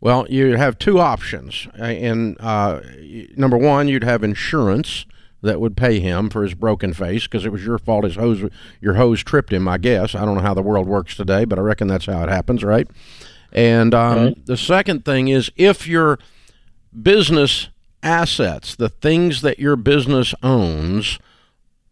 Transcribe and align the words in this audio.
Well, 0.00 0.26
you 0.30 0.56
have 0.56 0.78
two 0.78 0.98
options. 0.98 1.68
Uh, 1.78 1.84
And 1.84 2.36
uh, 2.40 2.80
number 3.36 3.56
one, 3.58 3.86
you'd 3.88 4.04
have 4.04 4.24
insurance 4.24 5.04
that 5.42 5.60
would 5.60 5.76
pay 5.76 6.00
him 6.00 6.28
for 6.30 6.42
his 6.42 6.54
broken 6.54 6.92
face 6.94 7.24
because 7.24 7.44
it 7.46 7.52
was 7.52 7.64
your 7.64 7.78
fault. 7.78 8.04
His 8.04 8.16
hose, 8.16 8.42
your 8.80 8.94
hose 8.94 9.22
tripped 9.22 9.52
him. 9.52 9.68
I 9.68 9.78
guess 9.78 10.14
I 10.14 10.24
don't 10.24 10.34
know 10.36 10.42
how 10.42 10.54
the 10.54 10.62
world 10.62 10.86
works 10.86 11.16
today, 11.16 11.44
but 11.44 11.58
I 11.58 11.62
reckon 11.62 11.88
that's 11.88 12.06
how 12.06 12.22
it 12.22 12.28
happens, 12.28 12.62
right? 12.64 12.88
And 13.52 13.94
um, 13.94 14.16
Right. 14.18 14.46
the 14.46 14.56
second 14.56 15.04
thing 15.04 15.28
is 15.28 15.50
if 15.56 15.86
your 15.86 16.18
business 16.98 17.68
assets, 18.02 18.74
the 18.76 18.88
things 18.88 19.42
that 19.42 19.58
your 19.58 19.76
business 19.76 20.34
owns, 20.42 21.18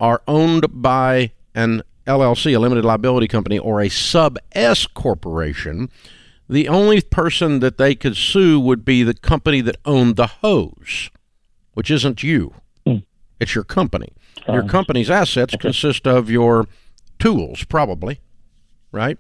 are 0.00 0.22
owned 0.28 0.64
by 0.70 1.32
an 1.54 1.82
LLC, 2.06 2.54
a 2.54 2.58
limited 2.58 2.84
liability 2.84 3.28
company, 3.28 3.58
or 3.58 3.80
a 3.80 3.88
sub 3.88 4.38
S 4.52 4.86
corporation, 4.86 5.90
the 6.48 6.68
only 6.68 7.00
person 7.02 7.60
that 7.60 7.76
they 7.78 7.94
could 7.94 8.16
sue 8.16 8.58
would 8.58 8.84
be 8.84 9.02
the 9.02 9.12
company 9.14 9.60
that 9.60 9.76
owned 9.84 10.16
the 10.16 10.26
hose, 10.26 11.10
which 11.74 11.90
isn't 11.90 12.22
you. 12.22 12.54
Hmm. 12.86 12.96
It's 13.40 13.54
your 13.54 13.64
company. 13.64 14.12
Your 14.46 14.64
Uh, 14.64 14.68
company's 14.68 15.10
assets 15.10 15.54
consist 15.60 16.06
of 16.06 16.30
your 16.30 16.66
tools, 17.18 17.64
probably, 17.64 18.20
right? 18.92 19.18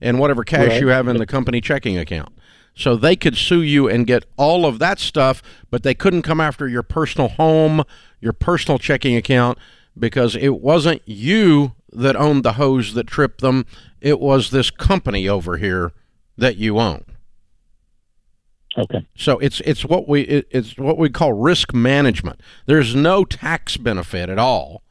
And 0.00 0.18
whatever 0.18 0.42
cash 0.42 0.70
Right. 0.70 0.80
you 0.80 0.88
have 0.88 1.06
in 1.06 1.18
the 1.18 1.26
company 1.26 1.60
checking 1.60 1.96
account. 1.96 2.30
So 2.74 2.96
they 2.96 3.14
could 3.14 3.36
sue 3.36 3.62
you 3.62 3.88
and 3.88 4.06
get 4.06 4.24
all 4.36 4.66
of 4.66 4.78
that 4.80 4.98
stuff, 4.98 5.42
but 5.70 5.82
they 5.82 5.94
couldn't 5.94 6.22
come 6.22 6.40
after 6.40 6.68
your 6.68 6.82
personal 6.82 7.28
home, 7.28 7.84
your 8.20 8.32
personal 8.32 8.78
checking 8.78 9.16
account, 9.16 9.58
because 9.98 10.34
it 10.34 10.60
wasn't 10.60 11.02
you 11.04 11.74
that 11.92 12.16
owned 12.16 12.44
the 12.44 12.54
hose 12.54 12.94
that 12.94 13.06
tripped 13.06 13.40
them. 13.40 13.64
It 14.00 14.18
was 14.18 14.50
this 14.50 14.70
company 14.70 15.28
over 15.28 15.56
here 15.56 15.92
that 16.36 16.56
you 16.56 16.78
own. 16.78 17.04
Okay. 18.76 19.06
So 19.16 19.38
it's 19.38 19.60
it's 19.60 19.84
what 19.84 20.08
we 20.08 20.22
it, 20.22 20.48
it's 20.50 20.76
what 20.76 20.98
we 20.98 21.08
call 21.08 21.32
risk 21.32 21.72
management. 21.72 22.40
There's 22.66 22.94
no 22.94 23.24
tax 23.24 23.76
benefit 23.76 24.28
at 24.28 24.38
all 24.38 24.82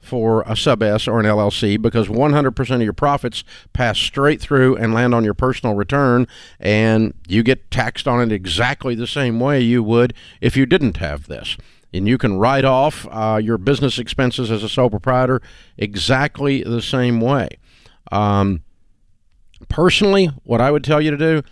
for 0.00 0.42
a 0.46 0.56
sub 0.56 0.82
S 0.82 1.06
or 1.06 1.20
an 1.20 1.26
LLC 1.26 1.80
because 1.80 2.08
100% 2.08 2.74
of 2.74 2.82
your 2.82 2.92
profits 2.92 3.44
pass 3.72 3.98
straight 3.98 4.40
through 4.40 4.76
and 4.76 4.94
land 4.94 5.14
on 5.14 5.24
your 5.24 5.34
personal 5.34 5.74
return, 5.74 6.26
and 6.58 7.14
you 7.28 7.42
get 7.42 7.70
taxed 7.70 8.08
on 8.08 8.20
it 8.20 8.32
exactly 8.32 8.94
the 8.94 9.06
same 9.06 9.38
way 9.38 9.60
you 9.60 9.82
would 9.82 10.14
if 10.40 10.56
you 10.56 10.66
didn't 10.66 10.96
have 10.96 11.26
this. 11.26 11.56
And 11.92 12.06
you 12.06 12.18
can 12.18 12.38
write 12.38 12.64
off 12.64 13.06
uh, 13.10 13.40
your 13.42 13.58
business 13.58 13.98
expenses 13.98 14.50
as 14.50 14.62
a 14.62 14.68
sole 14.68 14.90
proprietor 14.90 15.42
exactly 15.76 16.62
the 16.62 16.82
same 16.82 17.20
way. 17.20 17.58
Um, 18.12 18.62
personally, 19.68 20.30
what 20.44 20.60
I 20.60 20.70
would 20.70 20.84
tell 20.84 21.00
you 21.00 21.10
to 21.10 21.16
do 21.16 21.42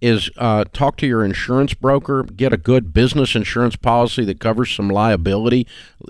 is 0.00 0.30
uh, 0.36 0.64
talk 0.72 0.96
to 0.98 1.06
your 1.06 1.24
insurance 1.24 1.74
broker, 1.74 2.22
get 2.22 2.52
a 2.52 2.58
good 2.58 2.92
business 2.92 3.34
insurance 3.34 3.76
policy 3.76 4.24
that 4.24 4.40
covers 4.40 4.70
some 4.70 4.88
liability 4.88 5.66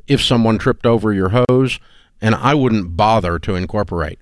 if 0.06 0.20
someone 0.20 0.58
tripped 0.58 0.86
over 0.86 1.12
your 1.12 1.44
hose, 1.48 1.78
and 2.20 2.34
I 2.34 2.54
wouldn't 2.54 2.96
bother 2.96 3.38
to 3.38 3.54
incorporate. 3.54 4.18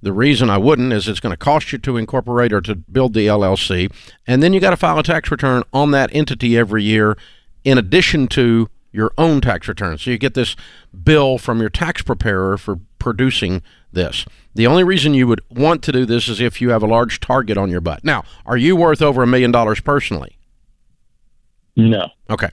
The 0.00 0.12
reason 0.12 0.50
I 0.50 0.58
wouldn't 0.58 0.92
is 0.92 1.06
it's 1.06 1.20
going 1.20 1.32
to 1.32 1.36
cost 1.36 1.72
you 1.72 1.78
to 1.78 1.96
incorporate 1.96 2.52
or 2.52 2.60
to 2.62 2.74
build 2.74 3.14
the 3.14 3.26
LLC, 3.26 3.92
and 4.26 4.42
then 4.42 4.52
you 4.52 4.60
got 4.60 4.70
to 4.70 4.76
file 4.76 4.98
a 4.98 5.02
tax 5.02 5.30
return 5.30 5.62
on 5.72 5.90
that 5.92 6.10
entity 6.12 6.56
every 6.56 6.82
year 6.82 7.16
in 7.64 7.78
addition 7.78 8.26
to 8.28 8.68
your 8.92 9.12
own 9.16 9.40
tax 9.40 9.68
return. 9.68 9.96
So 9.98 10.10
you 10.10 10.18
get 10.18 10.34
this 10.34 10.54
bill 11.02 11.38
from 11.38 11.60
your 11.60 11.70
tax 11.70 12.02
preparer 12.02 12.58
for 12.58 12.78
producing 13.02 13.62
this. 13.92 14.24
The 14.54 14.68
only 14.68 14.84
reason 14.84 15.12
you 15.12 15.26
would 15.26 15.40
want 15.50 15.82
to 15.82 15.92
do 15.92 16.06
this 16.06 16.28
is 16.28 16.40
if 16.40 16.60
you 16.60 16.70
have 16.70 16.84
a 16.84 16.86
large 16.86 17.18
target 17.18 17.58
on 17.58 17.68
your 17.68 17.80
butt. 17.80 18.04
Now, 18.04 18.22
are 18.46 18.56
you 18.56 18.76
worth 18.76 19.02
over 19.02 19.24
a 19.24 19.26
million 19.26 19.50
dollars 19.50 19.80
personally? 19.80 20.38
No. 21.74 22.10
Okay. 22.30 22.50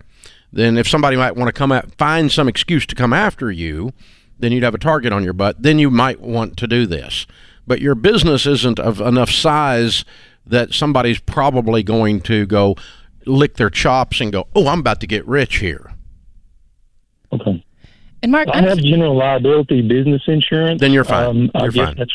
Then 0.51 0.75
if 0.75 0.87
somebody 0.87 1.17
might 1.17 1.35
want 1.35 1.49
to 1.49 1.53
come 1.53 1.71
at 1.71 1.93
find 1.99 2.31
some 2.31 2.47
excuse 2.47 2.87
to 2.87 2.95
come 2.95 3.13
after 3.13 3.51
you, 3.51 3.91
then 4.39 4.51
you'd 4.51 4.63
have 4.63 4.73
a 4.73 4.79
target 4.79 5.13
on 5.13 5.23
your 5.23 5.33
butt. 5.33 5.61
Then 5.61 5.77
you 5.77 5.91
might 5.91 6.19
want 6.19 6.57
to 6.57 6.67
do 6.67 6.87
this. 6.87 7.27
But 7.67 7.79
your 7.79 7.93
business 7.93 8.47
isn't 8.47 8.79
of 8.79 8.99
enough 8.99 9.29
size 9.29 10.03
that 10.47 10.73
somebody's 10.73 11.19
probably 11.19 11.83
going 11.83 12.21
to 12.21 12.47
go 12.47 12.75
lick 13.27 13.57
their 13.57 13.69
chops 13.69 14.19
and 14.19 14.31
go, 14.31 14.47
"Oh, 14.55 14.67
I'm 14.67 14.79
about 14.79 14.99
to 15.01 15.07
get 15.07 15.27
rich 15.27 15.57
here." 15.57 15.91
Okay. 17.31 17.58
And 18.21 18.31
Mark, 18.31 18.47
I 18.53 18.57
I'm, 18.59 18.63
have 18.65 18.79
general 18.79 19.15
liability 19.15 19.81
business 19.81 20.21
insurance. 20.27 20.81
Then 20.81 20.91
you're 20.91 21.03
fine. 21.05 21.25
Um, 21.25 21.51
I 21.55 21.63
You're 21.63 21.71
guess 21.71 21.87
fine. 21.87 21.95
that's 21.97 22.11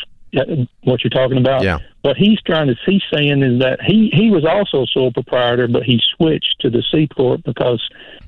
what 0.83 1.03
you're 1.03 1.09
talking 1.09 1.37
about. 1.37 1.63
Yeah. 1.63 1.79
What 2.01 2.17
he's 2.17 2.39
trying 2.41 2.67
to, 2.67 2.75
he's 2.85 3.01
saying 3.11 3.41
is 3.41 3.59
that 3.61 3.79
he 3.81 4.11
he 4.13 4.29
was 4.29 4.45
also 4.45 4.85
sole 4.85 5.11
proprietor, 5.11 5.67
but 5.67 5.83
he 5.83 5.99
switched 6.15 6.57
to 6.59 6.69
the 6.69 6.83
C 6.91 7.07
corp 7.07 7.41
because 7.43 7.81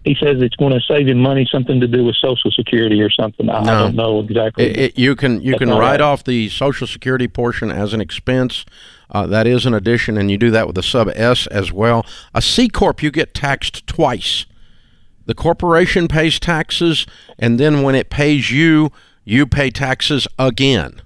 he 0.05 0.15
says 0.15 0.41
it's 0.41 0.55
going 0.55 0.71
to 0.73 0.79
save 0.87 1.07
him 1.07 1.19
money, 1.19 1.47
something 1.51 1.79
to 1.81 1.87
do 1.87 2.05
with 2.05 2.15
Social 2.15 2.49
Security 2.51 3.01
or 3.01 3.09
something. 3.11 3.49
I, 3.49 3.57
I 3.59 3.63
No. 3.63 3.79
don't 3.83 3.95
know 3.95 4.19
exactly. 4.21 4.65
It, 4.65 4.77
it, 4.77 4.97
you 4.97 5.15
can 5.15 5.41
you 5.41 5.51
That's 5.51 5.59
can 5.59 5.69
write 5.69 5.79
right. 5.79 6.01
off 6.01 6.23
the 6.23 6.49
Social 6.49 6.87
Security 6.87 7.27
portion 7.27 7.69
as 7.71 7.93
an 7.93 8.01
expense. 8.01 8.65
Uh, 9.11 9.27
that 9.27 9.45
is 9.45 9.65
an 9.65 9.73
addition, 9.73 10.17
and 10.17 10.31
you 10.31 10.37
do 10.37 10.49
that 10.51 10.65
with 10.67 10.77
a 10.77 10.83
sub 10.83 11.09
S 11.13 11.45
as 11.47 11.71
well. 11.71 12.05
A 12.33 12.41
C 12.41 12.67
corp, 12.69 13.03
you 13.03 13.11
get 13.11 13.33
taxed 13.33 13.85
twice. 13.85 14.45
The 15.27 15.35
corporation 15.35 16.07
pays 16.07 16.39
taxes, 16.39 17.05
and 17.37 17.59
then 17.59 17.83
when 17.83 17.95
it 17.95 18.09
pays 18.09 18.49
you, 18.49 18.91
you 19.23 19.45
pay 19.45 19.69
taxes 19.69 20.27
again. 20.39 21.01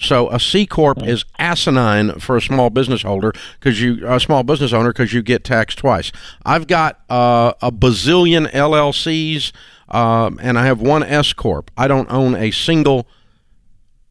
So 0.00 0.30
a 0.30 0.38
C 0.38 0.64
corp 0.64 1.02
is 1.02 1.24
asinine 1.40 2.20
for 2.20 2.36
a 2.36 2.40
small 2.40 2.70
business 2.70 3.02
holder 3.02 3.32
because 3.58 3.82
you 3.82 4.06
a 4.08 4.20
small 4.20 4.44
business 4.44 4.72
owner 4.72 4.90
because 4.90 5.12
you 5.12 5.22
get 5.22 5.42
taxed 5.42 5.78
twice. 5.78 6.12
I've 6.46 6.68
got 6.68 7.00
uh, 7.10 7.52
a 7.60 7.72
bazillion 7.72 8.48
LLCs 8.52 9.52
um, 9.88 10.38
and 10.40 10.58
I 10.58 10.66
have 10.66 10.80
one 10.80 11.02
S 11.02 11.32
corp. 11.32 11.70
I 11.76 11.88
don't 11.88 12.10
own 12.10 12.34
a 12.34 12.50
single 12.50 13.08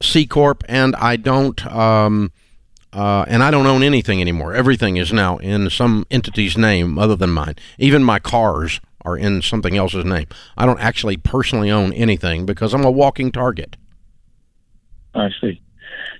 C 0.02 0.26
corp, 0.26 0.64
and 0.68 0.96
I 0.96 1.16
don't. 1.16 1.66
Um, 1.68 2.32
uh, 2.94 3.26
and 3.28 3.44
I 3.44 3.52
don't 3.52 3.68
own 3.68 3.84
anything 3.84 4.22
anymore. 4.22 4.54
Everything 4.54 4.98
is 4.98 5.14
now 5.14 5.38
in 5.38 5.70
some 5.70 6.08
entity's 6.10 6.58
name 6.58 6.98
other 6.98 7.16
than 7.16 7.30
mine. 7.30 7.56
Even 7.78 8.04
my 8.04 8.18
cars 8.18 8.80
are 9.08 9.18
in 9.18 9.42
something 9.42 9.78
else's 9.78 10.06
name. 10.06 10.28
I 10.58 10.66
don't 10.66 10.80
actually 10.80 11.18
personally 11.18 11.72
own 11.72 11.94
anything 11.94 12.46
because 12.46 12.74
I'm 12.74 12.84
a 12.84 12.92
walking 12.92 13.32
target. 13.32 13.78
I 15.16 15.30
see. 15.42 15.62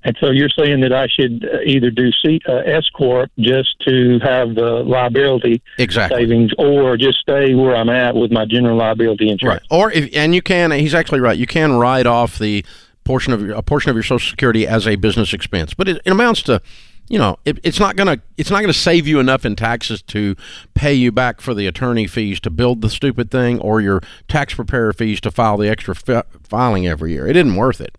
And 0.04 0.16
so 0.20 0.30
you're 0.30 0.50
saying 0.50 0.82
that 0.82 0.94
I 0.94 1.08
should 1.08 1.46
uh, 1.46 1.60
either 1.66 1.92
do 1.92 2.12
C, 2.24 2.40
uh, 2.48 2.58
S 2.66 2.90
corp 2.96 3.30
just 3.38 3.76
to 3.82 4.20
have 4.24 4.56
the 4.56 4.84
liability 4.86 5.62
exactly. 5.78 6.22
savings, 6.22 6.52
or 6.58 6.98
just 6.98 7.20
stay 7.20 7.54
where 7.54 7.76
I'm 7.76 7.90
at 7.90 8.16
with 8.16 8.32
my 8.32 8.46
general 8.46 8.78
liability 8.78 9.30
insurance. 9.30 9.64
Right. 9.70 9.78
Or 9.78 9.92
if 9.92 10.16
and 10.16 10.34
you 10.34 10.42
can, 10.42 10.72
he's 10.72 10.96
actually 10.96 11.20
right. 11.20 11.38
You 11.38 11.48
can 11.48 11.74
write 11.74 12.06
off 12.06 12.40
the 12.40 12.66
portion 13.04 13.34
of 13.34 13.42
your, 13.42 13.56
a 13.56 13.62
portion 13.62 13.90
of 13.90 13.96
your 13.96 14.04
Social 14.04 14.30
Security 14.30 14.66
as 14.66 14.88
a 14.88 14.96
business 14.96 15.34
expense, 15.34 15.74
but 15.74 15.88
it, 15.90 16.02
it 16.06 16.12
amounts 16.12 16.42
to 16.44 16.62
you 17.10 17.18
know, 17.18 17.38
it, 17.46 17.60
it's 17.64 17.80
not 17.80 17.96
gonna 17.96 18.22
it's 18.38 18.50
not 18.50 18.62
gonna 18.62 18.74
save 18.74 19.08
you 19.08 19.20
enough 19.20 19.46
in 19.46 19.56
taxes 19.56 20.02
to 20.04 20.36
pay 20.74 20.94
you 20.94 21.12
back 21.12 21.40
for 21.42 21.54
the 21.54 21.68
attorney 21.68 22.08
fees 22.08 22.40
to 22.42 22.50
build 22.50 22.82
the 22.82 22.90
stupid 22.90 23.32
thing 23.32 23.60
or 23.62 23.80
your 23.80 24.02
tax 24.28 24.54
preparer 24.54 24.94
fees 24.94 25.22
to 25.22 25.32
file 25.32 25.58
the 25.58 25.70
extra 25.70 25.96
fi- 25.96 26.24
filing 26.44 26.88
every 26.88 27.14
year. 27.14 27.28
It 27.28 27.36
isn't 27.36 27.56
worth 27.56 27.80
it. 27.80 27.98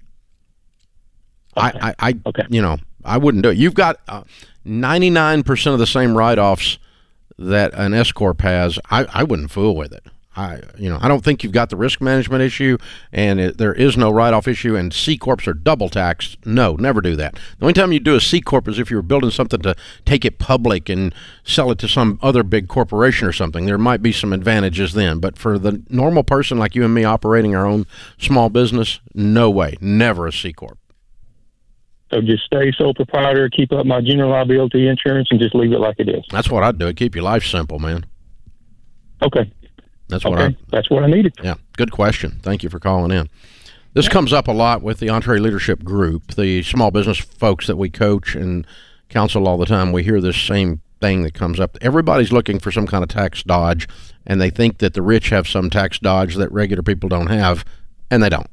Okay. 1.57 1.79
I, 1.81 1.89
I, 1.89 1.95
I 2.11 2.15
okay. 2.27 2.45
you 2.51 2.61
know, 2.63 2.77
I 3.05 3.19
wouldn't 3.19 3.43
do 3.43 3.51
it. 3.51 3.57
You've 3.57 3.75
got 3.75 4.01
uh, 4.09 4.25
ninety 4.65 5.11
nine 5.11 5.43
percent 5.43 5.73
of 5.73 5.81
the 5.81 5.87
same 5.87 6.17
write 6.17 6.39
offs 6.39 6.79
that 7.39 7.73
an 7.75 7.95
S 7.95 8.13
corp 8.13 8.43
has. 8.43 8.79
I, 8.91 9.07
I 9.13 9.23
wouldn't 9.23 9.51
fool 9.51 9.75
with 9.77 9.93
it. 9.93 10.05
I, 10.39 10.61
you 10.79 10.89
know, 10.89 10.99
I 11.01 11.09
don't 11.09 11.25
think 11.25 11.43
you've 11.43 11.53
got 11.53 11.69
the 11.69 11.77
risk 11.77 12.01
management 12.01 12.43
issue, 12.43 12.79
and 13.13 13.41
it, 13.41 13.59
there 13.59 13.75
is 13.75 13.97
no 13.97 14.09
write-off 14.11 14.47
issue. 14.47 14.77
And 14.77 14.95
C 14.95 15.19
corps 15.19 15.49
are 15.49 15.53
double 15.53 15.89
taxed. 15.89 16.39
No, 16.47 16.77
never 16.77 17.01
do 17.01 17.17
that. 17.17 17.35
The 17.35 17.65
only 17.65 17.73
time 17.73 17.93
you 17.93 17.99
do 17.99 18.15
a 18.15 18.21
C 18.21 18.41
corp 18.41 18.69
is 18.69 18.79
if 18.79 18.89
you're 18.89 19.03
building 19.03 19.31
something 19.31 19.61
to 19.63 19.75
take 20.05 20.25
it 20.25 20.39
public 20.39 20.89
and 20.89 21.13
sell 21.43 21.73
it 21.73 21.79
to 21.81 21.89
some 21.89 22.21
other 22.23 22.45
big 22.45 22.69
corporation 22.69 23.27
or 23.27 23.33
something. 23.33 23.67
There 23.67 23.79
might 23.79 24.01
be 24.01 24.13
some 24.13 24.33
advantages 24.33 24.93
then, 24.93 25.19
but 25.19 25.37
for 25.37 25.59
the 25.59 25.83
normal 25.89 26.23
person 26.23 26.57
like 26.57 26.77
you 26.77 26.85
and 26.85 26.95
me 26.95 27.03
operating 27.03 27.57
our 27.57 27.67
own 27.67 27.85
small 28.17 28.49
business, 28.49 29.01
no 29.15 29.51
way, 29.51 29.75
never 29.81 30.29
a 30.29 30.33
C 30.33 30.53
corp. 30.53 30.79
So 32.13 32.21
just 32.21 32.45
stay 32.45 32.73
sole 32.79 32.95
proprietor, 32.95 33.51
keep 33.51 33.73
up 33.73 33.85
my 33.85 34.01
general 34.01 34.31
liability 34.31 34.87
insurance, 34.87 35.29
and 35.33 35.41
just 35.41 35.55
leave 35.55 35.73
it 35.73 35.81
like 35.81 35.97
it 35.99 36.09
is. 36.09 36.25
That's 36.31 36.49
what 36.49 36.63
I'd 36.63 36.79
do. 36.79 36.93
Keep 36.95 37.17
your 37.17 37.25
life 37.25 37.45
simple, 37.45 37.81
man. 37.81 38.07
Okay. 39.21 39.53
That's 40.09 40.25
what 40.25 40.39
okay. 40.39 40.55
I. 40.55 40.57
That's 40.71 40.91
what 40.91 41.05
I 41.05 41.07
needed. 41.07 41.35
Yeah, 41.43 41.55
good 41.77 41.93
question. 41.93 42.41
Thank 42.43 42.63
you 42.63 42.71
for 42.71 42.81
calling 42.81 43.11
in. 43.11 43.29
This 43.95 44.09
comes 44.09 44.33
up 44.33 44.49
a 44.49 44.53
lot 44.53 44.83
with 44.83 45.01
the 45.01 45.09
EntreLeadership 45.09 45.83
Group, 45.83 46.35
the 46.35 46.63
small 46.63 46.91
business 46.91 47.19
folks 47.19 47.67
that 47.67 47.77
we 47.77 47.91
coach 47.91 48.35
and 48.35 48.67
counsel 49.09 49.49
all 49.49 49.59
the 49.59 49.67
time. 49.67 49.93
We 49.93 50.05
hear 50.05 50.21
this 50.21 50.41
same 50.41 50.83
thing 51.01 51.23
that 51.23 51.35
comes 51.35 51.59
up. 51.59 51.77
Everybody's 51.81 52.33
looking 52.33 52.59
for 52.59 52.71
some 52.71 52.87
kind 52.87 53.03
of 53.03 53.09
tax 53.09 53.43
dodge, 53.43 53.89
and 54.27 54.41
they 54.41 54.51
think 54.51 54.79
that 54.79 54.95
the 54.95 55.03
rich 55.03 55.31
have 55.31 55.49
some 55.49 55.71
tax 55.71 55.99
dodge 55.99 56.37
that 56.37 56.53
regular 56.53 56.83
people 56.83 57.09
don't 57.09 57.29
have, 57.29 57.65
and 58.11 58.23
they 58.23 58.29
don't. 58.29 58.49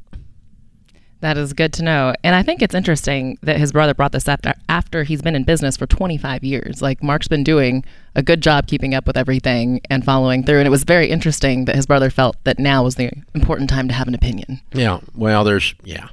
That 1.25 1.39
is 1.39 1.53
good 1.53 1.73
to 1.73 1.83
know. 1.83 2.13
And 2.23 2.35
I 2.35 2.43
think 2.43 2.61
it's 2.61 2.75
interesting 2.75 3.39
that 3.41 3.57
his 3.57 3.71
brother 3.71 3.95
brought 3.95 4.11
this 4.11 4.27
up 4.27 4.45
after 4.69 5.01
he's 5.01 5.23
been 5.23 5.33
in 5.33 5.43
business 5.43 5.75
for 5.75 5.87
25 5.87 6.43
years. 6.43 6.83
Like 6.83 7.01
Mark's 7.01 7.27
been 7.27 7.43
doing 7.43 7.83
a 8.13 8.21
good 8.21 8.41
job 8.41 8.67
keeping 8.67 8.93
up 8.93 9.07
with 9.07 9.17
everything 9.17 9.81
and 9.89 10.05
following 10.05 10.43
through. 10.43 10.59
And 10.59 10.67
it 10.67 10.69
was 10.69 10.83
very 10.83 11.09
interesting 11.09 11.65
that 11.65 11.75
his 11.75 11.87
brother 11.87 12.11
felt 12.11 12.37
that 12.43 12.59
now 12.59 12.83
was 12.83 12.93
the 12.93 13.11
important 13.33 13.71
time 13.71 13.87
to 13.87 13.93
have 13.95 14.07
an 14.07 14.13
opinion. 14.13 14.61
Yeah. 14.71 14.99
Well, 15.15 15.43
there's, 15.43 15.73
yeah. 15.83 16.09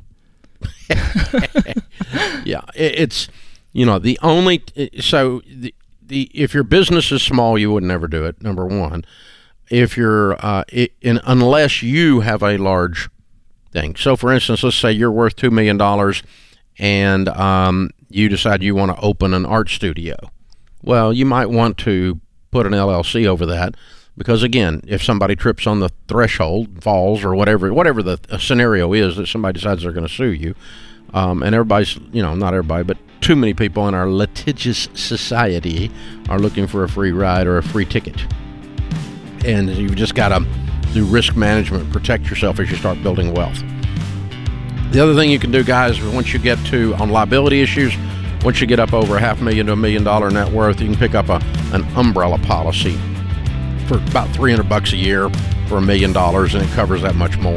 yeah. 2.46 2.62
it's, 2.74 3.28
you 3.74 3.84
know, 3.84 3.98
the 3.98 4.18
only, 4.22 4.64
so 4.98 5.42
the, 5.46 5.74
the, 6.00 6.30
if 6.32 6.54
your 6.54 6.64
business 6.64 7.12
is 7.12 7.22
small, 7.22 7.58
you 7.58 7.70
would 7.70 7.84
never 7.84 8.08
do 8.08 8.24
it, 8.24 8.42
number 8.42 8.64
one. 8.64 9.04
If 9.68 9.94
you're, 9.94 10.42
uh, 10.42 10.64
it, 10.68 10.94
in, 11.02 11.20
unless 11.24 11.82
you 11.82 12.20
have 12.20 12.42
a 12.42 12.56
large 12.56 13.10
thing. 13.72 13.96
So, 13.96 14.16
for 14.16 14.32
instance, 14.32 14.62
let's 14.62 14.76
say 14.76 14.92
you're 14.92 15.10
worth 15.10 15.36
$2 15.36 15.50
million 15.50 15.80
and 16.78 17.28
um, 17.28 17.90
you 18.08 18.28
decide 18.28 18.62
you 18.62 18.74
want 18.74 18.96
to 18.96 19.02
open 19.02 19.34
an 19.34 19.46
art 19.46 19.68
studio. 19.68 20.16
Well, 20.82 21.12
you 21.12 21.26
might 21.26 21.46
want 21.46 21.78
to 21.78 22.20
put 22.50 22.66
an 22.66 22.72
LLC 22.72 23.26
over 23.26 23.46
that 23.46 23.74
because, 24.16 24.42
again, 24.42 24.82
if 24.86 25.02
somebody 25.02 25.34
trips 25.36 25.66
on 25.66 25.80
the 25.80 25.90
threshold, 26.08 26.82
falls, 26.82 27.24
or 27.24 27.34
whatever, 27.34 27.72
whatever 27.72 28.02
the 28.02 28.18
scenario 28.38 28.92
is 28.92 29.16
that 29.16 29.26
somebody 29.26 29.58
decides 29.58 29.82
they're 29.82 29.92
going 29.92 30.06
to 30.06 30.12
sue 30.12 30.32
you, 30.32 30.54
um, 31.14 31.42
and 31.42 31.54
everybody's, 31.54 31.96
you 32.12 32.22
know, 32.22 32.34
not 32.34 32.54
everybody, 32.54 32.84
but 32.84 32.98
too 33.20 33.36
many 33.36 33.54
people 33.54 33.86
in 33.88 33.94
our 33.94 34.10
litigious 34.10 34.88
society 34.94 35.90
are 36.28 36.38
looking 36.38 36.66
for 36.66 36.84
a 36.84 36.88
free 36.88 37.12
ride 37.12 37.46
or 37.46 37.58
a 37.58 37.62
free 37.62 37.84
ticket. 37.84 38.16
And 39.44 39.70
you've 39.70 39.96
just 39.96 40.14
got 40.14 40.28
to 40.28 40.46
do 40.92 41.04
risk 41.04 41.36
management, 41.36 41.92
protect 41.92 42.28
yourself 42.28 42.60
as 42.60 42.70
you 42.70 42.76
start 42.76 43.02
building 43.02 43.32
wealth. 43.34 43.62
The 44.92 45.00
other 45.00 45.14
thing 45.14 45.30
you 45.30 45.38
can 45.38 45.50
do, 45.50 45.64
guys, 45.64 46.02
once 46.02 46.32
you 46.32 46.38
get 46.38 46.58
to 46.66 46.94
on 46.96 47.10
liability 47.10 47.62
issues, 47.62 47.94
once 48.44 48.60
you 48.60 48.66
get 48.66 48.78
up 48.78 48.92
over 48.92 49.16
a 49.16 49.20
half 49.20 49.40
million 49.40 49.66
to 49.66 49.72
a 49.72 49.76
million 49.76 50.04
dollar 50.04 50.30
net 50.30 50.52
worth, 50.52 50.80
you 50.80 50.86
can 50.88 50.96
pick 50.96 51.14
up 51.14 51.28
a, 51.28 51.40
an 51.74 51.84
umbrella 51.96 52.38
policy 52.40 52.98
for 53.86 53.98
about 53.98 54.28
300 54.34 54.68
bucks 54.68 54.92
a 54.92 54.96
year 54.96 55.30
for 55.66 55.78
a 55.78 55.82
million 55.82 56.12
dollars, 56.12 56.54
and 56.54 56.64
it 56.64 56.70
covers 56.72 57.02
that 57.02 57.14
much 57.14 57.38
more. 57.38 57.56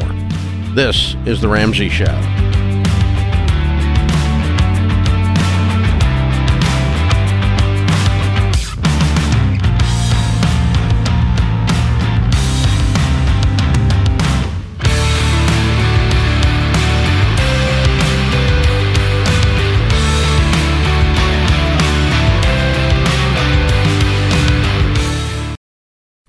This 0.74 1.14
is 1.26 1.40
The 1.40 1.48
Ramsey 1.48 1.88
Show. 1.88 2.55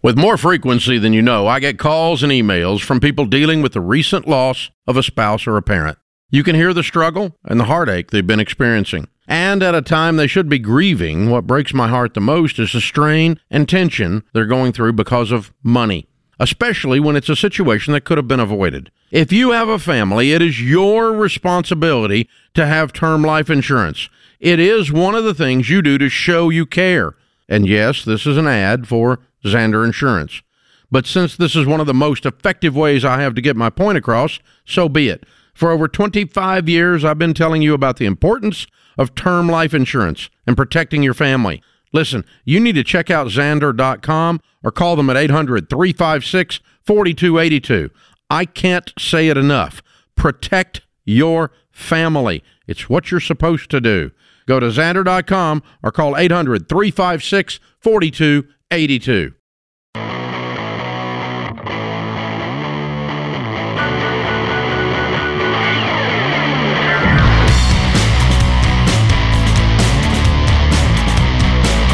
With 0.08 0.18
more 0.18 0.38
frequency 0.38 0.98
than 0.98 1.12
you 1.12 1.22
know, 1.22 1.48
I 1.48 1.60
get 1.60 1.78
calls 1.78 2.24
and 2.24 2.32
emails 2.32 2.80
from 2.80 3.02
people 3.02 3.26
dealing 3.26 3.62
with 3.62 3.74
the 3.74 3.82
recent 3.82 4.26
loss 4.26 4.70
of 4.88 4.96
a 4.96 5.04
spouse 5.04 5.46
or 5.46 5.58
a 5.58 5.62
parent. 5.62 5.98
You 6.30 6.46
can 6.46 6.56
hear 6.56 6.74
the 6.74 6.82
struggle 6.82 7.36
and 7.44 7.60
the 7.60 7.66
heartache 7.66 8.12
they've 8.12 8.26
been 8.26 8.40
experiencing. 8.40 9.10
And 9.28 9.62
at 9.62 9.76
a 9.76 9.82
time 9.82 10.16
they 10.16 10.28
should 10.28 10.48
be 10.48 10.60
grieving, 10.60 11.30
what 11.30 11.46
breaks 11.46 11.74
my 11.74 11.90
heart 11.90 12.14
the 12.14 12.22
most 12.22 12.58
is 12.58 12.72
the 12.72 12.80
strain 12.80 13.38
and 13.52 13.68
tension 13.68 14.24
they're 14.32 14.46
going 14.46 14.72
through 14.72 14.94
because 14.94 15.30
of 15.30 15.52
money, 15.62 16.08
especially 16.40 17.02
when 17.02 17.18
it's 17.18 17.28
a 17.28 17.36
situation 17.36 17.92
that 17.92 18.06
could 18.06 18.18
have 18.18 18.30
been 18.30 18.40
avoided. 18.40 18.90
If 19.12 19.34
you 19.34 19.52
have 19.52 19.68
a 19.68 19.78
family, 19.78 20.32
it 20.32 20.42
is 20.42 20.62
your 20.62 21.12
responsibility 21.12 22.30
to 22.54 22.66
have 22.66 22.94
term 22.94 23.24
life 23.24 23.50
insurance. 23.50 24.08
It 24.40 24.62
is 24.62 24.90
one 24.90 25.16
of 25.16 25.26
the 25.26 25.34
things 25.34 25.70
you 25.70 25.82
do 25.82 25.98
to 25.98 26.08
show 26.08 26.48
you 26.48 26.66
care. 26.66 27.18
And 27.50 27.68
yes, 27.68 28.06
this 28.06 28.26
is 28.26 28.38
an 28.38 28.48
ad 28.48 28.88
for 28.88 29.20
Zander 29.48 29.86
Insurance. 29.86 30.42
But 30.90 31.06
since 31.06 31.36
this 31.36 31.56
is 31.56 31.66
one 31.66 31.80
of 31.80 31.88
the 31.88 31.94
most 31.94 32.26
effective 32.26 32.76
ways 32.76 33.04
I 33.04 33.22
have 33.22 33.36
to 33.36 33.42
get 33.42 33.56
my 33.56 33.70
point 33.70 33.98
across, 33.98 34.40
so 34.66 34.88
be 34.88 35.10
it. 35.10 35.26
For 35.54 35.72
over 35.72 35.88
25 35.88 36.70
years, 36.70 37.04
I've 37.04 37.18
been 37.18 37.34
telling 37.34 37.62
you 37.62 37.74
about 37.74 37.98
the 37.98 38.06
importance 38.06 38.68
of 38.98 39.16
term 39.16 39.50
life 39.50 39.74
insurance 39.74 40.30
and 40.46 40.56
protecting 40.56 41.04
your 41.04 41.14
family. 41.14 41.62
Listen, 41.92 42.26
you 42.46 42.60
need 42.60 42.76
to 42.76 42.84
check 42.84 43.10
out 43.10 43.28
Zander.com 43.28 44.40
or 44.64 44.72
call 44.72 44.96
them 44.96 45.10
at 45.10 45.18
800 45.18 45.70
356 45.70 46.60
4282. 46.84 47.90
I 48.30 48.46
can't 48.46 48.94
say 49.00 49.30
it 49.30 49.38
enough. 49.38 49.82
Protect 50.16 50.82
your 51.06 51.52
family. 51.72 52.44
It's 52.68 52.90
what 52.90 53.10
you're 53.12 53.20
supposed 53.20 53.70
to 53.72 53.82
do. 53.82 54.12
Go 54.46 54.60
to 54.60 54.68
Zander.com 54.68 55.64
or 55.84 55.92
call 55.92 56.18
800 56.18 56.70
356 56.70 57.60
4282. 57.80 59.34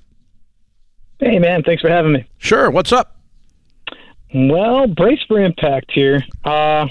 Hey, 1.19 1.39
man. 1.39 1.63
Thanks 1.63 1.81
for 1.81 1.89
having 1.89 2.13
me. 2.13 2.27
Sure. 2.39 2.71
What's 2.71 2.93
up? 2.93 3.17
Well, 4.35 4.87
brace 4.87 5.21
for 5.29 5.39
impact 5.41 5.93
here. 5.93 6.25
Uh, 6.45 6.89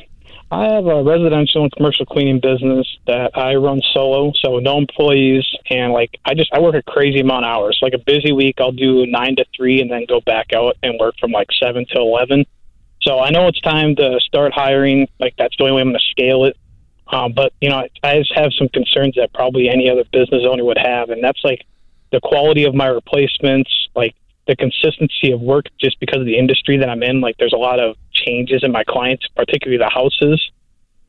I 0.52 0.66
have 0.66 0.86
a 0.86 1.02
residential 1.02 1.64
and 1.64 1.72
commercial 1.72 2.06
cleaning 2.06 2.42
business 2.42 2.86
that 3.08 3.38
I 3.38 3.56
run 3.56 3.82
solo, 3.94 4.34
so 4.36 4.60
no 4.60 4.78
employees, 4.78 5.46
and 5.70 5.94
like 5.94 6.20
I 6.26 6.34
just 6.34 6.52
I 6.54 6.60
work 6.60 6.76
a 6.76 6.82
crazy 6.84 7.22
amount 7.22 7.46
of 7.46 7.52
hours. 7.52 7.80
Like 7.82 7.94
a 7.94 7.98
busy 7.98 8.34
week, 8.34 8.56
I'll 8.60 8.74
do 8.74 9.06
nine 9.06 9.38
to 9.38 9.46
three, 9.56 9.80
and 9.80 9.90
then 9.90 10.06
go 10.10 10.20
back 10.20 10.52
out 10.54 10.76
and 10.84 11.00
work 11.00 11.16
from 11.22 11.32
like 11.32 11.48
seven 11.58 11.86
to 11.92 12.02
eleven. 12.02 12.46
So 13.02 13.20
I 13.20 13.30
know 13.30 13.48
it's 13.48 13.62
time 13.62 13.96
to 13.96 14.20
start 14.20 14.52
hiring. 14.54 15.08
Like 15.22 15.36
that's 15.38 15.56
the 15.56 15.64
only 15.64 15.76
way 15.76 15.82
I'm 15.84 15.88
going 15.88 16.00
to 16.00 16.12
scale 16.12 16.44
it. 16.44 16.58
Um, 17.08 17.32
but 17.34 17.54
you 17.62 17.70
know, 17.70 17.88
I 18.04 18.18
just 18.18 18.34
have 18.36 18.52
some 18.58 18.68
concerns 18.68 19.16
that 19.16 19.32
probably 19.34 19.70
any 19.70 19.90
other 19.90 20.04
business 20.12 20.44
owner 20.46 20.66
would 20.66 20.78
have, 20.78 21.12
and 21.12 21.24
that's 21.24 21.40
like 21.46 21.66
the 22.12 22.20
quality 22.20 22.66
of 22.66 22.76
my 22.76 22.88
replacements, 22.88 23.72
like 23.96 24.16
the 24.48 24.58
consistency 24.58 25.32
of 25.32 25.40
work 25.40 25.68
just 25.80 25.98
because 26.02 26.20
of 26.20 26.26
the 26.26 26.38
industry 26.38 26.76
that 26.76 26.90
I'm 26.90 27.04
in. 27.04 27.22
Like 27.22 27.38
there's 27.38 27.54
a 27.54 27.58
lot 27.58 27.80
of 27.80 27.96
changes 28.12 28.64
in 28.64 28.72
my 28.72 28.84
clients, 28.84 29.28
particularly 29.36 29.78
the 29.78 29.90
houses. 29.90 30.52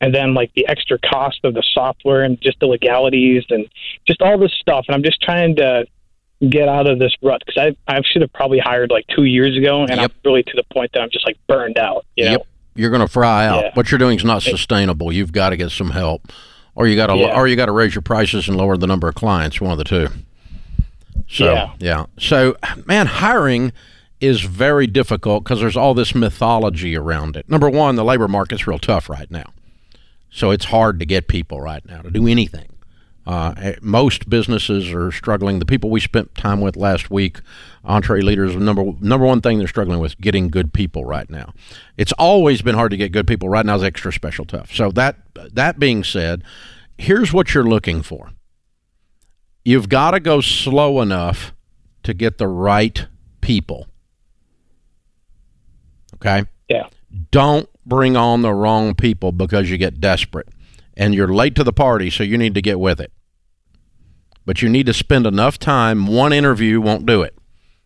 And 0.01 0.13
then 0.13 0.33
like 0.33 0.51
the 0.53 0.67
extra 0.67 0.99
cost 0.99 1.39
of 1.45 1.53
the 1.53 1.63
software 1.73 2.23
and 2.23 2.39
just 2.41 2.59
the 2.59 2.65
legalities 2.65 3.45
and 3.49 3.69
just 4.05 4.21
all 4.21 4.37
this 4.37 4.51
stuff. 4.59 4.85
And 4.87 4.95
I'm 4.95 5.03
just 5.03 5.21
trying 5.21 5.55
to 5.57 5.85
get 6.49 6.67
out 6.67 6.89
of 6.89 6.99
this 6.99 7.13
rut 7.21 7.41
because 7.45 7.73
I 7.87 7.91
I 7.91 8.01
should 8.03 8.21
have 8.21 8.33
probably 8.33 8.59
hired 8.59 8.91
like 8.91 9.05
two 9.07 9.23
years 9.23 9.57
ago, 9.57 9.81
and 9.81 9.91
yep. 9.91 10.11
I'm 10.11 10.17
really 10.25 10.43
to 10.43 10.51
the 10.55 10.63
point 10.73 10.91
that 10.93 11.01
I'm 11.01 11.09
just 11.09 11.25
like 11.25 11.37
burned 11.47 11.77
out. 11.77 12.05
You 12.15 12.25
know? 12.25 12.31
Yep. 12.31 12.47
You're 12.75 12.89
going 12.89 13.01
to 13.01 13.07
fry 13.07 13.45
out. 13.45 13.63
Yeah. 13.63 13.71
What 13.75 13.91
you're 13.91 13.99
doing 13.99 14.17
is 14.17 14.25
not 14.25 14.41
sustainable. 14.41 15.11
You've 15.11 15.31
got 15.31 15.49
to 15.49 15.57
get 15.57 15.69
some 15.69 15.91
help, 15.91 16.33
or 16.75 16.87
you 16.87 16.95
got 16.95 17.07
to 17.07 17.15
yeah. 17.15 17.37
or 17.37 17.47
you 17.47 17.55
got 17.55 17.67
to 17.67 17.71
raise 17.71 17.93
your 17.93 18.01
prices 18.01 18.47
and 18.47 18.57
lower 18.57 18.77
the 18.77 18.87
number 18.87 19.07
of 19.07 19.15
clients. 19.15 19.61
One 19.61 19.71
of 19.71 19.77
the 19.77 19.83
two. 19.83 20.09
So 21.29 21.53
yeah, 21.53 21.73
yeah. 21.79 22.05
So 22.17 22.57
man, 22.85 23.07
hiring 23.07 23.71
is 24.19 24.41
very 24.41 24.87
difficult 24.87 25.43
because 25.43 25.59
there's 25.59 25.77
all 25.77 25.93
this 25.93 26.15
mythology 26.15 26.95
around 26.95 27.35
it. 27.35 27.49
Number 27.49 27.69
one, 27.69 27.95
the 27.95 28.03
labor 28.03 28.27
market's 28.27 28.67
real 28.67 28.79
tough 28.79 29.09
right 29.09 29.29
now, 29.29 29.53
so 30.29 30.51
it's 30.51 30.65
hard 30.65 30.99
to 30.99 31.05
get 31.05 31.27
people 31.27 31.61
right 31.61 31.85
now 31.85 32.01
to 32.01 32.11
do 32.11 32.27
anything. 32.27 32.69
Uh, 33.25 33.53
eh, 33.57 33.75
most 33.81 34.29
businesses 34.29 34.91
are 34.91 35.11
struggling. 35.11 35.59
The 35.59 35.65
people 35.65 35.89
we 35.89 36.01
spent 36.01 36.35
time 36.35 36.59
with 36.59 36.75
last 36.75 37.09
week, 37.09 37.39
EntreLeaders, 37.85 38.59
number 38.59 38.83
number 38.99 39.25
one 39.25 39.39
thing 39.39 39.59
they're 39.59 39.67
struggling 39.67 39.99
with 39.99 40.19
getting 40.19 40.49
good 40.49 40.73
people 40.73 41.05
right 41.05 41.29
now. 41.29 41.53
It's 41.97 42.11
always 42.13 42.61
been 42.61 42.75
hard 42.75 42.91
to 42.91 42.97
get 42.97 43.11
good 43.11 43.27
people. 43.27 43.47
Right 43.47 43.65
now 43.65 43.75
is 43.75 43.83
extra 43.83 44.11
special 44.11 44.45
tough. 44.45 44.73
So 44.73 44.91
that 44.91 45.17
that 45.53 45.79
being 45.79 46.03
said, 46.03 46.43
here's 46.97 47.31
what 47.31 47.53
you're 47.53 47.63
looking 47.63 48.01
for 48.01 48.31
you've 49.65 49.87
got 49.87 50.11
to 50.11 50.19
go 50.19 50.41
slow 50.41 51.01
enough 51.01 51.53
to 52.03 52.13
get 52.13 52.37
the 52.37 52.47
right 52.47 53.07
people. 53.39 53.87
Okay? 56.25 56.47
Yeah. 56.69 56.87
Don't 57.31 57.69
bring 57.85 58.15
on 58.15 58.41
the 58.41 58.53
wrong 58.53 58.95
people 58.95 59.31
because 59.31 59.69
you 59.69 59.77
get 59.77 59.99
desperate 59.99 60.47
and 60.95 61.13
you're 61.13 61.33
late 61.33 61.55
to 61.55 61.63
the 61.63 61.73
party, 61.73 62.09
so 62.09 62.23
you 62.23 62.37
need 62.37 62.55
to 62.55 62.61
get 62.61 62.79
with 62.79 63.01
it. 63.01 63.11
But 64.45 64.61
you 64.61 64.69
need 64.69 64.85
to 64.85 64.93
spend 64.93 65.25
enough 65.25 65.57
time. 65.57 66.07
One 66.07 66.33
interview 66.33 66.79
won't 66.79 67.05
do 67.05 67.21
it. 67.21 67.35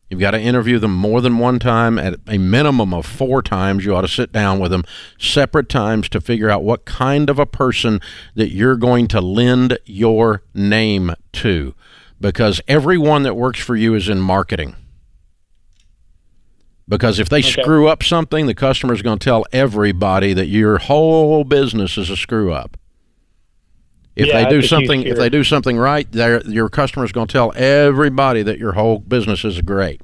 You've 0.10 0.22
got 0.22 0.32
to 0.32 0.40
interview 0.40 0.80
them 0.80 0.96
more 0.96 1.20
than 1.20 1.38
one 1.38 1.60
time, 1.60 2.00
at 2.00 2.16
a 2.28 2.38
minimum 2.38 2.94
of 2.94 3.06
four 3.06 3.42
times. 3.42 3.84
You 3.84 3.96
ought 3.96 4.02
to 4.02 4.08
sit 4.08 4.32
down 4.32 4.60
with 4.60 4.72
them 4.72 4.86
separate 5.20 5.68
times 5.68 6.08
to 6.10 6.22
figure 6.22 6.50
out 6.50 6.64
what 6.64 6.86
kind 6.86 7.30
of 7.30 7.40
a 7.40 7.46
person 7.46 8.00
that 8.36 8.52
you're 8.52 8.78
going 8.78 9.08
to 9.10 9.20
lend 9.20 9.78
your 9.86 10.44
name 10.54 11.14
to. 11.34 11.76
Because 12.22 12.62
everyone 12.68 13.24
that 13.24 13.36
works 13.36 13.60
for 13.60 13.76
you 13.76 13.96
is 13.96 14.08
in 14.08 14.20
marketing. 14.20 14.76
Because 16.90 17.20
if 17.20 17.28
they 17.28 17.40
okay. 17.40 17.62
screw 17.62 17.88
up 17.88 18.02
something, 18.02 18.46
the 18.46 18.56
customer 18.56 18.94
is 18.94 19.02
going 19.02 19.20
to 19.20 19.24
tell 19.24 19.46
everybody 19.52 20.34
that 20.34 20.48
your 20.48 20.78
whole 20.78 21.44
business 21.44 21.98
is 21.98 22.10
a 22.10 22.16
screw 22.16 22.54
up. 22.54 22.78
If 24.16 24.28
yeah, 24.28 24.44
they 24.44 24.50
do 24.50 24.62
something, 24.64 25.04
if 25.04 25.18
they 25.18 25.30
do 25.30 25.44
something 25.44 25.78
right, 25.78 26.08
your 26.14 26.70
customer 26.70 27.06
is 27.06 27.12
going 27.12 27.28
to 27.28 27.32
tell 27.32 27.54
everybody 27.56 28.42
that 28.42 28.58
your 28.58 28.72
whole 28.72 28.98
business 28.98 29.46
is 29.46 29.62
great. 29.62 30.02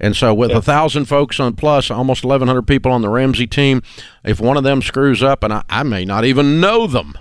And 0.00 0.16
so, 0.16 0.34
with 0.34 0.50
a 0.50 0.60
thousand 0.60 1.04
folks 1.04 1.38
on 1.38 1.54
plus, 1.54 1.88
almost 1.88 2.24
eleven 2.24 2.48
hundred 2.48 2.66
people 2.66 2.90
on 2.90 3.02
the 3.02 3.08
Ramsey 3.08 3.46
team, 3.46 3.80
if 4.24 4.40
one 4.40 4.56
of 4.56 4.64
them 4.64 4.82
screws 4.82 5.22
up, 5.22 5.44
and 5.44 5.52
I, 5.52 5.62
I, 5.68 5.84
may 5.84 6.04
not 6.04 6.24
even 6.24 6.60
know 6.60 6.88
them, 6.88 7.16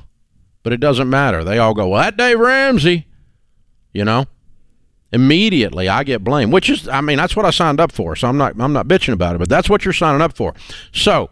but 0.63 0.73
it 0.73 0.79
doesn't 0.79 1.07
matter. 1.07 1.43
They 1.43 1.59
all 1.59 1.75
go, 1.75 1.89
"Well, 1.89 2.01
that 2.01 2.17
Dave 2.17 2.39
Ramsey," 2.39 3.05
you 3.93 4.03
know. 4.03 4.25
Immediately, 5.13 5.89
I 5.89 6.03
get 6.03 6.23
blamed, 6.23 6.53
which 6.53 6.69
is, 6.69 6.87
I 6.87 7.01
mean, 7.01 7.17
that's 7.17 7.35
what 7.35 7.45
I 7.45 7.49
signed 7.49 7.79
up 7.79 7.91
for. 7.91 8.15
So 8.15 8.27
I'm 8.29 8.37
not, 8.37 8.59
I'm 8.59 8.73
not 8.73 8.87
bitching 8.87 9.13
about 9.13 9.35
it, 9.35 9.39
but 9.39 9.49
that's 9.49 9.69
what 9.69 9.83
you're 9.83 9.93
signing 9.93 10.21
up 10.21 10.35
for. 10.35 10.53
So, 10.93 11.29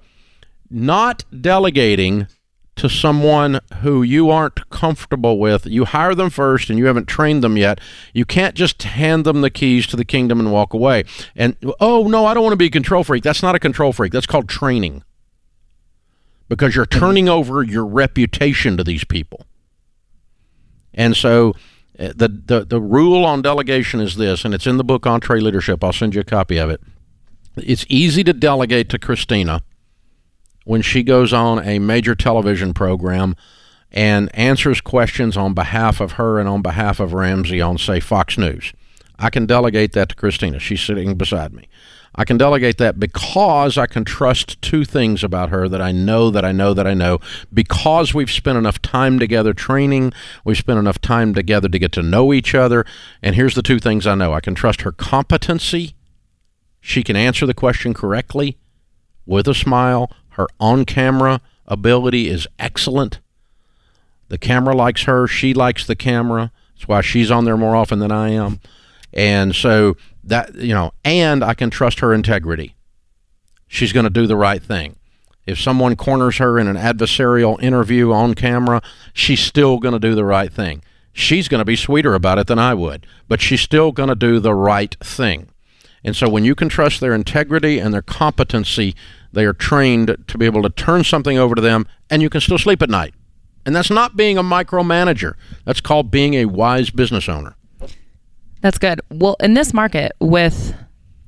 not 0.70 1.24
delegating 1.42 2.28
to 2.76 2.90
someone 2.90 3.60
who 3.82 4.04
you 4.04 4.30
aren't 4.30 4.70
comfortable 4.70 5.38
with. 5.38 5.66
You 5.66 5.84
hire 5.86 6.16
them 6.16 6.30
first 6.30 6.70
and 6.70 6.80
you 6.80 6.86
haven't 6.86 7.08
trained 7.08 7.44
them 7.44 7.58
yet. 7.58 7.80
You 8.14 8.24
can't 8.24 8.56
just 8.56 8.84
hand 8.84 9.26
them 9.26 9.42
the 9.42 9.50
keys 9.50 9.86
to 9.88 9.98
the 9.98 10.06
kingdom 10.06 10.40
and 10.40 10.52
walk 10.52 10.74
away. 10.74 11.04
And, 11.36 11.58
oh, 11.82 12.08
no, 12.08 12.26
I 12.26 12.34
don't 12.34 12.44
want 12.44 12.54
to 12.54 12.58
be 12.58 12.68
a 12.68 12.72
control 12.72 13.04
freak. 13.04 13.24
That's 13.24 13.44
not 13.44 13.54
a 13.54 13.60
control 13.60 13.92
freak. 13.92 14.14
That's 14.14 14.26
called 14.26 14.48
training 14.48 15.04
because 16.48 16.74
you're 16.76 16.86
turning 16.86 17.28
over 17.28 17.64
your 17.64 17.86
reputation 17.86 18.78
to 18.78 18.84
these 18.84 19.04
people. 19.04 19.46
And 20.94 21.16
so 21.16 21.54
Uh, 22.00 22.14
the, 22.16 22.30
the, 22.30 22.66
the 22.66 22.82
rule 22.82 23.26
on 23.26 23.42
delegation 23.42 24.00
is 24.00 24.16
this, 24.16 24.46
and 24.46 24.54
it's 24.54 24.66
in 24.66 24.78
the 24.78 24.84
book 24.84 25.04
EntreLeadership. 25.04 25.84
I'll 25.84 25.92
send 25.92 26.16
you 26.16 26.22
a 26.22 26.26
copy 26.26 26.58
of 26.58 26.70
it. 26.70 26.82
It's 27.58 27.86
easy 27.90 28.24
to 28.24 28.32
delegate 28.32 28.90
to 28.90 29.00
Kristina 29.00 29.62
when 30.64 30.82
she 30.82 31.04
goes 31.04 31.34
on 31.34 31.66
a 31.68 31.80
major 31.80 32.16
television 32.16 32.74
program 32.74 33.36
and 33.92 34.34
answers 34.36 34.82
questions 34.82 35.36
on 35.36 35.54
behalf 35.54 36.00
of 36.00 36.14
her 36.14 36.40
and 36.40 36.48
on 36.48 36.62
behalf 36.62 37.00
of 37.00 37.14
Ramsey 37.14 37.60
on, 37.60 37.78
say, 37.78 38.00
Fox 38.00 38.38
News. 38.38 38.72
I 39.18 39.30
can 39.30 39.46
delegate 39.46 39.94
that 39.94 40.10
to 40.10 40.16
Kristina. 40.16 40.60
She's 40.60 40.82
sitting 40.82 41.16
beside 41.16 41.54
me. 41.54 41.68
I 42.16 42.26
can 42.26 42.38
delegate 42.38 42.78
that 42.80 43.00
because 43.00 43.78
I 43.78 43.86
can 43.86 44.04
trust 44.04 44.62
two 44.62 44.84
things 44.84 45.24
about 45.24 45.50
her 45.50 45.70
that 45.70 45.82
I 45.82 45.92
know 45.92 46.30
that 46.32 46.44
I 46.44 46.52
know 46.52 46.74
that 46.74 46.88
I 46.88 46.94
know 46.94 47.20
because 47.54 48.14
we've 48.14 48.32
spent 48.32 48.58
enough 48.58 48.82
time 48.82 49.20
together 49.20 49.54
training, 49.54 50.14
we've 50.44 50.58
spent 50.58 50.80
enough 50.80 51.00
time 51.00 51.34
together 51.34 51.70
to 51.70 51.80
get 51.80 51.92
to 51.94 52.02
know 52.02 52.34
each 52.34 52.56
other. 52.56 52.86
And 53.22 53.36
here's 53.36 53.56
the 53.56 53.62
two 53.62 53.80
things 53.80 54.08
I 54.08 54.16
know 54.16 54.34
I 54.34 54.42
can 54.42 54.56
trust 54.56 54.82
her 54.82 54.92
competency. 54.92 55.96
She 56.82 57.04
can 57.04 57.16
answer 57.16 57.46
the 57.46 57.54
question 57.54 57.94
correctly 57.94 58.58
with 59.26 59.48
a 59.48 59.54
smile. 59.54 60.12
Her 60.30 60.48
on 60.60 60.86
camera 60.86 61.42
ability 61.68 62.28
is 62.28 62.48
excellent. 62.58 63.20
The 64.30 64.38
camera 64.38 64.76
likes 64.76 65.04
her. 65.04 65.28
She 65.28 65.54
likes 65.54 65.86
the 65.86 65.96
camera. 65.96 66.52
That's 66.76 66.88
why 66.88 67.02
she's 67.02 67.30
on 67.30 67.46
there 67.46 67.58
more 67.58 67.76
often 67.76 68.00
than 68.00 68.12
I 68.12 68.30
am. 68.30 68.60
And 69.14 69.56
so 69.56 69.98
that, 70.24 70.56
you 70.56 70.74
know, 70.74 70.92
and 71.04 71.44
I 71.44 71.54
can 71.54 71.70
trust 71.70 72.00
her 72.00 72.14
integrity. 72.14 72.76
She's 73.68 73.94
going 73.94 74.06
to 74.06 74.10
do 74.10 74.28
the 74.28 74.36
right 74.36 74.62
thing. 74.62 74.96
If 75.46 75.60
someone 75.60 75.96
corners 75.96 76.38
her 76.38 76.60
in 76.60 76.68
an 76.68 76.76
adversarial 76.76 77.62
interview 77.62 78.12
on 78.12 78.36
camera, 78.36 78.82
she's 79.14 79.40
still 79.40 79.80
going 79.80 79.94
to 79.94 80.00
do 80.00 80.14
the 80.16 80.26
right 80.26 80.52
thing. 80.52 80.84
she's 81.20 81.48
going 81.48 81.60
to 81.60 81.66
be 81.66 81.76
sweeter 81.76 82.14
about 82.14 82.40
it 82.40 82.48
than 82.48 82.60
I 82.60 82.74
would, 82.74 83.06
but 83.28 83.42
she's 83.42 83.62
still 83.62 83.92
going 83.92 84.10
to 84.10 84.16
do 84.16 84.40
the 84.40 84.54
right 84.54 84.96
thing. 85.04 85.50
And 86.04 86.16
so 86.16 86.30
when 86.30 86.46
you 86.46 86.56
can 86.56 86.70
trust 86.70 87.00
their 87.00 87.14
integrity 87.14 87.80
and 87.80 87.94
their 87.94 88.02
competency, 88.02 88.96
they 89.34 89.46
are 89.46 89.54
trained 89.54 90.16
to 90.28 90.38
be 90.38 90.46
able 90.46 90.64
to 90.64 90.70
turn 90.70 91.04
something 91.04 91.38
over 91.38 91.56
to 91.56 91.62
them 91.62 91.88
and 92.10 92.22
you 92.22 92.30
can 92.30 92.42
still 92.42 92.58
sleep 92.58 92.82
at 92.82 92.90
night. 92.90 93.14
And 93.66 93.76
that's 93.76 93.92
not 93.92 94.16
being 94.16 94.38
a 94.38 94.44
micromanager. 94.44 95.34
That's 95.66 95.82
called 95.82 96.10
being 96.10 96.36
a 96.36 96.46
wise 96.46 96.90
business 96.90 97.28
owner. 97.28 97.56
That's 98.62 98.78
good. 98.78 99.02
Well, 99.10 99.36
in 99.40 99.54
this 99.54 99.74
market 99.74 100.12
with 100.20 100.76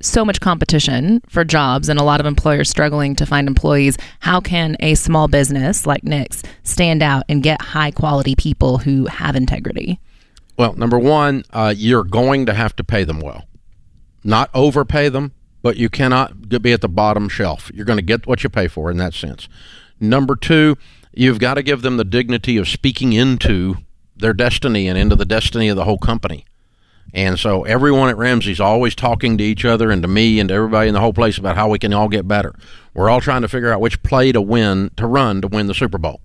so 0.00 0.24
much 0.24 0.40
competition 0.40 1.22
for 1.28 1.44
jobs 1.44 1.88
and 1.88 1.98
a 1.98 2.02
lot 2.02 2.20
of 2.20 2.26
employers 2.26 2.68
struggling 2.68 3.14
to 3.16 3.26
find 3.26 3.46
employees, 3.46 3.96
how 4.20 4.40
can 4.40 4.76
a 4.80 4.94
small 4.94 5.28
business 5.28 5.86
like 5.86 6.04
Nick's 6.04 6.42
stand 6.64 7.02
out 7.02 7.24
and 7.28 7.42
get 7.42 7.62
high 7.62 7.90
quality 7.90 8.34
people 8.34 8.78
who 8.78 9.06
have 9.06 9.36
integrity? 9.36 10.00
Well, 10.58 10.74
number 10.74 10.98
one, 10.98 11.44
uh, 11.52 11.72
you're 11.76 12.04
going 12.04 12.46
to 12.46 12.54
have 12.54 12.76
to 12.76 12.84
pay 12.84 13.04
them 13.04 13.20
well. 13.20 13.44
Not 14.24 14.50
overpay 14.54 15.08
them, 15.08 15.32
but 15.62 15.76
you 15.76 15.88
cannot 15.88 16.48
be 16.48 16.72
at 16.72 16.80
the 16.80 16.88
bottom 16.88 17.28
shelf. 17.28 17.70
You're 17.72 17.86
going 17.86 17.98
to 17.98 18.04
get 18.04 18.26
what 18.26 18.44
you 18.44 18.50
pay 18.50 18.68
for 18.68 18.90
in 18.90 18.98
that 18.98 19.14
sense. 19.14 19.48
Number 19.98 20.36
two, 20.36 20.76
you've 21.12 21.38
got 21.38 21.54
to 21.54 21.62
give 21.62 21.82
them 21.82 21.96
the 21.96 22.04
dignity 22.04 22.56
of 22.56 22.68
speaking 22.68 23.12
into 23.12 23.76
their 24.16 24.34
destiny 24.34 24.88
and 24.88 24.98
into 24.98 25.16
the 25.16 25.24
destiny 25.24 25.68
of 25.68 25.76
the 25.76 25.84
whole 25.84 25.98
company. 25.98 26.44
And 27.14 27.38
so 27.38 27.64
everyone 27.64 28.08
at 28.08 28.16
Ramsey's 28.16 28.60
always 28.60 28.94
talking 28.94 29.36
to 29.36 29.44
each 29.44 29.64
other 29.64 29.90
and 29.90 30.00
to 30.02 30.08
me 30.08 30.40
and 30.40 30.48
to 30.48 30.54
everybody 30.54 30.88
in 30.88 30.94
the 30.94 31.00
whole 31.00 31.12
place 31.12 31.36
about 31.36 31.56
how 31.56 31.68
we 31.68 31.78
can 31.78 31.92
all 31.92 32.08
get 32.08 32.26
better. 32.26 32.54
We're 32.94 33.10
all 33.10 33.20
trying 33.20 33.42
to 33.42 33.48
figure 33.48 33.70
out 33.70 33.80
which 33.80 34.02
play 34.02 34.32
to 34.32 34.40
win, 34.40 34.90
to 34.96 35.06
run 35.06 35.42
to 35.42 35.48
win 35.48 35.66
the 35.66 35.74
Super 35.74 35.98
Bowl. 35.98 36.20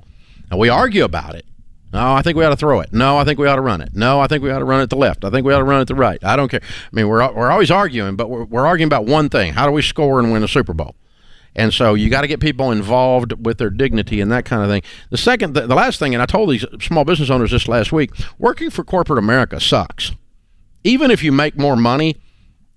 And 0.50 0.60
we 0.60 0.70
argue 0.70 1.04
about 1.04 1.36
it. 1.36 1.46
No, 1.92 2.14
I 2.14 2.22
think 2.22 2.38
we 2.38 2.44
ought 2.44 2.52
to 2.52 2.58
throw 2.58 2.80
it. 2.82 2.92
No, 2.94 3.18
I 3.18 3.24
think 3.24 3.40
we 3.40 3.48
ought 3.48 3.56
to 3.56 3.62
run 3.62 3.82
it. 3.82 3.90
No, 3.94 4.20
I 4.20 4.28
think 4.28 4.44
we 4.44 4.52
ought 4.52 4.60
to 4.60 4.66
run 4.66 4.82
it 4.82 4.90
to 4.90 4.96
the 4.96 4.98
left. 4.98 5.24
I 5.24 5.30
think 5.30 5.46
we 5.46 5.54
ought 5.54 5.60
to 5.60 5.64
run 5.64 5.82
it 5.82 5.86
to 5.86 5.94
the 5.94 6.00
right. 6.00 6.22
I 6.24 6.36
don't 6.36 6.50
care. 6.50 6.62
I 6.64 6.96
mean, 6.96 7.08
we're, 7.08 7.34
we're 7.34 7.50
always 7.50 7.72
arguing, 7.72 8.16
but 8.16 8.30
we're, 8.30 8.44
we're 8.44 8.66
arguing 8.66 8.88
about 8.88 9.06
one 9.06 9.30
thing. 9.30 9.54
How 9.54 9.66
do 9.66 9.72
we 9.72 9.82
score 9.82 10.20
and 10.20 10.32
win 10.32 10.44
a 10.44 10.48
Super 10.48 10.74
Bowl? 10.74 10.96
And 11.56 11.74
so 11.74 11.96
you 11.96 12.10
got 12.10 12.22
to 12.22 12.28
get 12.28 12.40
people 12.40 12.72
involved 12.72 13.46
with 13.46 13.58
their 13.58 13.70
dignity 13.72 14.22
and 14.22 14.32
that 14.32 14.46
kind 14.46 14.62
of 14.62 14.70
thing. 14.70 14.84
The 15.10 15.18
second, 15.18 15.54
the, 15.54 15.66
the 15.66 15.76
last 15.76 15.98
thing, 15.98 16.14
and 16.14 16.22
I 16.22 16.28
told 16.28 16.52
these 16.52 16.66
small 16.82 17.04
business 17.04 17.30
owners 17.30 17.52
this 17.52 17.68
last 17.68 17.92
week, 17.92 18.12
working 18.38 18.70
for 18.70 18.84
corporate 18.84 19.18
America 19.18 19.60
sucks 19.60 20.12
even 20.88 21.12
if 21.12 21.22
you 21.22 21.32
make 21.32 21.58
more 21.58 21.76
money, 21.76 22.16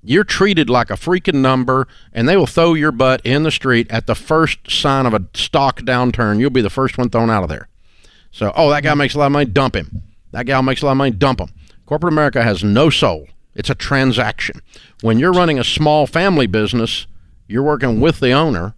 you're 0.02 0.24
treated 0.24 0.68
like 0.68 0.90
a 0.90 0.94
freaking 0.94 1.36
number 1.36 1.86
and 2.12 2.28
they 2.28 2.36
will 2.36 2.46
throw 2.46 2.74
your 2.74 2.92
butt 2.92 3.20
in 3.24 3.42
the 3.42 3.50
street 3.50 3.86
at 3.90 4.06
the 4.06 4.14
first 4.14 4.70
sign 4.70 5.06
of 5.06 5.14
a 5.14 5.26
stock 5.34 5.80
downturn. 5.80 6.40
You'll 6.40 6.50
be 6.50 6.62
the 6.62 6.70
first 6.70 6.98
one 6.98 7.10
thrown 7.10 7.30
out 7.30 7.42
of 7.42 7.48
there. 7.48 7.68
So, 8.32 8.52
oh, 8.56 8.70
that 8.70 8.82
guy 8.82 8.94
makes 8.94 9.14
a 9.14 9.18
lot 9.18 9.26
of 9.26 9.32
money, 9.32 9.44
dump 9.46 9.76
him. 9.76 10.02
That 10.32 10.46
gal 10.46 10.62
makes 10.62 10.82
a 10.82 10.86
lot 10.86 10.92
of 10.92 10.98
money, 10.98 11.10
dump 11.10 11.40
him. 11.40 11.50
Corporate 11.86 12.12
America 12.12 12.42
has 12.42 12.62
no 12.62 12.90
soul. 12.90 13.26
It's 13.54 13.70
a 13.70 13.74
transaction. 13.74 14.60
When 15.02 15.18
you're 15.18 15.32
running 15.32 15.58
a 15.58 15.64
small 15.64 16.06
family 16.06 16.46
business, 16.46 17.06
you're 17.48 17.64
working 17.64 18.00
with 18.00 18.20
the 18.20 18.30
owner 18.30 18.74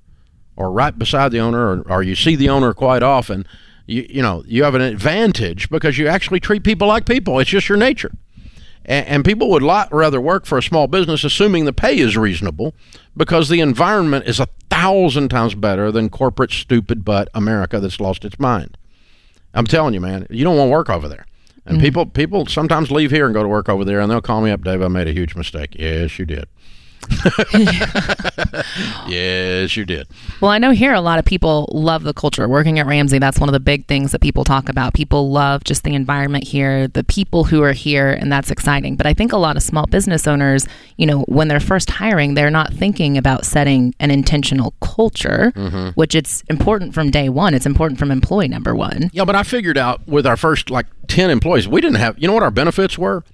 or 0.56 0.72
right 0.72 0.98
beside 0.98 1.30
the 1.30 1.40
owner 1.40 1.60
or, 1.60 1.80
or 1.90 2.02
you 2.02 2.14
see 2.14 2.36
the 2.36 2.48
owner 2.48 2.72
quite 2.72 3.02
often. 3.02 3.46
You, 3.86 4.06
you 4.08 4.22
know, 4.22 4.42
you 4.46 4.64
have 4.64 4.74
an 4.74 4.80
advantage 4.80 5.68
because 5.68 5.98
you 5.98 6.08
actually 6.08 6.40
treat 6.40 6.64
people 6.64 6.88
like 6.88 7.04
people. 7.04 7.38
It's 7.38 7.50
just 7.50 7.68
your 7.68 7.78
nature. 7.78 8.12
And, 8.84 9.06
and 9.06 9.24
people 9.24 9.50
would 9.50 9.62
lot 9.62 9.92
rather 9.92 10.20
work 10.20 10.46
for 10.46 10.58
a 10.58 10.62
small 10.62 10.86
business, 10.86 11.24
assuming 11.24 11.64
the 11.64 11.72
pay 11.72 11.98
is 11.98 12.16
reasonable, 12.16 12.74
because 13.16 13.48
the 13.48 13.60
environment 13.60 14.26
is 14.26 14.40
a 14.40 14.48
thousand 14.70 15.28
times 15.28 15.54
better 15.54 15.92
than 15.92 16.08
corporate 16.08 16.50
stupid 16.50 17.04
butt 17.04 17.28
America 17.34 17.78
that's 17.80 18.00
lost 18.00 18.24
its 18.24 18.38
mind. 18.38 18.76
I'm 19.54 19.66
telling 19.66 19.94
you, 19.94 20.00
man, 20.00 20.26
you 20.30 20.44
don't 20.44 20.56
want 20.56 20.68
to 20.68 20.72
work 20.72 20.90
over 20.90 21.08
there. 21.08 21.26
And 21.64 21.76
mm-hmm. 21.76 21.84
people 21.84 22.06
people 22.06 22.46
sometimes 22.46 22.90
leave 22.90 23.10
here 23.10 23.26
and 23.26 23.34
go 23.34 23.42
to 23.42 23.48
work 23.48 23.68
over 23.68 23.84
there, 23.84 24.00
and 24.00 24.10
they'll 24.10 24.20
call 24.20 24.40
me 24.40 24.50
up, 24.50 24.64
Dave. 24.64 24.82
I 24.82 24.88
made 24.88 25.06
a 25.06 25.12
huge 25.12 25.36
mistake. 25.36 25.76
Yes, 25.78 26.18
you 26.18 26.24
did. 26.24 26.46
yes, 29.08 29.76
you 29.76 29.84
did. 29.84 30.08
Well, 30.40 30.50
I 30.50 30.58
know 30.58 30.70
here 30.70 30.92
a 30.92 31.00
lot 31.00 31.18
of 31.18 31.24
people 31.24 31.68
love 31.72 32.02
the 32.02 32.14
culture. 32.14 32.48
Working 32.48 32.78
at 32.78 32.86
Ramsey, 32.86 33.18
that's 33.18 33.38
one 33.38 33.48
of 33.48 33.52
the 33.52 33.60
big 33.60 33.86
things 33.86 34.12
that 34.12 34.20
people 34.20 34.44
talk 34.44 34.68
about. 34.68 34.94
People 34.94 35.30
love 35.30 35.64
just 35.64 35.84
the 35.84 35.94
environment 35.94 36.44
here, 36.44 36.88
the 36.88 37.04
people 37.04 37.44
who 37.44 37.62
are 37.62 37.72
here, 37.72 38.10
and 38.10 38.30
that's 38.32 38.50
exciting. 38.50 38.96
But 38.96 39.06
I 39.06 39.14
think 39.14 39.32
a 39.32 39.36
lot 39.36 39.56
of 39.56 39.62
small 39.62 39.86
business 39.86 40.26
owners, 40.26 40.66
you 40.96 41.06
know, 41.06 41.22
when 41.22 41.48
they're 41.48 41.60
first 41.60 41.90
hiring, 41.90 42.34
they're 42.34 42.50
not 42.50 42.72
thinking 42.72 43.16
about 43.18 43.44
setting 43.44 43.94
an 44.00 44.10
intentional 44.10 44.74
culture, 44.80 45.52
mm-hmm. 45.54 45.88
which 45.90 46.14
it's 46.14 46.42
important 46.48 46.94
from 46.94 47.10
day 47.10 47.28
one. 47.28 47.54
It's 47.54 47.66
important 47.66 47.98
from 47.98 48.10
employee 48.10 48.48
number 48.48 48.74
one. 48.74 49.10
Yeah, 49.12 49.24
but 49.24 49.36
I 49.36 49.42
figured 49.42 49.78
out 49.78 50.06
with 50.06 50.26
our 50.26 50.36
first 50.36 50.70
like 50.70 50.86
10 51.08 51.30
employees, 51.30 51.68
we 51.68 51.80
didn't 51.80 51.96
have, 51.96 52.18
you 52.18 52.26
know 52.26 52.34
what 52.34 52.42
our 52.42 52.50
benefits 52.50 52.98
were? 52.98 53.24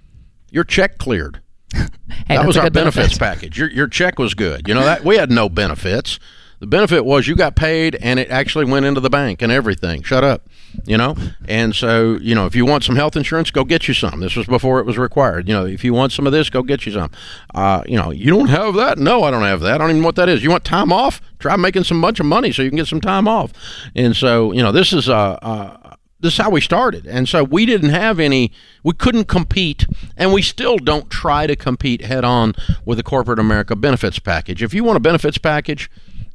Your 0.50 0.64
check 0.64 0.98
cleared 0.98 1.40
hey, 1.74 1.86
that 2.28 2.46
was 2.46 2.56
our 2.56 2.70
benefits 2.70 3.18
benefit. 3.18 3.18
package. 3.18 3.58
Your 3.58 3.70
your 3.70 3.88
check 3.88 4.18
was 4.18 4.34
good. 4.34 4.68
You 4.68 4.74
know 4.74 4.84
that 4.84 5.04
we 5.04 5.16
had 5.16 5.30
no 5.30 5.48
benefits. 5.48 6.18
The 6.60 6.66
benefit 6.66 7.04
was 7.04 7.28
you 7.28 7.36
got 7.36 7.54
paid 7.54 7.94
and 7.96 8.18
it 8.18 8.30
actually 8.30 8.64
went 8.64 8.84
into 8.84 9.00
the 9.00 9.10
bank 9.10 9.42
and 9.42 9.52
everything. 9.52 10.02
Shut 10.02 10.24
up. 10.24 10.48
You 10.86 10.96
know? 10.96 11.16
And 11.46 11.74
so, 11.74 12.18
you 12.20 12.34
know, 12.34 12.46
if 12.46 12.56
you 12.56 12.66
want 12.66 12.84
some 12.84 12.96
health 12.96 13.16
insurance, 13.16 13.50
go 13.50 13.64
get 13.64 13.86
you 13.86 13.94
some. 13.94 14.20
This 14.20 14.34
was 14.34 14.46
before 14.46 14.80
it 14.80 14.86
was 14.86 14.98
required. 14.98 15.48
You 15.48 15.54
know, 15.54 15.66
if 15.66 15.84
you 15.84 15.94
want 15.94 16.12
some 16.12 16.26
of 16.26 16.32
this, 16.32 16.50
go 16.50 16.62
get 16.62 16.84
you 16.84 16.92
some. 16.92 17.10
Uh, 17.54 17.82
you 17.86 17.96
know, 17.96 18.10
you 18.10 18.30
don't 18.30 18.48
have 18.48 18.74
that? 18.74 18.98
No, 18.98 19.22
I 19.22 19.30
don't 19.30 19.42
have 19.42 19.60
that. 19.60 19.76
I 19.76 19.78
don't 19.78 19.90
even 19.90 20.02
know 20.02 20.08
what 20.08 20.16
that 20.16 20.28
is. 20.28 20.42
You 20.42 20.50
want 20.50 20.64
time 20.64 20.92
off? 20.92 21.20
Try 21.38 21.54
making 21.56 21.84
some 21.84 22.00
bunch 22.00 22.18
of 22.18 22.26
money 22.26 22.50
so 22.50 22.62
you 22.62 22.70
can 22.70 22.76
get 22.76 22.88
some 22.88 23.00
time 23.00 23.28
off. 23.28 23.52
And 23.94 24.16
so, 24.16 24.52
you 24.52 24.62
know, 24.62 24.72
this 24.72 24.92
is 24.92 25.08
uh, 25.08 25.38
uh 25.40 25.87
this 26.20 26.34
is 26.34 26.38
how 26.38 26.50
we 26.50 26.60
started. 26.60 27.06
And 27.06 27.28
so 27.28 27.44
we 27.44 27.64
didn't 27.64 27.90
have 27.90 28.18
any, 28.18 28.52
we 28.82 28.94
couldn't 28.94 29.26
compete, 29.26 29.86
and 30.16 30.32
we 30.32 30.42
still 30.42 30.76
don't 30.76 31.10
try 31.10 31.46
to 31.46 31.54
compete 31.54 32.02
head 32.02 32.24
on 32.24 32.54
with 32.84 32.98
the 32.98 33.04
corporate 33.04 33.38
America 33.38 33.76
benefits 33.76 34.18
package. 34.18 34.62
If 34.62 34.74
you 34.74 34.84
want 34.84 34.96
a 34.96 35.00
benefits 35.00 35.38
package, 35.38 35.90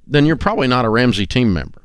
then 0.08 0.26
you're 0.26 0.36
probably 0.36 0.68
not 0.68 0.86
a 0.86 0.90
Ramsey 0.90 1.26
team 1.26 1.54
member. 1.54 1.82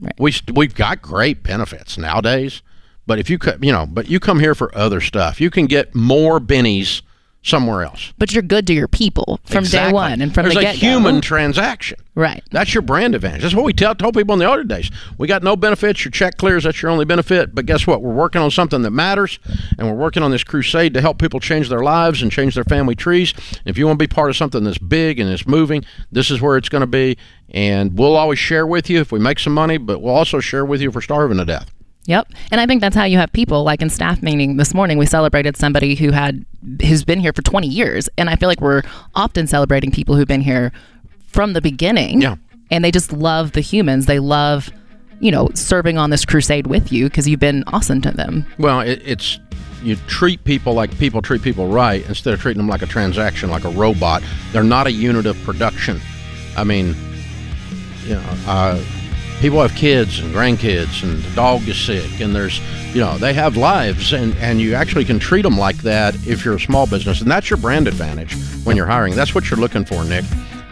Right. 0.00 0.14
We, 0.18 0.34
we've 0.54 0.74
got 0.74 1.02
great 1.02 1.42
benefits 1.42 1.96
nowadays, 1.96 2.62
but 3.06 3.18
if 3.18 3.30
you, 3.30 3.38
you 3.60 3.72
know, 3.72 3.86
but 3.86 4.08
you 4.08 4.20
come 4.20 4.40
here 4.40 4.54
for 4.54 4.76
other 4.76 5.00
stuff, 5.00 5.40
you 5.40 5.50
can 5.50 5.66
get 5.66 5.94
more 5.94 6.40
bennies 6.40 7.02
somewhere 7.46 7.84
else. 7.84 8.12
But 8.18 8.32
you're 8.32 8.42
good 8.42 8.66
to 8.66 8.74
your 8.74 8.88
people 8.88 9.40
from 9.44 9.60
exactly. 9.60 9.90
day 9.90 9.94
one 9.94 10.20
and 10.20 10.34
from 10.34 10.44
There's 10.44 10.54
the 10.54 10.60
get 10.60 10.72
There's 10.72 10.82
a 10.82 10.86
human 10.86 11.20
transaction. 11.20 11.98
Right. 12.14 12.42
That's 12.50 12.74
your 12.74 12.82
brand 12.82 13.14
advantage. 13.14 13.42
That's 13.42 13.54
what 13.54 13.64
we 13.64 13.72
tell, 13.72 13.94
told 13.94 14.14
people 14.14 14.32
in 14.32 14.38
the 14.38 14.46
older 14.46 14.64
days. 14.64 14.90
We 15.18 15.28
got 15.28 15.42
no 15.42 15.54
benefits. 15.54 16.04
Your 16.04 16.10
check 16.10 16.38
clears. 16.38 16.64
That's 16.64 16.80
your 16.80 16.90
only 16.90 17.04
benefit. 17.04 17.54
But 17.54 17.66
guess 17.66 17.86
what? 17.86 18.02
We're 18.02 18.14
working 18.14 18.40
on 18.40 18.50
something 18.50 18.82
that 18.82 18.90
matters, 18.90 19.38
and 19.78 19.86
we're 19.86 19.96
working 19.96 20.22
on 20.22 20.30
this 20.30 20.42
crusade 20.42 20.94
to 20.94 21.00
help 21.00 21.18
people 21.18 21.40
change 21.40 21.68
their 21.68 21.82
lives 21.82 22.22
and 22.22 22.32
change 22.32 22.54
their 22.54 22.64
family 22.64 22.94
trees. 22.94 23.34
If 23.64 23.78
you 23.78 23.86
want 23.86 23.98
to 23.98 24.02
be 24.02 24.12
part 24.12 24.30
of 24.30 24.36
something 24.36 24.64
that's 24.64 24.78
big 24.78 25.20
and 25.20 25.30
it's 25.30 25.46
moving, 25.46 25.84
this 26.10 26.30
is 26.30 26.40
where 26.40 26.56
it's 26.56 26.70
going 26.70 26.80
to 26.80 26.86
be. 26.86 27.18
And 27.50 27.98
we'll 27.98 28.16
always 28.16 28.38
share 28.38 28.66
with 28.66 28.90
you 28.90 29.00
if 29.00 29.12
we 29.12 29.18
make 29.18 29.38
some 29.38 29.54
money, 29.54 29.76
but 29.76 30.00
we'll 30.00 30.14
also 30.14 30.40
share 30.40 30.64
with 30.64 30.80
you 30.80 30.88
if 30.88 30.94
we're 30.94 31.02
starving 31.02 31.38
to 31.38 31.44
death. 31.44 31.70
Yep. 32.06 32.32
And 32.50 32.60
I 32.60 32.66
think 32.66 32.80
that's 32.80 32.96
how 32.96 33.04
you 33.04 33.18
have 33.18 33.32
people 33.32 33.64
like 33.64 33.82
in 33.82 33.90
staff 33.90 34.22
meeting 34.22 34.56
this 34.56 34.74
morning 34.74 34.98
we 34.98 35.06
celebrated 35.06 35.56
somebody 35.56 35.94
who 35.94 36.10
had 36.10 36.44
who's 36.80 37.04
been 37.04 37.20
here 37.20 37.32
for 37.32 37.42
20 37.42 37.66
years 37.66 38.08
and 38.16 38.30
I 38.30 38.36
feel 38.36 38.48
like 38.48 38.60
we're 38.60 38.82
often 39.14 39.46
celebrating 39.46 39.90
people 39.90 40.16
who've 40.16 40.28
been 40.28 40.40
here 40.40 40.72
from 41.26 41.52
the 41.52 41.60
beginning. 41.60 42.22
Yeah. 42.22 42.36
And 42.70 42.84
they 42.84 42.90
just 42.90 43.12
love 43.12 43.52
the 43.52 43.60
humans. 43.60 44.06
They 44.06 44.18
love 44.18 44.70
you 45.20 45.30
know 45.30 45.48
serving 45.54 45.98
on 45.98 46.10
this 46.10 46.24
crusade 46.24 46.66
with 46.66 46.92
you 46.92 47.08
because 47.08 47.28
you've 47.28 47.40
been 47.40 47.64
awesome 47.68 48.00
to 48.02 48.10
them. 48.10 48.46
Well, 48.58 48.80
it, 48.80 49.00
it's 49.04 49.38
you 49.82 49.96
treat 50.08 50.42
people 50.44 50.74
like 50.74 50.96
people 50.98 51.22
treat 51.22 51.42
people 51.42 51.68
right 51.68 52.06
instead 52.08 52.34
of 52.34 52.40
treating 52.40 52.58
them 52.58 52.68
like 52.68 52.82
a 52.82 52.86
transaction, 52.86 53.50
like 53.50 53.64
a 53.64 53.70
robot. 53.70 54.22
They're 54.52 54.64
not 54.64 54.86
a 54.86 54.92
unit 54.92 55.26
of 55.26 55.40
production. 55.44 56.00
I 56.56 56.64
mean, 56.64 56.94
you 58.04 58.14
know, 58.14 58.24
uh, 58.46 58.82
people 59.40 59.60
have 59.60 59.74
kids 59.74 60.18
and 60.18 60.34
grandkids 60.34 61.02
and 61.02 61.22
the 61.22 61.34
dog 61.34 61.66
is 61.68 61.78
sick 61.78 62.20
and 62.20 62.34
there's 62.34 62.60
you 62.94 63.00
know 63.00 63.18
they 63.18 63.34
have 63.34 63.56
lives 63.56 64.12
and 64.12 64.34
and 64.36 64.60
you 64.60 64.74
actually 64.74 65.04
can 65.04 65.18
treat 65.18 65.42
them 65.42 65.58
like 65.58 65.76
that 65.78 66.14
if 66.26 66.44
you're 66.44 66.56
a 66.56 66.60
small 66.60 66.86
business. 66.86 67.20
And 67.20 67.30
that's 67.30 67.50
your 67.50 67.58
brand 67.58 67.88
advantage 67.88 68.34
when 68.64 68.76
you're 68.76 68.86
hiring. 68.86 69.14
That's 69.14 69.34
what 69.34 69.50
you're 69.50 69.60
looking 69.60 69.84
for 69.84 70.04
nick. 70.04 70.24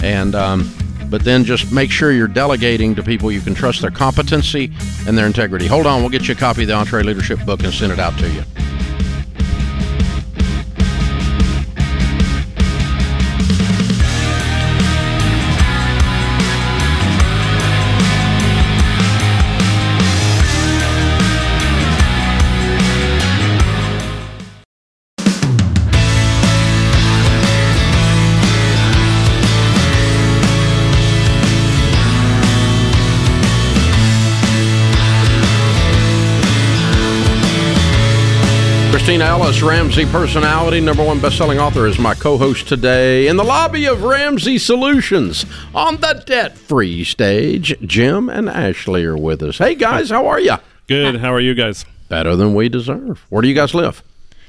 And 0.03 0.35
um, 0.35 0.71
but 1.11 1.25
then 1.25 1.45
just 1.45 1.73
make 1.73 1.91
sure 1.91 2.13
you're 2.13 2.27
delegating 2.27 2.95
to 2.95 3.03
people 3.03 3.31
you 3.31 3.41
can 3.41 3.55
trust 3.55 3.83
their 3.83 3.91
competency 3.91 4.73
and 5.07 5.17
their 5.17 5.27
integrity. 5.27 5.67
Hold 5.67 5.87
on 5.87 6.01
we'll 6.01 6.11
get 6.11 6.29
you 6.29 6.35
a 6.35 6.39
copy 6.39 6.63
of 6.63 6.69
the 6.69 6.75
EntreLeadership 6.75 7.45
book 7.45 7.63
and 7.63 7.73
send 7.73 7.93
it 7.93 7.99
out 7.99 8.19
to 8.19 8.31
you 8.31 8.43
Kristina 39.05 39.27
Ellis, 39.29 39.61
Ramsey 39.61 40.07
personality, 40.07 40.81
number 40.81 41.05
one 41.05 41.21
best-selling 41.21 41.59
author, 41.59 41.87
is 41.87 41.99
my 41.99 42.15
co-host 42.15 42.67
today 42.67 43.29
in 43.29 43.37
the 43.37 43.45
lobby 43.45 43.85
of 43.85 44.03
Ramsey 44.03 44.57
Solutions 44.57 45.45
on 45.75 45.99
the 45.99 46.23
debt-free 46.25 47.05
stage. 47.05 47.77
Jim 47.83 48.31
and 48.31 48.49
Ashley 48.49 49.05
are 49.05 49.15
with 49.15 49.43
us. 49.43 49.59
Hey 49.59 49.75
guys, 49.75 50.09
how 50.09 50.27
are 50.27 50.41
you? 50.41 50.55
Good. 50.87 51.17
How 51.17 51.35
are 51.35 51.41
you 51.41 51.53
guys? 51.53 51.85
Better 52.09 52.35
than 52.35 52.55
we 52.55 52.71
deserve. 52.71 53.27
Where 53.29 53.43
do 53.43 53.49
you 53.49 53.55
guys 53.55 53.75
live? 53.75 54.03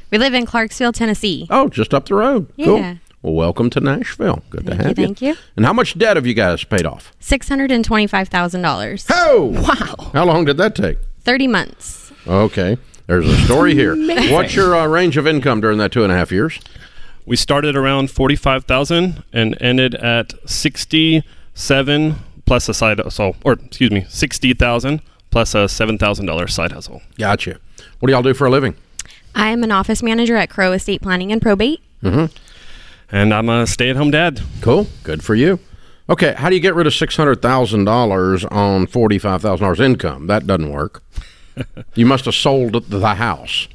We 0.09 0.17
live 0.19 0.33
in 0.33 0.45
Clarksville, 0.45 0.93
Tennessee. 0.93 1.47
Oh, 1.49 1.67
just 1.67 1.93
up 1.93 2.05
the 2.05 2.15
road. 2.15 2.47
Yeah. 2.55 2.65
Cool. 2.65 2.99
Well, 3.23 3.33
welcome 3.33 3.69
to 3.71 3.81
Nashville. 3.81 4.41
Good 4.51 4.67
to 4.67 4.71
Thank 4.71 4.81
you, 4.83 4.87
have 4.87 4.99
you. 4.99 5.05
thank 5.05 5.21
you. 5.21 5.35
And 5.57 5.65
how 5.65 5.73
much 5.73 5.97
debt 5.97 6.15
have 6.15 6.25
you 6.25 6.33
guys 6.33 6.63
paid 6.63 6.85
off? 6.85 7.11
Six 7.19 7.49
hundred 7.49 7.71
and 7.71 7.83
twenty-five 7.83 8.29
thousand 8.29 8.61
dollars. 8.61 9.05
Oh, 9.11 9.47
wow! 9.47 10.11
How 10.13 10.23
long 10.23 10.45
did 10.45 10.55
that 10.55 10.75
take? 10.75 10.97
Thirty 11.25 11.45
months. 11.45 12.13
Okay, 12.25 12.77
there's 13.07 13.27
a 13.27 13.37
story 13.45 13.73
here. 13.73 13.95
What's 14.31 14.55
your 14.55 14.75
uh, 14.75 14.87
range 14.87 15.17
of 15.17 15.27
income 15.27 15.61
during 15.61 15.77
that 15.77 15.91
two 15.91 16.03
and 16.03 16.11
a 16.11 16.15
half 16.15 16.31
years? 16.31 16.59
We 17.25 17.35
started 17.35 17.75
around 17.75 18.11
forty-five 18.11 18.65
thousand 18.65 19.23
and 19.33 19.57
ended 19.59 19.95
at 19.95 20.33
sixty-seven 20.49 22.15
plus 22.45 22.69
a 22.69 22.73
side 22.73 22.99
hustle, 22.99 23.35
or 23.43 23.53
excuse 23.53 23.91
me, 23.91 24.05
sixty 24.09 24.53
thousand 24.53 25.01
plus 25.31 25.55
a 25.55 25.67
seven 25.67 25.97
thousand 25.97 26.27
dollars 26.27 26.53
side 26.53 26.71
hustle. 26.71 27.01
Gotcha. 27.17 27.59
What 27.99 28.07
do 28.07 28.13
y'all 28.13 28.21
do 28.21 28.33
for 28.33 28.45
a 28.45 28.49
living? 28.49 28.75
I 29.33 29.49
am 29.49 29.63
an 29.63 29.71
office 29.71 30.03
manager 30.03 30.35
at 30.35 30.49
Crow 30.49 30.71
Estate 30.71 31.01
Planning 31.01 31.31
and 31.31 31.41
Probate. 31.41 31.81
Mm-hmm. 32.03 32.35
And 33.11 33.33
I'm 33.33 33.49
a 33.49 33.67
stay-at-home 33.67 34.11
dad. 34.11 34.41
Cool. 34.61 34.87
Good 35.03 35.23
for 35.23 35.35
you. 35.35 35.59
Okay, 36.09 36.33
how 36.33 36.49
do 36.49 36.55
you 36.55 36.61
get 36.61 36.75
rid 36.75 36.85
of 36.85 36.93
six 36.93 37.17
hundred 37.17 37.41
thousand 37.41 37.85
dollars 37.85 38.45
on 38.45 38.85
forty-five 38.85 39.41
thousand 39.41 39.63
dollars 39.63 39.79
income? 39.79 40.27
That 40.27 40.45
doesn't 40.45 40.71
work. 40.71 41.01
you 41.95 42.05
must 42.05 42.25
have 42.25 42.35
sold 42.35 42.89
the 42.89 43.15
house. 43.15 43.67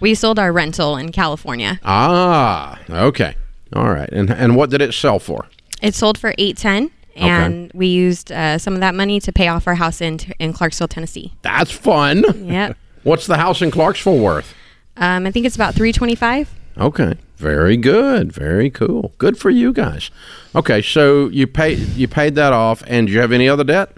We 0.00 0.14
sold 0.14 0.38
our 0.38 0.52
rental 0.52 0.96
in 0.96 1.12
California. 1.12 1.80
Ah, 1.84 2.80
okay. 2.88 3.34
All 3.72 3.90
right. 3.90 4.08
And 4.12 4.30
and 4.30 4.56
what 4.56 4.70
did 4.70 4.80
it 4.80 4.94
sell 4.94 5.18
for? 5.18 5.46
It 5.82 5.94
sold 5.94 6.18
for 6.18 6.34
eight 6.38 6.56
ten, 6.56 6.90
and 7.16 7.70
we 7.74 7.86
used 7.86 8.30
uh, 8.32 8.58
some 8.58 8.74
of 8.74 8.80
that 8.80 8.94
money 8.94 9.20
to 9.20 9.32
pay 9.32 9.48
off 9.48 9.66
our 9.66 9.74
house 9.74 10.00
in 10.00 10.18
in 10.38 10.52
Clarksville, 10.52 10.88
Tennessee. 10.88 11.32
That's 11.42 11.70
fun. 11.70 12.24
Yep. 12.48 12.76
What's 13.02 13.26
the 13.26 13.36
house 13.36 13.62
in 13.62 13.70
Clarksville 13.70 14.18
worth? 14.18 14.54
Um, 14.96 15.26
I 15.26 15.30
think 15.30 15.46
it's 15.46 15.56
about 15.56 15.74
three 15.74 15.92
twenty-five. 15.92 16.48
Okay. 16.78 17.14
Very 17.36 17.76
good. 17.76 18.32
Very 18.32 18.68
cool. 18.68 19.14
Good 19.18 19.38
for 19.38 19.48
you 19.50 19.72
guys. 19.72 20.10
Okay, 20.56 20.82
so 20.82 21.28
you 21.28 21.46
paid 21.46 21.78
you 21.78 22.08
paid 22.08 22.34
that 22.34 22.52
off, 22.52 22.82
and 22.86 23.06
do 23.06 23.12
you 23.12 23.20
have 23.20 23.32
any 23.32 23.48
other 23.48 23.64
debt? 23.64 23.92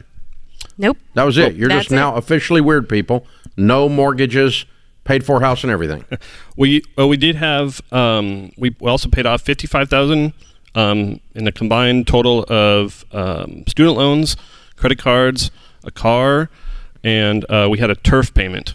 Nope. 0.81 0.97
That 1.15 1.25
was 1.25 1.37
it. 1.37 1.55
You're 1.55 1.69
That's 1.69 1.85
just 1.85 1.91
now 1.91 2.15
it. 2.15 2.19
officially 2.19 2.61
weird 2.63 2.89
people. 2.89 3.27
No 3.57 3.87
mortgages, 3.89 4.65
paid 5.05 5.25
for 5.27 5.41
house 5.41 5.63
and 5.63 5.71
everything. 5.71 6.05
We 6.57 6.83
well, 6.97 7.09
we 7.09 7.17
did 7.17 7.37
have 7.37 7.81
um, 7.91 8.53
we 8.59 8.75
also 8.83 9.09
paid 9.09 9.25
off 9.25 9.41
fifty-five 9.43 9.89
thousand 9.89 10.35
um, 10.75 11.21
in 11.35 11.47
a 11.47 11.53
combined 11.53 12.07
total 12.07 12.45
of 12.49 13.05
um, 13.13 13.65
student 13.67 13.97
loans, 13.97 14.37
credit 14.77 14.99
cards, 14.99 15.51
a 15.85 15.91
car, 15.91 16.51
and 17.03 17.47
uh, 17.51 17.69
we 17.71 17.79
had 17.79 17.89
a 17.91 17.95
turf 17.95 18.35
payment. 18.35 18.75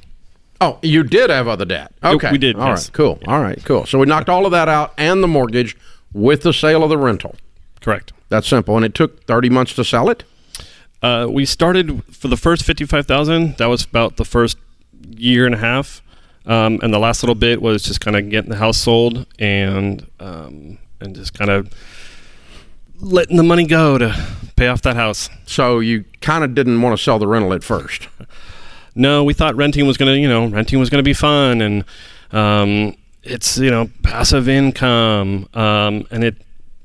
Oh, 0.61 0.79
you 0.81 1.03
did 1.03 1.29
have 1.29 1.47
other 1.47 1.65
debt. 1.65 1.91
Okay, 2.03 2.31
we 2.31 2.37
did, 2.39 2.55
All 2.55 2.67
yes. 2.69 2.87
right, 2.87 2.93
cool. 2.93 3.19
All 3.27 3.41
right, 3.41 3.63
cool. 3.65 3.85
So 3.85 3.99
we 3.99 4.05
knocked 4.07 4.29
all 4.29 4.45
of 4.45 4.51
that 4.51 4.67
out 4.67 4.93
and 4.97 5.21
the 5.21 5.27
mortgage 5.27 5.77
with 6.13 6.41
the 6.41 6.53
sale 6.53 6.83
of 6.83 6.89
the 6.89 6.97
rental. 6.97 7.35
Correct. 7.81 8.13
That's 8.29 8.47
simple, 8.47 8.75
and 8.77 8.85
it 8.85 8.95
took 8.95 9.25
thirty 9.25 9.49
months 9.49 9.73
to 9.75 9.83
sell 9.83 10.09
it. 10.09 10.23
Uh, 11.01 11.27
we 11.29 11.45
started 11.45 12.03
for 12.13 12.27
the 12.27 12.37
first 12.37 12.63
fifty-five 12.63 13.05
thousand. 13.05 13.57
That 13.57 13.67
was 13.67 13.83
about 13.85 14.17
the 14.17 14.25
first 14.25 14.57
year 15.09 15.45
and 15.45 15.53
a 15.53 15.57
half, 15.59 16.01
um, 16.45 16.79
and 16.81 16.93
the 16.93 16.99
last 16.99 17.21
little 17.21 17.35
bit 17.35 17.61
was 17.61 17.83
just 17.83 18.01
kind 18.01 18.15
of 18.17 18.29
getting 18.29 18.49
the 18.49 18.57
house 18.57 18.77
sold 18.77 19.25
and 19.39 20.05
um, 20.19 20.77
and 20.99 21.15
just 21.15 21.33
kind 21.33 21.51
of 21.51 21.71
letting 22.99 23.37
the 23.37 23.43
money 23.43 23.65
go 23.65 23.97
to 23.97 24.15
pay 24.55 24.67
off 24.67 24.81
that 24.83 24.95
house. 24.95 25.29
So 25.45 25.79
you 25.79 26.05
kind 26.21 26.43
of 26.43 26.55
didn't 26.55 26.81
want 26.81 26.97
to 26.97 27.03
sell 27.03 27.19
the 27.19 27.27
rental 27.27 27.53
at 27.53 27.63
first. 27.63 28.07
No, 28.97 29.25
we 29.25 29.33
thought 29.33 29.57
renting 29.57 29.85
was 29.85 29.97
gonna, 29.97 30.13
you 30.13 30.29
know, 30.29 30.47
renting 30.47 30.79
was 30.79 30.89
gonna 30.89 31.03
be 31.03 31.13
fun, 31.13 31.59
and 31.59 31.83
um, 32.31 32.95
it's 33.23 33.57
you 33.57 33.69
know 33.69 33.89
passive 34.03 34.47
income, 34.47 35.49
um, 35.53 36.07
and 36.11 36.23
it 36.23 36.37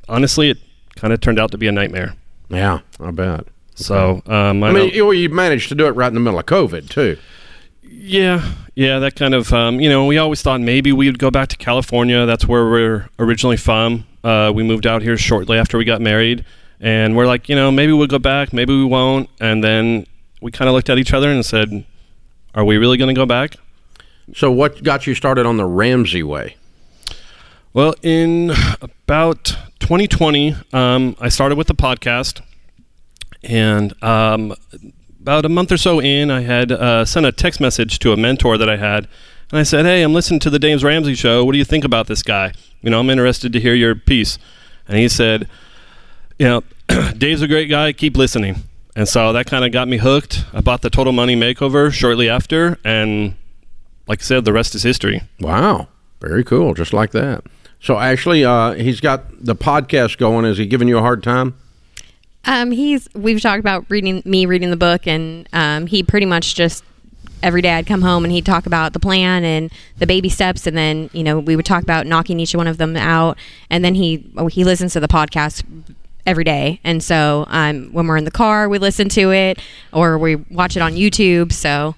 honestly 0.08 0.50
it 0.50 0.58
kind 0.96 1.12
of 1.12 1.20
turned 1.20 1.38
out 1.38 1.52
to 1.52 1.58
be 1.58 1.68
a 1.68 1.72
nightmare. 1.72 2.16
Yeah, 2.48 2.80
I 2.98 3.12
bet. 3.12 3.46
So 3.80 4.22
um, 4.26 4.62
I, 4.62 4.68
I 4.68 4.72
mean, 4.72 4.90
you, 4.90 5.10
you 5.12 5.28
managed 5.28 5.68
to 5.70 5.74
do 5.74 5.86
it 5.86 5.92
right 5.92 6.08
in 6.08 6.14
the 6.14 6.20
middle 6.20 6.38
of 6.38 6.46
COVID 6.46 6.88
too. 6.88 7.18
Yeah, 7.82 8.52
yeah, 8.74 8.98
that 8.98 9.16
kind 9.16 9.34
of 9.34 9.52
um, 9.52 9.80
you 9.80 9.88
know, 9.88 10.06
we 10.06 10.18
always 10.18 10.42
thought 10.42 10.60
maybe 10.60 10.92
we'd 10.92 11.18
go 11.18 11.30
back 11.30 11.48
to 11.48 11.56
California. 11.56 12.26
That's 12.26 12.46
where 12.46 12.64
we're 12.68 13.08
originally 13.18 13.56
from. 13.56 14.06
Uh, 14.22 14.52
we 14.54 14.62
moved 14.62 14.86
out 14.86 15.02
here 15.02 15.16
shortly 15.16 15.58
after 15.58 15.78
we 15.78 15.84
got 15.84 16.00
married, 16.00 16.44
and 16.78 17.16
we're 17.16 17.26
like, 17.26 17.48
you 17.48 17.56
know, 17.56 17.70
maybe 17.70 17.92
we'll 17.92 18.06
go 18.06 18.18
back, 18.18 18.52
maybe 18.52 18.74
we 18.76 18.84
won't. 18.84 19.30
And 19.40 19.64
then 19.64 20.06
we 20.40 20.50
kind 20.50 20.68
of 20.68 20.74
looked 20.74 20.90
at 20.90 20.98
each 20.98 21.12
other 21.12 21.30
and 21.30 21.44
said, 21.44 21.84
"Are 22.54 22.64
we 22.64 22.76
really 22.76 22.96
going 22.96 23.14
to 23.14 23.18
go 23.18 23.26
back?" 23.26 23.56
So 24.34 24.50
what 24.50 24.82
got 24.82 25.06
you 25.06 25.14
started 25.14 25.46
on 25.46 25.56
the 25.56 25.64
Ramsey 25.64 26.22
way? 26.22 26.56
Well, 27.72 27.94
in 28.02 28.52
about 28.80 29.56
2020, 29.80 30.56
um, 30.72 31.16
I 31.20 31.28
started 31.28 31.56
with 31.56 31.66
the 31.66 31.74
podcast, 31.74 32.40
and 33.42 33.94
um, 34.03 34.55
about 35.20 35.44
a 35.44 35.48
month 35.48 35.72
or 35.72 35.76
so 35.76 36.00
in, 36.00 36.31
I 36.31 36.42
had 36.42 36.72
uh, 36.72 37.05
sent 37.05 37.26
a 37.26 37.33
text 37.33 37.61
message 37.61 37.98
to 38.00 38.12
a 38.12 38.16
mentor 38.16 38.59
that 38.59 38.68
I 38.68 38.76
had, 38.76 39.09
and 39.50 39.59
I 39.59 39.62
said, 39.62 39.85
"Hey, 39.85 40.03
I'm 40.03 40.12
listening 40.12 40.40
to 40.40 40.50
the 40.50 40.59
James 40.59 40.85
Ramsey 40.85 41.14
show. 41.14 41.44
What 41.44 41.53
do 41.53 41.59
you 41.59 41.64
think 41.64 41.85
about 41.85 42.07
this 42.07 42.22
guy? 42.22 42.53
You 42.83 42.90
know, 42.90 43.00
I'm 43.00 43.11
interested 43.11 43.53
to 43.53 43.61
hear 43.61 43.74
your 43.74 43.94
piece." 43.94 44.38
And 44.88 44.98
he 44.98 45.09
said, 45.09 45.48
"You 46.38 46.46
know, 46.46 46.62
Dave's 47.16 47.42
a 47.42 47.48
great 47.48 47.68
guy. 47.68 47.92
Keep 47.92 48.16
listening." 48.16 48.64
And 48.96 49.09
so 49.09 49.33
that 49.33 49.46
kind 49.46 49.64
of 49.64 49.72
got 49.72 49.88
me 49.88 49.98
hooked. 49.98 50.44
I 50.53 50.61
bought 50.61 50.83
the 50.83 50.90
Total 50.90 51.12
Money 51.12 51.37
Makeover 51.37 51.92
shortly 51.92 52.29
after, 52.29 52.79
and 52.85 53.35
like 54.07 54.20
I 54.20 54.24
said, 54.24 54.44
the 54.44 54.53
rest 54.53 54.74
is 54.74 54.83
history. 54.83 55.22
Wow, 55.38 55.88
very 56.20 56.42
cool, 56.42 56.74
just 56.74 56.92
like 56.92 57.12
that. 57.12 57.44
So 57.81 57.98
Ashley, 57.98 58.44
uh, 58.44 58.72
he's 58.72 59.00
got 59.00 59.44
the 59.44 59.55
podcast 59.55 60.18
going. 60.18 60.44
Is 60.44 60.59
he 60.59 60.66
giving 60.66 60.88
you 60.88 60.98
a 60.98 61.00
hard 61.00 61.22
time? 61.22 61.57
Um, 62.44 62.70
he's 62.70 63.09
we've 63.14 63.40
talked 63.40 63.61
about 63.61 63.85
reading 63.88 64.22
me 64.24 64.46
reading 64.46 64.70
the 64.70 64.76
book, 64.76 65.07
and 65.07 65.48
um, 65.53 65.87
he 65.87 66.03
pretty 66.03 66.26
much 66.26 66.55
just 66.55 66.85
every 67.42 67.62
day 67.62 67.72
I'd 67.72 67.87
come 67.87 68.03
home 68.03 68.24
and 68.24 68.33
he'd 68.33 68.44
talk 68.46 68.66
about 68.66 68.92
the 68.92 69.00
plan 69.00 69.44
and 69.44 69.70
the 69.98 70.07
baby 70.07 70.29
steps, 70.29 70.66
and 70.66 70.76
then 70.76 71.11
you 71.12 71.22
know 71.22 71.38
we 71.38 71.57
would 71.57 71.66
talk 71.66 71.83
about 71.83 72.07
knocking 72.07 72.40
each 72.40 72.55
one 72.55 72.66
of 72.66 72.79
them 72.79 72.96
out, 72.96 73.38
and 73.68 73.85
then 73.85 73.94
he 73.94 74.31
oh, 74.37 74.46
he 74.46 74.64
listens 74.64 74.92
to 74.94 75.00
the 75.00 75.09
podcast 75.09 75.64
every 76.26 76.44
day, 76.44 76.81
and 76.85 77.03
so 77.03 77.44
um, 77.48 77.92
when 77.92 78.07
we're 78.07 78.16
in 78.16 78.24
the 78.24 78.31
car 78.31 78.68
we 78.68 78.79
listen 78.79 79.09
to 79.11 79.33
it 79.33 79.59
or 79.92 80.18
we 80.18 80.37
watch 80.37 80.76
it 80.76 80.81
on 80.81 80.92
YouTube. 80.92 81.53
So 81.53 81.94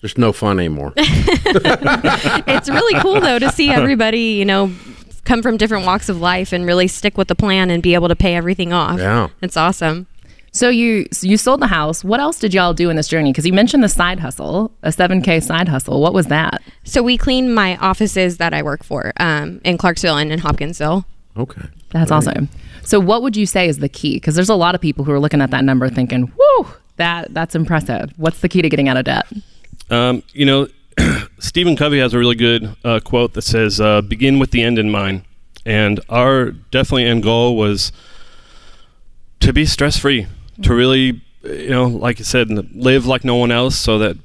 Just 0.00 0.18
no 0.18 0.32
fun 0.32 0.58
anymore. 0.58 0.92
it's 0.96 2.68
really 2.68 3.00
cool 3.00 3.20
though 3.20 3.38
to 3.38 3.50
see 3.50 3.70
everybody 3.70 4.32
you 4.32 4.44
know 4.44 4.72
come 5.24 5.42
from 5.42 5.56
different 5.56 5.86
walks 5.86 6.08
of 6.08 6.20
life 6.20 6.52
and 6.52 6.66
really 6.66 6.88
stick 6.88 7.16
with 7.18 7.28
the 7.28 7.34
plan 7.34 7.70
and 7.70 7.82
be 7.82 7.94
able 7.94 8.08
to 8.08 8.16
pay 8.16 8.34
everything 8.34 8.72
off. 8.72 8.98
Yeah. 8.98 9.28
it's 9.42 9.56
awesome. 9.56 10.06
So 10.52 10.68
you 10.68 11.06
so 11.10 11.26
you 11.26 11.36
sold 11.36 11.60
the 11.60 11.66
house. 11.66 12.04
What 12.04 12.20
else 12.20 12.38
did 12.38 12.54
y'all 12.54 12.74
do 12.74 12.88
in 12.88 12.94
this 12.94 13.08
journey? 13.08 13.32
Because 13.32 13.44
you 13.44 13.52
mentioned 13.52 13.82
the 13.82 13.88
side 13.88 14.20
hustle, 14.20 14.70
a 14.84 14.90
7K 14.90 15.42
side 15.42 15.68
hustle. 15.68 16.00
What 16.00 16.14
was 16.14 16.26
that? 16.26 16.62
So 16.84 17.02
we 17.02 17.18
clean 17.18 17.52
my 17.52 17.76
offices 17.78 18.36
that 18.36 18.54
I 18.54 18.62
work 18.62 18.84
for 18.84 19.12
um, 19.18 19.60
in 19.64 19.78
Clarksville 19.78 20.16
and 20.16 20.30
in 20.30 20.38
Hopkinsville. 20.38 21.04
Okay. 21.36 21.62
That's 21.90 22.12
awesome. 22.12 22.48
So 22.84 23.00
what 23.00 23.22
would 23.22 23.36
you 23.36 23.46
say 23.46 23.68
is 23.68 23.78
the 23.78 23.88
key? 23.88 24.14
Because 24.14 24.36
there's 24.36 24.48
a 24.48 24.54
lot 24.54 24.76
of 24.76 24.80
people 24.80 25.04
who 25.04 25.10
are 25.10 25.18
looking 25.18 25.40
at 25.40 25.50
that 25.50 25.64
number 25.64 25.88
thinking, 25.88 26.30
"Whoo, 26.36 26.66
that 26.96 27.34
that's 27.34 27.56
impressive." 27.56 28.12
What's 28.16 28.40
the 28.40 28.48
key 28.48 28.62
to 28.62 28.68
getting 28.68 28.88
out 28.88 28.96
of 28.96 29.04
debt? 29.06 29.26
Um, 29.90 30.22
you 30.32 30.46
know, 30.46 30.68
Stephen 31.38 31.76
Covey 31.76 31.98
has 31.98 32.14
a 32.14 32.18
really 32.18 32.34
good 32.34 32.76
uh, 32.84 33.00
quote 33.00 33.34
that 33.34 33.42
says, 33.42 33.80
uh, 33.80 34.00
"Begin 34.02 34.38
with 34.38 34.50
the 34.50 34.62
end 34.62 34.78
in 34.78 34.90
mind." 34.90 35.24
And 35.66 36.00
our 36.08 36.50
definitely 36.50 37.06
end 37.06 37.22
goal 37.22 37.56
was 37.56 37.90
to 39.40 39.52
be 39.52 39.64
stress 39.64 39.98
free, 39.98 40.26
to 40.62 40.74
really, 40.74 41.22
you 41.42 41.70
know, 41.70 41.86
like 41.86 42.18
you 42.18 42.24
said, 42.24 42.50
live 42.74 43.06
like 43.06 43.24
no 43.24 43.36
one 43.36 43.50
else, 43.50 43.76
so 43.76 43.98
that 43.98 44.16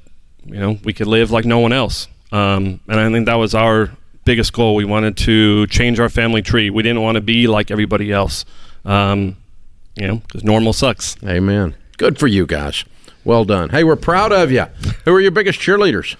you 0.44 0.58
know 0.58 0.78
we 0.84 0.92
could 0.92 1.06
live 1.06 1.30
like 1.30 1.44
no 1.44 1.58
one 1.58 1.72
else. 1.72 2.08
Um, 2.32 2.80
and 2.88 3.00
I 3.00 3.10
think 3.10 3.26
that 3.26 3.34
was 3.34 3.54
our 3.54 3.90
biggest 4.24 4.52
goal. 4.52 4.74
We 4.74 4.84
wanted 4.84 5.16
to 5.18 5.66
change 5.66 5.98
our 5.98 6.08
family 6.08 6.42
tree. 6.42 6.70
We 6.70 6.82
didn't 6.82 7.02
want 7.02 7.16
to 7.16 7.20
be 7.20 7.46
like 7.46 7.70
everybody 7.70 8.12
else. 8.12 8.44
Um, 8.84 9.36
you 9.96 10.06
know, 10.06 10.16
because 10.16 10.44
normal 10.44 10.72
sucks. 10.72 11.16
Amen. 11.24 11.74
Good 11.98 12.18
for 12.18 12.26
you 12.26 12.46
guys. 12.46 12.84
Well 13.24 13.44
done. 13.44 13.68
Hey, 13.70 13.84
we're 13.84 13.96
proud 13.96 14.32
of 14.32 14.50
you. 14.50 14.64
Who 15.04 15.14
are 15.14 15.20
your 15.20 15.30
biggest 15.30 15.60
cheerleaders? 15.60 16.16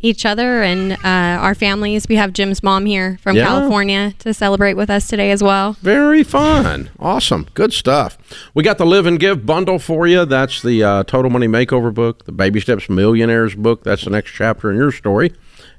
Each 0.00 0.24
other 0.24 0.62
and 0.62 0.92
uh, 0.92 0.98
our 1.04 1.54
families. 1.54 2.06
We 2.08 2.16
have 2.16 2.32
Jim's 2.32 2.62
mom 2.62 2.86
here 2.86 3.18
from 3.22 3.36
Yeah. 3.36 3.46
California 3.46 4.14
to 4.20 4.32
celebrate 4.32 4.74
with 4.74 4.90
us 4.90 5.08
today 5.08 5.30
as 5.30 5.42
well. 5.42 5.72
Very 5.80 6.22
fun. 6.22 6.90
Awesome. 7.00 7.46
Good 7.54 7.72
stuff. 7.72 8.16
We 8.54 8.62
got 8.62 8.78
the 8.78 8.86
Live 8.86 9.06
and 9.06 9.18
Give 9.18 9.44
bundle 9.44 9.78
for 9.78 10.06
you. 10.06 10.24
That's 10.24 10.62
the 10.62 10.82
uh, 10.84 11.02
Total 11.04 11.30
Money 11.30 11.48
Makeover 11.48 11.92
book, 11.92 12.24
the 12.26 12.32
Baby 12.32 12.60
Steps 12.60 12.88
Millionaires 12.88 13.54
book. 13.54 13.82
That's 13.82 14.04
the 14.04 14.10
next 14.10 14.30
chapter 14.32 14.70
in 14.70 14.76
your 14.76 14.92
story. 14.92 15.32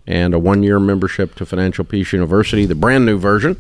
and 0.08 0.34
a 0.34 0.40
one 0.40 0.64
year 0.64 0.80
membership 0.80 1.36
to 1.36 1.46
Financial 1.46 1.86
Peace 1.86 2.12
University, 2.14 2.66
the 2.66 2.76
brand 2.76 3.06
new 3.06 3.18
version 3.18 3.56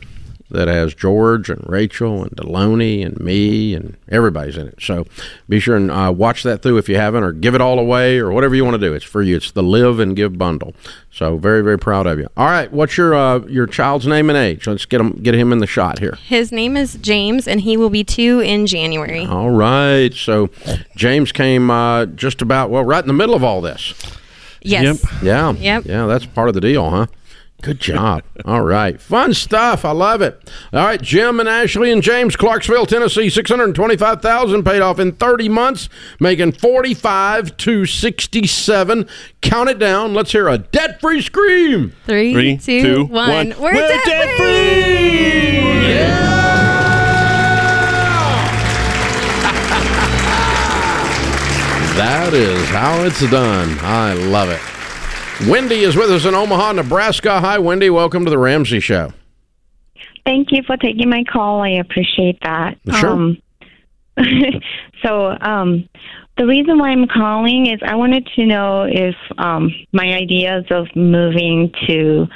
that 0.51 0.67
has 0.67 0.93
George 0.93 1.49
and 1.49 1.63
Rachel 1.67 2.23
and 2.23 2.31
Delony 2.31 3.05
and 3.05 3.19
me 3.19 3.75
and 3.75 3.97
everybody's 4.09 4.57
in 4.57 4.67
it. 4.67 4.81
So 4.81 5.05
be 5.47 5.59
sure 5.59 5.75
and 5.75 5.91
uh, 5.91 6.12
watch 6.15 6.43
that 6.43 6.62
through 6.62 6.77
if 6.77 6.89
you 6.89 6.95
haven't, 6.95 7.23
or 7.23 7.31
give 7.31 7.55
it 7.55 7.62
all 7.62 7.79
away, 7.79 8.17
or 8.17 8.31
whatever 8.31 8.55
you 8.55 8.65
want 8.65 8.75
to 8.75 8.79
do. 8.79 8.93
It's 8.93 9.05
for 9.05 9.21
you. 9.21 9.35
It's 9.38 9.51
the 9.51 9.63
Live 9.63 9.99
and 9.99 10.15
Give 10.15 10.38
bundle. 10.38 10.73
So 11.12 11.38
very 11.38 11.62
very 11.62 11.77
proud 11.77 12.07
of 12.07 12.19
you. 12.19 12.27
All 12.38 12.47
right, 12.47 12.71
what's 12.71 12.97
your 12.97 13.13
uh, 13.13 13.39
your 13.47 13.67
child's 13.67 14.07
name 14.07 14.29
and 14.29 14.38
age? 14.38 14.67
Let's 14.67 14.85
get 14.85 15.01
him 15.01 15.12
get 15.21 15.35
him 15.35 15.51
in 15.51 15.59
the 15.59 15.67
shot 15.67 15.99
here. 15.99 16.17
His 16.25 16.51
name 16.51 16.75
is 16.77 16.95
James, 16.95 17.47
and 17.47 17.62
he 17.62 17.77
will 17.77 17.89
be 17.89 18.03
two 18.03 18.39
in 18.39 18.65
January. 18.67 19.25
All 19.25 19.51
right. 19.51 20.13
So 20.13 20.49
James 20.95 21.31
came 21.31 21.69
uh, 21.69 22.05
just 22.07 22.41
about 22.41 22.69
well 22.69 22.83
right 22.83 23.03
in 23.03 23.07
the 23.07 23.13
middle 23.13 23.35
of 23.35 23.43
all 23.43 23.62
this. 23.62 23.93
Yes. 24.62 25.03
Yeah. 25.23 25.53
Yep. 25.53 25.85
Yeah, 25.85 26.05
that's 26.05 26.25
part 26.25 26.49
of 26.49 26.55
the 26.55 26.62
deal, 26.62 26.89
huh? 26.89 27.07
Good 27.61 27.79
job. 27.81 28.23
All 28.45 28.61
right. 28.61 28.99
Fun 29.01 29.33
stuff. 29.33 29.83
I 29.83 29.91
love 29.91 30.21
it. 30.21 30.49
All 30.71 30.85
right, 30.85 31.01
Jim 31.01 31.39
and 31.41 31.49
Ashley 31.49 31.91
and 31.91 32.01
James, 32.01 32.35
Clarksville, 32.37 32.85
Tennessee, 32.85 33.29
625000 33.29 34.63
paid 34.63 34.81
off 34.81 34.97
in 34.97 35.11
30 35.11 35.49
months, 35.49 35.89
making 36.21 36.53
45 36.53 37.57
to 37.57 37.85
67. 37.85 39.09
Count 39.41 39.69
it 39.69 39.77
down. 39.77 40.13
Let's 40.13 40.31
hear 40.31 40.47
a 40.47 40.57
debt-free 40.57 41.21
scream. 41.21 41.93
Three, 42.05 42.33
Three, 42.33 42.57
two, 42.57 42.81
two, 42.81 43.03
one. 43.05 43.29
one. 43.29 43.49
We're, 43.59 43.73
We're 43.73 43.87
debt, 43.87 44.05
debt 44.05 44.37
free. 44.37 45.19
That 51.99 52.33
is 52.33 52.65
how 52.69 53.03
it's 53.03 53.19
done. 53.29 53.77
I 53.81 54.13
love 54.13 54.49
it. 54.49 54.61
Wendy 55.47 55.84
is 55.84 55.95
with 55.95 56.12
us 56.12 56.25
in 56.25 56.36
Omaha, 56.36 56.73
Nebraska. 56.73 57.39
Hi, 57.39 57.60
Wendy. 57.60 57.89
Welcome 57.89 58.25
to 58.25 58.30
the 58.30 58.38
Ramsey 58.38 58.82
Show. 58.82 59.13
Thank 60.25 60.52
you 60.52 60.63
for 60.67 60.75
taking 60.75 61.10
my 61.10 61.23
call. 61.32 61.62
I 61.62 61.80
appreciate 61.80 62.39
that. 62.43 62.78
Sure. 62.95 63.10
Um, 63.10 63.38
so, 65.02 65.38
um, 65.39 65.88
the 66.38 66.45
reason 66.45 66.78
why 66.78 66.89
I'm 66.89 67.08
calling 67.08 67.67
is 67.67 67.80
I 67.86 67.95
wanted 67.95 68.28
to 68.36 68.45
know 68.45 68.84
if 68.84 69.15
um, 69.38 69.73
my 69.93 70.13
ideas 70.13 70.65
of 70.71 70.88
moving 70.93 71.71
to 71.88 72.28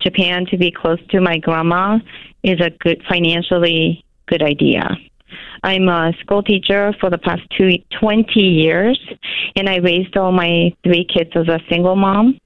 Japan 0.00 0.46
to 0.50 0.56
be 0.56 0.70
close 0.70 0.98
to 1.10 1.20
my 1.20 1.38
grandma 1.38 1.98
is 2.44 2.60
a 2.60 2.70
good 2.70 3.02
financially 3.08 4.04
good 4.28 4.42
idea. 4.42 4.88
I'm 5.64 5.88
a 5.88 6.12
school 6.20 6.42
teacher 6.42 6.92
for 7.00 7.08
the 7.08 7.18
past 7.18 7.42
two, 7.56 7.70
20 8.00 8.40
years, 8.40 8.98
and 9.54 9.68
I 9.68 9.76
raised 9.76 10.16
all 10.16 10.32
my 10.32 10.74
three 10.84 11.06
kids 11.06 11.30
as 11.34 11.48
a 11.48 11.60
single 11.70 11.96
mom. 11.96 12.38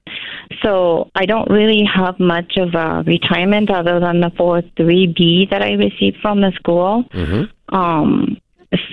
So 0.63 1.09
I 1.15 1.25
don't 1.25 1.49
really 1.49 1.83
have 1.83 2.19
much 2.19 2.57
of 2.57 2.73
a 2.73 3.03
retirement 3.05 3.69
other 3.69 3.99
than 3.99 4.21
the 4.21 4.31
403B 4.31 5.49
that 5.51 5.61
I 5.61 5.71
received 5.73 6.17
from 6.21 6.41
the 6.41 6.51
school. 6.55 7.05
Um, 7.69 8.37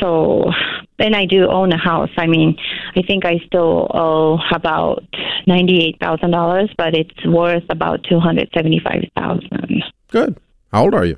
so, 0.00 0.50
and 0.98 1.16
I 1.16 1.24
do 1.26 1.48
own 1.48 1.72
a 1.72 1.76
house. 1.76 2.10
I 2.16 2.26
mean, 2.26 2.56
I 2.96 3.02
think 3.02 3.24
I 3.24 3.38
still 3.46 3.90
owe 3.92 4.38
about 4.52 5.02
ninety-eight 5.46 5.98
thousand 6.00 6.30
dollars, 6.30 6.70
but 6.78 6.94
it's 6.94 7.26
worth 7.26 7.64
about 7.70 8.04
two 8.08 8.20
hundred 8.20 8.48
seventy-five 8.54 9.04
thousand. 9.16 9.82
Good. 10.10 10.38
How 10.72 10.84
old 10.84 10.94
are 10.94 11.04
you? 11.04 11.16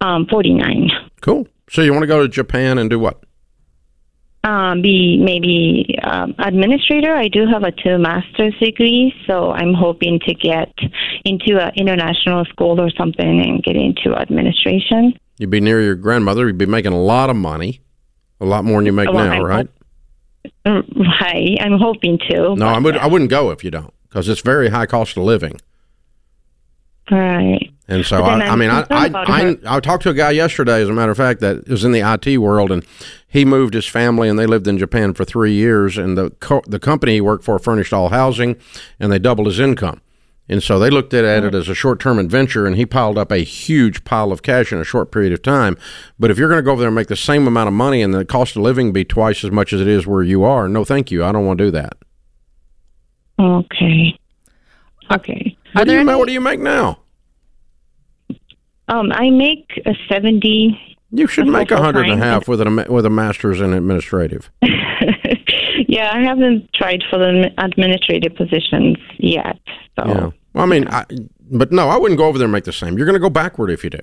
Um, 0.00 0.26
forty-nine. 0.30 0.90
Cool. 1.20 1.46
So 1.68 1.82
you 1.82 1.92
want 1.92 2.02
to 2.02 2.08
go 2.08 2.22
to 2.22 2.28
Japan 2.28 2.78
and 2.78 2.88
do 2.88 2.98
what? 2.98 3.22
Um, 4.42 4.80
be 4.80 5.18
maybe 5.18 5.98
um, 6.02 6.34
administrator. 6.38 7.14
I 7.14 7.28
do 7.28 7.46
have 7.46 7.62
a 7.62 7.72
two 7.72 7.98
master's 7.98 8.54
degree, 8.58 9.14
so 9.26 9.50
I'm 9.50 9.74
hoping 9.74 10.18
to 10.20 10.32
get 10.32 10.72
into 11.26 11.62
an 11.62 11.72
international 11.76 12.46
school 12.46 12.80
or 12.80 12.88
something 12.96 13.40
and 13.46 13.62
get 13.62 13.76
into 13.76 14.14
administration. 14.16 15.12
You'd 15.38 15.50
be 15.50 15.60
near 15.60 15.82
your 15.82 15.94
grandmother. 15.94 16.46
You'd 16.46 16.56
be 16.56 16.64
making 16.64 16.94
a 16.94 17.00
lot 17.00 17.28
of 17.28 17.36
money, 17.36 17.82
a 18.40 18.46
lot 18.46 18.64
more 18.64 18.78
than 18.78 18.86
you 18.86 18.92
make 18.92 19.10
Well, 19.10 19.26
now, 19.26 19.34
I 19.34 19.40
right? 19.40 19.68
Uh, 20.64 20.82
Right. 21.20 21.58
I'm 21.60 21.78
hoping 21.78 22.18
to. 22.30 22.54
No, 22.56 22.66
I 22.66 22.78
would. 22.78 22.96
I 22.96 23.06
wouldn't 23.06 23.30
go 23.30 23.50
if 23.50 23.62
you 23.62 23.70
don't, 23.70 23.92
because 24.08 24.26
it's 24.26 24.40
very 24.40 24.70
high 24.70 24.86
cost 24.86 25.18
of 25.18 25.24
living. 25.24 25.60
Right. 27.10 27.70
And 27.88 28.06
so, 28.06 28.22
I, 28.22 28.46
I 28.46 28.56
mean, 28.56 28.70
I, 28.70 28.86
I, 28.88 29.10
I. 29.12 29.56
I 29.66 29.80
talked 29.80 30.04
to 30.04 30.10
a 30.10 30.14
guy 30.14 30.30
yesterday, 30.30 30.80
as 30.80 30.88
a 30.88 30.92
matter 30.92 31.10
of 31.10 31.16
fact, 31.16 31.40
that 31.40 31.64
is 31.66 31.84
in 31.84 31.92
the 31.92 32.00
IT 32.00 32.38
world, 32.38 32.70
and 32.70 32.84
he 33.30 33.44
moved 33.44 33.74
his 33.74 33.86
family, 33.86 34.28
and 34.28 34.38
they 34.38 34.46
lived 34.46 34.66
in 34.66 34.76
Japan 34.76 35.14
for 35.14 35.24
three 35.24 35.52
years, 35.52 35.96
and 35.96 36.18
the 36.18 36.30
co- 36.40 36.62
the 36.66 36.80
company 36.80 37.14
he 37.14 37.20
worked 37.20 37.44
for 37.44 37.58
furnished 37.58 37.92
all 37.92 38.08
housing, 38.08 38.56
and 38.98 39.10
they 39.12 39.18
doubled 39.20 39.46
his 39.46 39.60
income. 39.60 40.00
And 40.48 40.60
so 40.60 40.80
they 40.80 40.90
looked 40.90 41.14
at, 41.14 41.24
at 41.24 41.44
it 41.44 41.54
as 41.54 41.68
a 41.68 41.76
short 41.76 42.00
term 42.00 42.18
adventure, 42.18 42.66
and 42.66 42.74
he 42.74 42.84
piled 42.84 43.16
up 43.16 43.30
a 43.30 43.44
huge 43.44 44.02
pile 44.02 44.32
of 44.32 44.42
cash 44.42 44.72
in 44.72 44.78
a 44.80 44.84
short 44.84 45.12
period 45.12 45.32
of 45.32 45.42
time. 45.42 45.78
But 46.18 46.32
if 46.32 46.38
you're 46.38 46.48
going 46.48 46.58
to 46.58 46.64
go 46.64 46.72
over 46.72 46.80
there 46.80 46.88
and 46.88 46.94
make 46.96 47.06
the 47.06 47.14
same 47.14 47.46
amount 47.46 47.68
of 47.68 47.72
money, 47.72 48.02
and 48.02 48.12
the 48.12 48.24
cost 48.24 48.56
of 48.56 48.62
living 48.62 48.92
be 48.92 49.04
twice 49.04 49.44
as 49.44 49.52
much 49.52 49.72
as 49.72 49.80
it 49.80 49.86
is 49.86 50.08
where 50.08 50.24
you 50.24 50.42
are, 50.42 50.68
no, 50.68 50.84
thank 50.84 51.12
you. 51.12 51.24
I 51.24 51.30
don't 51.30 51.46
want 51.46 51.58
to 51.58 51.66
do 51.66 51.70
that. 51.70 51.94
Okay. 53.38 54.18
Okay. 55.12 55.56
What 55.72 55.86
do 55.86 55.92
you 55.92 56.00
any- 56.00 56.14
What 56.14 56.26
do 56.26 56.32
you 56.32 56.40
make 56.40 56.58
now? 56.58 56.98
Um, 58.88 59.12
I 59.12 59.30
make 59.30 59.80
a 59.86 59.94
seventy. 60.08 60.98
You 61.12 61.26
should 61.26 61.48
make 61.48 61.70
a 61.70 61.76
hundred 61.78 62.08
and 62.08 62.20
a 62.20 62.24
half 62.24 62.48
and 62.48 62.80
a 62.80 62.92
with 62.92 63.04
a 63.04 63.10
master's 63.10 63.60
in 63.60 63.72
administrative. 63.72 64.50
yeah, 64.62 66.10
I 66.14 66.22
haven't 66.22 66.72
tried 66.72 67.02
for 67.10 67.18
the 67.18 67.50
administrative 67.58 68.34
positions 68.36 68.96
yet. 69.18 69.58
So 69.98 70.06
Yeah. 70.06 70.30
Well, 70.52 70.64
I 70.64 70.66
mean, 70.66 70.88
I, 70.88 71.04
but 71.50 71.72
no, 71.72 71.88
I 71.88 71.96
wouldn't 71.96 72.18
go 72.18 72.26
over 72.26 72.38
there 72.38 72.46
and 72.46 72.52
make 72.52 72.64
the 72.64 72.72
same. 72.72 72.96
You're 72.96 73.06
going 73.06 73.14
to 73.14 73.20
go 73.20 73.30
backward 73.30 73.70
if 73.70 73.84
you 73.84 73.90
do. 73.90 74.00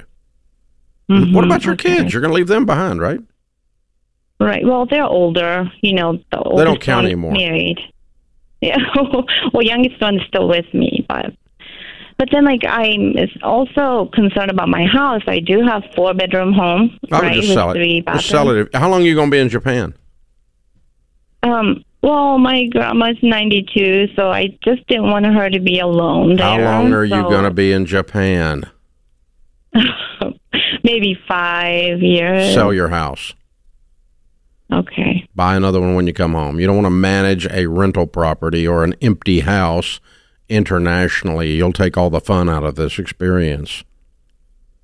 Mhm, 1.09 1.33
What 1.33 1.45
about 1.45 1.63
your 1.65 1.73
okay. 1.73 1.97
kids? 1.97 2.13
You're 2.13 2.21
going 2.21 2.31
to 2.31 2.35
leave 2.35 2.47
them 2.47 2.65
behind, 2.65 3.01
right? 3.01 3.19
Right. 4.39 4.63
Well, 4.65 4.85
they're 4.85 5.05
older. 5.05 5.71
You 5.81 5.93
know, 5.93 6.19
the 6.31 6.39
oldest 6.39 6.81
count 6.81 7.03
one's 7.03 7.05
anymore. 7.05 7.31
Married. 7.33 7.79
Yeah. 8.61 8.77
well, 9.53 9.63
youngest 9.63 9.99
one 10.01 10.15
is 10.15 10.21
still 10.27 10.47
with 10.47 10.65
me, 10.73 11.05
but 11.07 11.33
but 12.17 12.29
then 12.31 12.45
like 12.45 12.61
I'm 12.67 13.15
also 13.43 14.09
concerned 14.13 14.49
about 14.49 14.69
my 14.69 14.85
house. 14.85 15.21
I 15.27 15.39
do 15.39 15.61
have 15.63 15.83
four 15.95 16.13
bedroom 16.13 16.53
home, 16.53 16.97
I 17.11 17.19
would 17.19 17.25
right, 17.27 17.35
just 17.35 17.53
sell 17.53 17.71
it. 17.71 18.05
Just 18.05 18.27
sell 18.27 18.49
it. 18.49 18.73
How 18.73 18.89
long 18.89 19.03
are 19.03 19.05
you 19.05 19.15
going 19.15 19.29
to 19.29 19.35
be 19.35 19.39
in 19.39 19.49
Japan? 19.49 19.93
Um. 21.43 21.83
Well, 22.03 22.37
my 22.37 22.67
grandma's 22.67 23.17
92, 23.23 24.09
so 24.15 24.29
I 24.29 24.55
just 24.63 24.87
didn't 24.87 25.09
want 25.09 25.25
her 25.25 25.49
to 25.49 25.59
be 25.59 25.79
alone 25.79 26.35
there. 26.35 26.45
How 26.45 26.61
long 26.61 26.93
are 26.93 27.03
you 27.03 27.23
going 27.23 27.43
to 27.43 27.51
be 27.51 27.73
in 27.73 27.87
Japan? 27.87 28.69
Maybe 30.83 31.17
five 31.27 31.99
years. 32.01 32.53
Sell 32.53 32.71
your 32.71 32.89
house. 32.89 33.33
Okay. 34.71 35.27
Buy 35.35 35.55
another 35.55 35.81
one 35.81 35.95
when 35.95 36.07
you 36.07 36.13
come 36.13 36.33
home. 36.33 36.59
You 36.59 36.67
don't 36.67 36.75
want 36.75 36.85
to 36.85 36.91
manage 36.91 37.47
a 37.47 37.67
rental 37.67 38.05
property 38.05 38.67
or 38.67 38.83
an 38.83 38.93
empty 39.01 39.41
house 39.41 39.99
internationally. 40.49 41.53
You'll 41.55 41.73
take 41.73 41.97
all 41.97 42.09
the 42.09 42.19
fun 42.21 42.49
out 42.49 42.63
of 42.63 42.75
this 42.75 42.99
experience. 42.99 43.83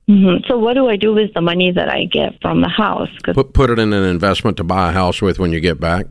hmm 0.07 0.37
So 0.47 0.57
what 0.57 0.73
do 0.73 0.87
I 0.89 0.95
do 0.97 1.13
with 1.13 1.33
the 1.33 1.41
money 1.41 1.71
that 1.71 1.89
I 1.89 2.05
get 2.05 2.39
from 2.41 2.61
the 2.61 2.69
house? 2.69 3.09
Put 3.23 3.53
put 3.53 3.69
it 3.69 3.79
in 3.79 3.93
an 3.93 4.03
investment 4.03 4.57
to 4.57 4.63
buy 4.63 4.89
a 4.89 4.91
house 4.91 5.21
with 5.21 5.39
when 5.39 5.51
you 5.51 5.59
get 5.59 5.79
back. 5.79 6.05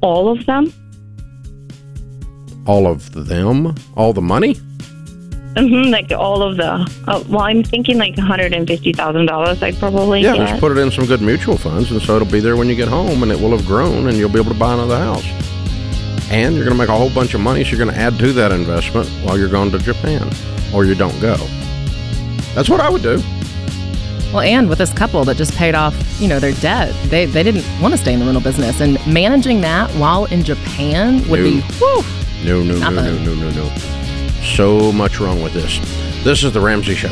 all 0.00 0.28
of 0.30 0.46
them. 0.46 0.72
All 2.66 2.86
of 2.86 3.12
them, 3.28 3.74
all 3.96 4.12
the 4.12 4.20
money. 4.22 4.54
hmm 5.56 5.82
like 5.90 6.10
all 6.12 6.42
of 6.42 6.56
the. 6.58 6.70
Uh, 7.06 7.22
well, 7.28 7.40
I'm 7.42 7.62
thinking 7.64 7.98
like 7.98 8.16
one 8.16 8.26
hundred 8.26 8.52
and 8.52 8.66
fifty 8.66 8.92
thousand 8.92 9.26
dollars. 9.26 9.62
I 9.62 9.72
probably 9.72 10.20
Yeah, 10.22 10.34
get. 10.36 10.48
just 10.48 10.60
put 10.60 10.72
it 10.72 10.78
in 10.78 10.90
some 10.90 11.06
good 11.06 11.22
mutual 11.22 11.56
funds, 11.56 11.90
and 11.90 12.00
so 12.02 12.16
it'll 12.16 12.30
be 12.30 12.40
there 12.40 12.56
when 12.56 12.68
you 12.68 12.74
get 12.76 12.88
home, 12.88 13.22
and 13.22 13.32
it 13.32 13.40
will 13.40 13.56
have 13.56 13.66
grown, 13.66 14.06
and 14.08 14.16
you'll 14.18 14.28
be 14.32 14.38
able 14.40 14.52
to 14.52 14.58
buy 14.58 14.74
another 14.74 14.98
house. 14.98 15.24
And 16.30 16.54
you're 16.54 16.64
going 16.64 16.76
to 16.76 16.78
make 16.78 16.88
a 16.90 16.96
whole 16.96 17.10
bunch 17.10 17.34
of 17.34 17.40
money, 17.40 17.64
so 17.64 17.70
you're 17.70 17.78
going 17.84 17.94
to 17.94 18.00
add 18.00 18.18
to 18.18 18.32
that 18.34 18.52
investment 18.52 19.08
while 19.24 19.38
you're 19.38 19.48
going 19.48 19.70
to 19.70 19.78
Japan, 19.78 20.28
or 20.74 20.84
you 20.84 20.94
don't 20.94 21.18
go. 21.20 21.36
That's 22.54 22.68
what 22.68 22.80
I 22.80 22.90
would 22.90 23.02
do. 23.02 23.22
Well, 24.32 24.40
and 24.40 24.68
with 24.68 24.76
this 24.76 24.92
couple 24.92 25.24
that 25.24 25.38
just 25.38 25.54
paid 25.54 25.74
off, 25.74 25.94
you 26.20 26.28
know, 26.28 26.38
their 26.38 26.52
debt, 26.52 26.94
they 27.08 27.24
they 27.24 27.42
didn't 27.42 27.64
want 27.80 27.94
to 27.94 27.98
stay 27.98 28.12
in 28.12 28.20
the 28.20 28.26
rental 28.26 28.42
business, 28.42 28.80
and 28.80 28.98
managing 29.06 29.62
that 29.62 29.90
while 29.92 30.26
in 30.26 30.44
Japan 30.44 31.26
would 31.30 31.40
be, 31.42 31.60
whew, 31.78 32.02
No, 32.44 32.62
no, 32.62 32.78
no, 32.78 32.90
no, 32.90 33.18
no, 33.24 33.34
no, 33.34 33.50
no. 33.50 33.76
So 34.42 34.92
much 34.92 35.18
wrong 35.18 35.42
with 35.42 35.54
this. 35.54 35.78
This 36.24 36.44
is 36.44 36.52
the 36.52 36.60
Ramsey 36.60 36.94
Show. 36.94 37.10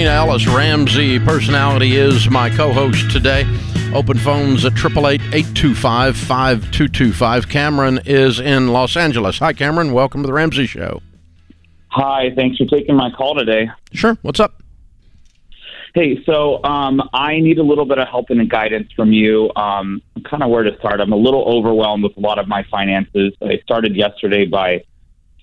Kristina 0.00 0.14
Ellis 0.14 0.46
Ramsey, 0.46 1.18
personality, 1.18 1.96
is 1.96 2.30
my 2.30 2.48
co 2.48 2.72
host 2.72 3.10
today. 3.10 3.42
Open 3.92 4.16
phones 4.16 4.64
at 4.64 4.72
888 4.72 5.20
825 5.34 6.16
5225. 6.16 7.48
Cameron 7.50 8.00
is 8.06 8.40
in 8.40 8.68
Los 8.68 8.96
Angeles. 8.96 9.38
Hi, 9.40 9.52
Cameron. 9.52 9.92
Welcome 9.92 10.22
to 10.22 10.26
the 10.26 10.32
Ramsey 10.32 10.64
Show. 10.64 11.02
Hi, 11.88 12.30
thanks 12.34 12.56
for 12.56 12.64
taking 12.64 12.96
my 12.96 13.10
call 13.10 13.34
today. 13.34 13.68
Sure. 13.92 14.16
What's 14.22 14.40
up? 14.40 14.62
Hey, 15.94 16.24
so 16.24 16.64
um, 16.64 17.06
I 17.12 17.38
need 17.40 17.58
a 17.58 17.62
little 17.62 17.84
bit 17.84 17.98
of 17.98 18.08
help 18.08 18.30
and 18.30 18.48
guidance 18.48 18.90
from 18.96 19.12
you. 19.12 19.50
Um, 19.54 20.00
kind 20.24 20.42
of 20.42 20.48
where 20.48 20.62
to 20.62 20.74
start. 20.78 21.00
I'm 21.00 21.12
a 21.12 21.16
little 21.16 21.44
overwhelmed 21.44 22.04
with 22.04 22.16
a 22.16 22.20
lot 22.20 22.38
of 22.38 22.48
my 22.48 22.62
finances. 22.70 23.34
I 23.42 23.60
started 23.64 23.94
yesterday 23.94 24.46
by 24.46 24.82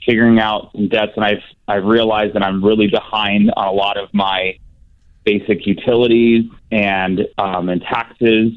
figuring 0.08 0.40
out 0.40 0.72
some 0.74 0.88
debts, 0.88 1.12
and 1.16 1.26
I've 1.26 1.44
I've 1.68 1.84
realized 1.84 2.34
that 2.36 2.44
I'm 2.44 2.64
really 2.64 2.88
behind 2.88 3.52
on 3.56 3.68
a 3.68 3.72
lot 3.72 3.98
of 3.98 4.10
my 4.14 4.58
basic 5.26 5.68
utilities 5.68 6.46
and 6.72 7.28
um, 7.38 7.70
and 7.70 7.82
taxes. 7.82 8.54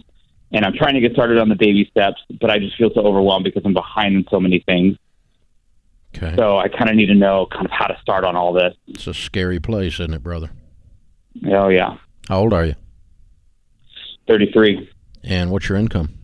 And 0.53 0.65
I'm 0.65 0.73
trying 0.73 0.95
to 0.95 1.01
get 1.01 1.13
started 1.13 1.39
on 1.39 1.49
the 1.49 1.55
baby 1.55 1.87
steps, 1.91 2.21
but 2.41 2.51
I 2.51 2.59
just 2.59 2.77
feel 2.77 2.91
so 2.95 3.03
overwhelmed 3.03 3.45
because 3.45 3.63
I'm 3.65 3.75
behind 3.75 4.17
in 4.17 4.25
so 4.31 4.41
many 4.41 4.61
things. 4.67 4.97
Okay. 6.17 6.35
So 6.37 6.59
I 6.59 6.67
kind 6.69 6.91
of 6.91 6.97
need 6.97 7.07
to 7.07 7.15
know 7.15 7.47
kind 7.53 7.65
of 7.65 7.71
how 7.71 7.87
to 7.87 7.97
start 8.03 8.25
on 8.25 8.35
all 8.35 8.53
this. 8.53 8.75
It's 8.89 9.07
a 9.07 9.15
scary 9.15 9.61
place, 9.61 9.95
isn't 9.95 10.13
it, 10.13 10.25
brother? 10.25 10.51
Oh 11.53 11.69
yeah, 11.69 11.97
How 12.29 12.41
old 12.41 12.53
are 12.53 12.65
you? 12.65 12.75
33. 14.27 14.91
And 15.23 15.51
what's 15.51 15.69
your 15.69 15.79
income? 15.79 16.15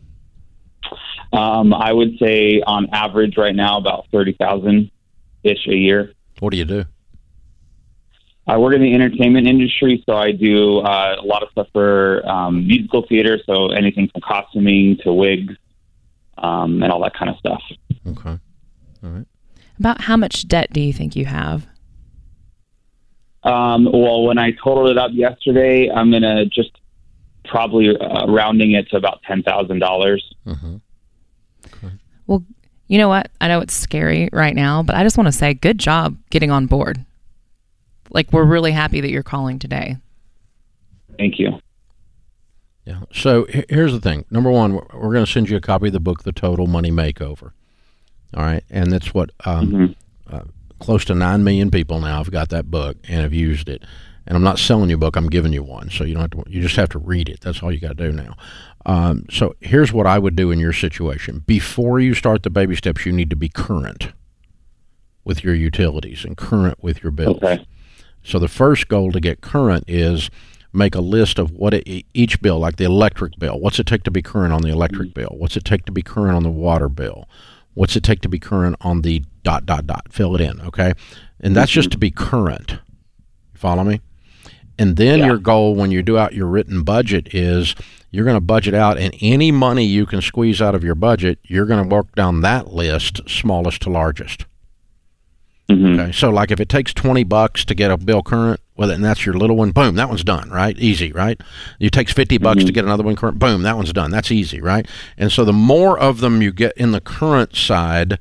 Um, 1.32 1.72
I 1.74 1.92
would 1.92 2.18
say 2.20 2.62
on 2.66 2.88
average 2.92 3.36
right 3.36 3.54
now 3.54 3.78
about 3.78 4.06
thirty 4.12 4.32
thousand 4.32 4.90
ish 5.42 5.66
a 5.66 5.74
year. 5.74 6.12
What 6.40 6.50
do 6.50 6.56
you 6.56 6.64
do? 6.64 6.84
I 8.48 8.56
work 8.58 8.74
in 8.74 8.82
the 8.82 8.94
entertainment 8.94 9.48
industry, 9.48 10.02
so 10.06 10.16
I 10.16 10.30
do 10.30 10.78
uh, 10.78 11.16
a 11.20 11.24
lot 11.24 11.42
of 11.42 11.50
stuff 11.50 11.66
for 11.72 12.26
um, 12.28 12.66
musical 12.66 13.04
theater. 13.08 13.40
So 13.44 13.70
anything 13.70 14.08
from 14.08 14.20
costuming 14.20 14.98
to 15.02 15.12
wigs 15.12 15.54
um, 16.38 16.82
and 16.82 16.92
all 16.92 17.02
that 17.02 17.14
kind 17.14 17.28
of 17.28 17.36
stuff. 17.38 17.62
Okay. 18.06 18.38
All 19.02 19.10
right. 19.10 19.26
About 19.78 20.02
how 20.02 20.16
much 20.16 20.46
debt 20.46 20.72
do 20.72 20.80
you 20.80 20.92
think 20.92 21.16
you 21.16 21.24
have? 21.24 21.66
Um, 23.42 23.84
well, 23.84 24.22
when 24.22 24.38
I 24.38 24.52
totaled 24.52 24.90
it 24.90 24.98
up 24.98 25.10
yesterday, 25.12 25.90
I'm 25.90 26.10
gonna 26.10 26.46
just 26.46 26.70
probably 27.44 27.96
uh, 27.96 28.26
rounding 28.26 28.72
it 28.72 28.88
to 28.90 28.96
about 28.96 29.22
ten 29.22 29.42
thousand 29.42 29.80
dollars. 29.80 30.24
Mm-hmm. 30.46 30.76
Well, 32.26 32.44
you 32.88 32.98
know 32.98 33.08
what? 33.08 33.30
I 33.40 33.48
know 33.48 33.60
it's 33.60 33.74
scary 33.74 34.28
right 34.32 34.54
now, 34.54 34.82
but 34.82 34.94
I 34.96 35.02
just 35.02 35.16
want 35.18 35.26
to 35.28 35.32
say 35.32 35.54
good 35.54 35.78
job 35.78 36.16
getting 36.30 36.50
on 36.50 36.66
board. 36.66 37.04
Like, 38.10 38.32
we're 38.32 38.44
really 38.44 38.72
happy 38.72 39.00
that 39.00 39.10
you're 39.10 39.22
calling 39.24 39.58
today. 39.58 39.96
Thank 41.18 41.38
you. 41.38 41.60
Yeah. 42.84 43.00
So 43.12 43.46
here's 43.68 43.92
the 43.92 44.00
thing. 44.00 44.24
Number 44.30 44.50
one, 44.50 44.74
we're, 44.74 44.86
we're 44.94 45.12
going 45.12 45.24
to 45.26 45.30
send 45.30 45.48
you 45.48 45.56
a 45.56 45.60
copy 45.60 45.88
of 45.88 45.92
the 45.92 46.00
book, 46.00 46.22
The 46.22 46.32
Total 46.32 46.66
Money 46.68 46.90
Makeover. 46.92 47.50
All 48.34 48.42
right, 48.44 48.62
and 48.70 48.92
that's 48.92 49.14
what 49.14 49.30
um, 49.44 49.72
Mhm. 49.72 49.94
uh, 50.30 50.42
close 50.78 51.04
to 51.06 51.14
nine 51.14 51.42
million 51.42 51.70
people 51.70 52.00
now 52.00 52.18
have 52.18 52.30
got 52.30 52.48
that 52.50 52.70
book 52.70 52.96
and 53.08 53.20
have 53.22 53.32
used 53.32 53.68
it. 53.68 53.82
And 54.26 54.36
I'm 54.36 54.42
not 54.42 54.58
selling 54.58 54.90
you 54.90 54.96
a 54.96 54.98
book; 54.98 55.16
I'm 55.16 55.28
giving 55.30 55.52
you 55.52 55.62
one. 55.62 55.88
So 55.90 56.02
you 56.04 56.14
don't 56.14 56.22
have 56.22 56.44
to. 56.44 56.50
You 56.50 56.60
just 56.60 56.74
have 56.76 56.88
to 56.90 56.98
read 56.98 57.28
it. 57.28 57.40
That's 57.40 57.62
all 57.62 57.72
you 57.72 57.78
got 57.78 57.96
to 57.96 58.10
do 58.10 58.12
now. 58.12 58.34
Um, 58.86 59.26
so 59.30 59.54
here's 59.60 59.92
what 59.92 60.06
I 60.06 60.18
would 60.18 60.36
do 60.36 60.50
in 60.52 60.58
your 60.60 60.72
situation. 60.72 61.42
Before 61.46 61.98
you 61.98 62.14
start 62.14 62.44
the 62.44 62.50
baby 62.50 62.76
steps, 62.76 63.04
you 63.04 63.12
need 63.12 63.30
to 63.30 63.36
be 63.36 63.48
current 63.48 64.12
with 65.24 65.42
your 65.42 65.54
utilities 65.54 66.24
and 66.24 66.36
current 66.36 66.82
with 66.82 67.02
your 67.02 67.10
bills. 67.10 67.38
Okay. 67.42 67.66
So 68.22 68.38
the 68.38 68.48
first 68.48 68.86
goal 68.86 69.10
to 69.12 69.20
get 69.20 69.40
current 69.40 69.84
is 69.88 70.30
make 70.72 70.94
a 70.94 71.00
list 71.00 71.38
of 71.40 71.50
what 71.50 71.74
it, 71.74 72.04
each 72.14 72.40
bill, 72.40 72.60
like 72.60 72.76
the 72.76 72.84
electric 72.84 73.38
bill, 73.38 73.58
what's 73.58 73.78
it 73.80 73.86
take 73.86 74.04
to 74.04 74.10
be 74.10 74.22
current 74.22 74.52
on 74.52 74.62
the 74.62 74.68
electric 74.68 75.14
bill? 75.14 75.34
What's 75.36 75.56
it 75.56 75.64
take 75.64 75.84
to 75.86 75.92
be 75.92 76.02
current 76.02 76.36
on 76.36 76.42
the 76.44 76.50
water 76.50 76.88
bill? 76.88 77.28
What's 77.74 77.96
it 77.96 78.04
take 78.04 78.20
to 78.22 78.28
be 78.28 78.38
current 78.38 78.76
on 78.82 79.02
the 79.02 79.24
dot 79.42 79.66
dot 79.66 79.86
dot? 79.86 80.06
Fill 80.12 80.34
it 80.36 80.40
in, 80.40 80.60
okay? 80.60 80.92
And 81.40 81.56
that's 81.56 81.72
just 81.72 81.90
to 81.90 81.98
be 81.98 82.10
current. 82.10 82.72
You 82.72 83.58
follow 83.58 83.82
me? 83.84 84.00
And 84.78 84.96
then 84.96 85.20
Yeah. 85.20 85.26
your 85.26 85.38
goal 85.38 85.74
when 85.74 85.90
you 85.90 86.02
do 86.02 86.18
out 86.18 86.34
your 86.34 86.46
written 86.46 86.82
budget 86.84 87.34
is 87.34 87.74
you're 88.16 88.24
going 88.24 88.36
to 88.36 88.40
budget 88.40 88.72
out, 88.72 88.96
and 88.96 89.14
any 89.20 89.52
money 89.52 89.84
you 89.84 90.06
can 90.06 90.22
squeeze 90.22 90.62
out 90.62 90.74
of 90.74 90.82
your 90.82 90.94
budget, 90.94 91.38
you're 91.42 91.66
going 91.66 91.86
to 91.86 91.94
work 91.94 92.14
down 92.14 92.40
that 92.40 92.72
list, 92.72 93.20
smallest 93.28 93.82
to 93.82 93.90
largest. 93.90 94.46
hmm 95.68 96.00
Okay, 96.00 96.12
so 96.12 96.30
like 96.30 96.50
if 96.50 96.58
it 96.58 96.70
takes 96.70 96.94
twenty 96.94 97.24
bucks 97.24 97.62
to 97.66 97.74
get 97.74 97.90
a 97.90 97.98
bill 97.98 98.22
current 98.22 98.60
it, 98.78 98.90
and 98.90 99.04
that's 99.04 99.26
your 99.26 99.34
little 99.34 99.56
one, 99.56 99.70
boom, 99.70 99.96
that 99.96 100.08
one's 100.08 100.24
done, 100.24 100.48
right? 100.50 100.78
Easy, 100.78 101.12
right? 101.12 101.38
It 101.78 101.90
takes 101.90 102.12
fifty 102.12 102.38
bucks 102.38 102.64
to 102.64 102.72
get 102.72 102.84
another 102.84 103.02
one 103.04 103.16
current, 103.16 103.38
boom, 103.38 103.62
that 103.62 103.76
one's 103.76 103.92
done. 103.92 104.10
That's 104.10 104.32
easy, 104.32 104.60
right? 104.60 104.86
And 105.18 105.30
so 105.30 105.44
the 105.44 105.52
more 105.52 105.98
of 105.98 106.20
them 106.20 106.40
you 106.40 106.52
get 106.52 106.76
in 106.76 106.92
the 106.92 107.00
current 107.00 107.54
side, 107.54 108.18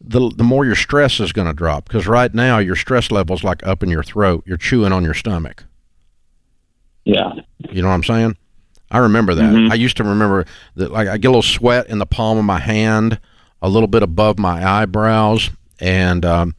the 0.00 0.30
the 0.30 0.44
more 0.44 0.64
your 0.64 0.76
stress 0.76 1.18
is 1.18 1.32
going 1.32 1.48
to 1.48 1.54
drop 1.54 1.88
because 1.88 2.06
right 2.06 2.32
now 2.32 2.58
your 2.58 2.76
stress 2.76 3.10
level's 3.10 3.42
like 3.42 3.66
up 3.66 3.82
in 3.82 3.88
your 3.88 4.02
throat. 4.02 4.44
You're 4.46 4.58
chewing 4.58 4.92
on 4.92 5.04
your 5.04 5.14
stomach. 5.14 5.64
Yeah. 7.04 7.32
You 7.70 7.82
know 7.82 7.88
what 7.88 7.94
I'm 7.94 8.02
saying? 8.04 8.36
I 8.90 8.98
remember 8.98 9.34
that. 9.34 9.52
Mhm. 9.52 9.70
I 9.70 9.74
used 9.74 9.96
to 9.96 10.04
remember 10.04 10.44
that 10.76 10.92
like 10.92 11.08
I 11.08 11.16
get 11.16 11.28
a 11.28 11.30
little 11.30 11.42
sweat 11.42 11.88
in 11.88 11.98
the 11.98 12.06
palm 12.06 12.38
of 12.38 12.44
my 12.44 12.60
hand, 12.60 13.18
a 13.62 13.68
little 13.68 13.86
bit 13.88 14.02
above 14.02 14.38
my 14.38 14.64
eyebrows, 14.64 15.50
and 15.80 16.24
um, 16.24 16.54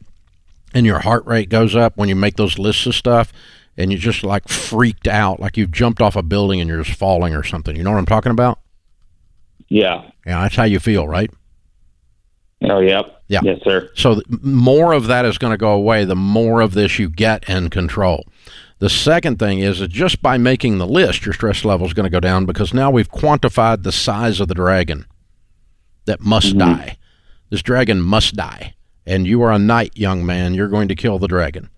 and 0.74 0.84
your 0.84 0.98
heart 0.98 1.24
rate 1.26 1.48
goes 1.48 1.74
up 1.74 1.96
when 1.96 2.08
you 2.08 2.16
make 2.16 2.36
those 2.36 2.58
lists 2.58 2.84
of 2.86 2.94
stuff, 2.94 3.32
and 3.78 3.90
you're 3.90 4.00
just 4.00 4.22
like 4.22 4.48
freaked 4.48 5.08
out, 5.08 5.40
like 5.40 5.56
you've 5.56 5.70
jumped 5.72 6.02
off 6.02 6.16
a 6.16 6.22
building 6.22 6.60
and 6.60 6.68
you're 6.68 6.82
just 6.82 6.98
falling 6.98 7.34
or 7.34 7.42
something. 7.42 7.74
You 7.76 7.82
know 7.84 7.92
what 7.92 7.98
I'm 7.98 8.06
talking 8.06 8.32
about? 8.32 8.58
Yeah. 9.68 10.02
Yeah, 10.26 10.42
that's 10.42 10.56
how 10.56 10.64
you 10.64 10.78
feel, 10.78 11.08
right? 11.08 11.30
Oh, 12.62 12.80
yep. 12.80 13.22
Yeah. 13.28 13.40
Yes, 13.42 13.58
sir. 13.64 13.90
So 13.94 14.14
the 14.16 14.24
more 14.42 14.92
of 14.92 15.06
that 15.08 15.24
is 15.24 15.38
going 15.38 15.50
to 15.52 15.56
go 15.58 15.72
away, 15.72 16.04
the 16.04 16.14
more 16.16 16.60
of 16.60 16.72
this 16.74 16.98
you 16.98 17.08
get 17.10 17.44
and 17.48 17.70
control. 17.70 18.24
The 18.78 18.90
second 18.90 19.38
thing 19.38 19.60
is 19.60 19.78
that 19.78 19.88
just 19.88 20.20
by 20.20 20.36
making 20.36 20.78
the 20.78 20.86
list, 20.86 21.24
your 21.24 21.32
stress 21.32 21.64
level 21.64 21.86
is 21.86 21.94
going 21.94 22.04
to 22.04 22.10
go 22.10 22.20
down 22.20 22.44
because 22.44 22.74
now 22.74 22.90
we've 22.90 23.10
quantified 23.10 23.82
the 23.82 23.92
size 23.92 24.38
of 24.38 24.48
the 24.48 24.54
dragon 24.54 25.06
that 26.04 26.20
must 26.20 26.56
die. 26.58 26.98
This 27.50 27.62
dragon 27.62 28.00
must 28.00 28.36
die. 28.36 28.74
And 29.06 29.26
you 29.26 29.40
are 29.42 29.52
a 29.52 29.58
knight, 29.58 29.96
young 29.96 30.26
man. 30.26 30.54
You're 30.54 30.68
going 30.68 30.88
to 30.88 30.94
kill 30.94 31.18
the 31.18 31.28
dragon. 31.28 31.70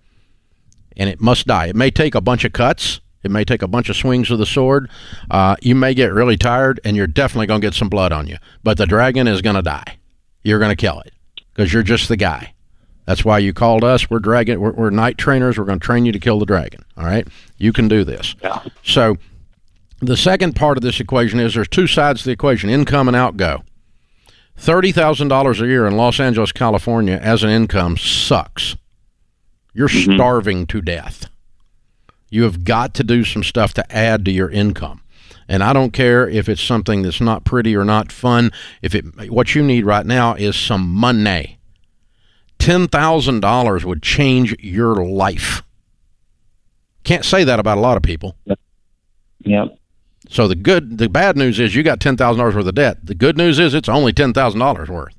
And 0.97 1.09
it 1.09 1.21
must 1.21 1.47
die. 1.47 1.67
It 1.67 1.75
may 1.75 1.91
take 1.91 2.15
a 2.15 2.21
bunch 2.21 2.43
of 2.43 2.53
cuts. 2.53 2.99
It 3.23 3.31
may 3.31 3.43
take 3.43 3.61
a 3.61 3.67
bunch 3.67 3.89
of 3.89 3.95
swings 3.95 4.31
of 4.31 4.39
the 4.39 4.45
sword. 4.45 4.89
Uh, 5.29 5.55
you 5.61 5.75
may 5.75 5.93
get 5.93 6.13
really 6.13 6.37
tired, 6.37 6.79
and 6.83 6.97
you're 6.97 7.07
definitely 7.07 7.47
going 7.47 7.61
to 7.61 7.67
get 7.67 7.75
some 7.75 7.89
blood 7.89 8.11
on 8.11 8.27
you. 8.27 8.37
But 8.63 8.77
the 8.77 8.85
dragon 8.85 9.27
is 9.27 9.41
going 9.41 9.55
to 9.55 9.61
die. 9.61 9.99
You're 10.43 10.59
going 10.59 10.75
to 10.75 10.75
kill 10.75 10.99
it 11.01 11.13
because 11.53 11.71
you're 11.71 11.83
just 11.83 12.07
the 12.07 12.17
guy. 12.17 12.53
That's 13.09 13.25
why 13.25 13.39
you 13.39 13.53
called 13.53 13.83
us. 13.83 14.07
We're 14.07 14.19
dragon. 14.19 14.61
We're, 14.61 14.73
we're 14.73 14.91
knight 14.91 15.17
trainers. 15.17 15.57
We're 15.57 15.65
going 15.65 15.79
to 15.79 15.83
train 15.83 16.05
you 16.05 16.11
to 16.11 16.19
kill 16.19 16.37
the 16.37 16.45
dragon. 16.45 16.85
All 16.95 17.05
right, 17.05 17.27
you 17.57 17.73
can 17.73 17.87
do 17.87 18.03
this. 18.03 18.35
Yeah. 18.43 18.61
So, 18.83 19.17
the 19.99 20.15
second 20.15 20.55
part 20.55 20.77
of 20.77 20.83
this 20.83 20.99
equation 20.99 21.39
is 21.39 21.55
there's 21.55 21.67
two 21.67 21.87
sides 21.87 22.21
to 22.21 22.27
the 22.27 22.33
equation: 22.33 22.69
income 22.69 23.07
and 23.07 23.17
outgo. 23.17 23.63
Thirty 24.55 24.91
thousand 24.91 25.29
dollars 25.29 25.59
a 25.59 25.65
year 25.65 25.87
in 25.87 25.97
Los 25.97 26.19
Angeles, 26.19 26.51
California, 26.51 27.19
as 27.19 27.41
an 27.41 27.49
income 27.49 27.97
sucks. 27.97 28.75
You're 29.73 29.89
mm-hmm. 29.89 30.13
starving 30.13 30.67
to 30.67 30.79
death. 30.79 31.31
You 32.29 32.43
have 32.43 32.63
got 32.63 32.93
to 32.93 33.03
do 33.03 33.23
some 33.23 33.43
stuff 33.43 33.73
to 33.73 33.91
add 33.91 34.23
to 34.25 34.31
your 34.31 34.51
income. 34.51 35.01
And 35.47 35.63
I 35.63 35.73
don't 35.73 35.93
care 35.93 36.29
if 36.29 36.47
it's 36.47 36.61
something 36.61 37.01
that's 37.01 37.19
not 37.19 37.43
pretty 37.43 37.75
or 37.75 37.83
not 37.83 38.11
fun. 38.11 38.51
If 38.83 38.93
it, 38.93 39.31
what 39.31 39.55
you 39.55 39.63
need 39.63 39.83
right 39.83 40.05
now 40.05 40.35
is 40.35 40.55
some 40.55 40.87
money. 40.87 41.58
Ten 42.59 42.87
thousand 42.87 43.39
dollars 43.39 43.85
would 43.85 44.03
change 44.03 44.55
your 44.59 45.03
life. 45.05 45.63
Can't 47.03 47.25
say 47.25 47.43
that 47.43 47.59
about 47.59 47.77
a 47.77 47.81
lot 47.81 47.97
of 47.97 48.03
people. 48.03 48.35
Yep. 49.39 49.77
So 50.27 50.47
the 50.47 50.55
good, 50.55 50.97
the 50.97 51.09
bad 51.09 51.37
news 51.37 51.59
is 51.59 51.73
you 51.73 51.81
got 51.81 51.99
ten 51.99 52.17
thousand 52.17 52.39
dollars 52.39 52.55
worth 52.55 52.67
of 52.67 52.75
debt. 52.75 53.05
The 53.05 53.15
good 53.15 53.37
news 53.37 53.57
is 53.57 53.73
it's 53.73 53.89
only 53.89 54.13
ten 54.13 54.33
thousand 54.33 54.59
dollars 54.59 54.89
worth. 54.89 55.15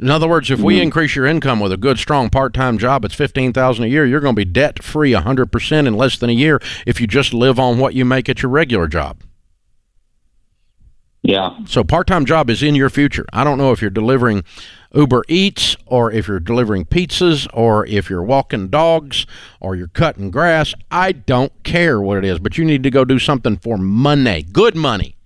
In 0.00 0.10
other 0.10 0.26
words, 0.26 0.50
if 0.50 0.58
we 0.60 0.76
mm-hmm. 0.76 0.84
increase 0.84 1.14
your 1.14 1.26
income 1.26 1.60
with 1.60 1.72
a 1.72 1.76
good, 1.76 1.98
strong 1.98 2.30
part-time 2.30 2.78
job, 2.78 3.04
it's 3.04 3.14
fifteen 3.14 3.52
thousand 3.52 3.84
a 3.84 3.88
year. 3.88 4.06
You're 4.06 4.20
going 4.20 4.34
to 4.34 4.44
be 4.44 4.50
debt-free 4.50 5.12
hundred 5.12 5.52
percent 5.52 5.86
in 5.86 5.94
less 5.94 6.16
than 6.16 6.30
a 6.30 6.32
year 6.32 6.58
if 6.86 7.02
you 7.02 7.06
just 7.06 7.34
live 7.34 7.60
on 7.60 7.78
what 7.78 7.94
you 7.94 8.06
make 8.06 8.30
at 8.30 8.42
your 8.42 8.50
regular 8.50 8.88
job. 8.88 9.22
Yeah. 11.22 11.58
So 11.66 11.84
part-time 11.84 12.24
job 12.24 12.48
is 12.48 12.62
in 12.62 12.74
your 12.74 12.88
future. 12.88 13.26
I 13.30 13.44
don't 13.44 13.58
know 13.58 13.72
if 13.72 13.82
you're 13.82 13.90
delivering 13.90 14.42
Uber 14.94 15.22
Eats 15.28 15.76
or 15.86 16.10
if 16.10 16.26
you're 16.28 16.40
delivering 16.40 16.84
pizzas 16.84 17.46
or 17.52 17.86
if 17.86 18.10
you're 18.10 18.22
walking 18.22 18.68
dogs 18.68 19.26
or 19.60 19.76
you're 19.76 19.88
cutting 19.88 20.30
grass. 20.30 20.74
I 20.90 21.12
don't 21.12 21.52
care 21.62 22.00
what 22.00 22.18
it 22.18 22.24
is, 22.24 22.38
but 22.38 22.58
you 22.58 22.64
need 22.64 22.82
to 22.82 22.90
go 22.90 23.04
do 23.04 23.18
something 23.18 23.56
for 23.56 23.78
money, 23.78 24.42
good 24.42 24.74
money. 24.74 25.16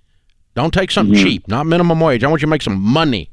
Don't 0.55 0.73
take 0.73 0.91
something 0.91 1.15
mm-hmm. 1.15 1.25
cheap, 1.25 1.49
not 1.49 1.67
minimum 1.67 1.99
wage. 1.99 2.23
I 2.23 2.29
want 2.29 2.43
you 2.43 2.47
to 2.47 2.51
make 2.51 2.63
some 2.63 2.81
money. 2.81 3.31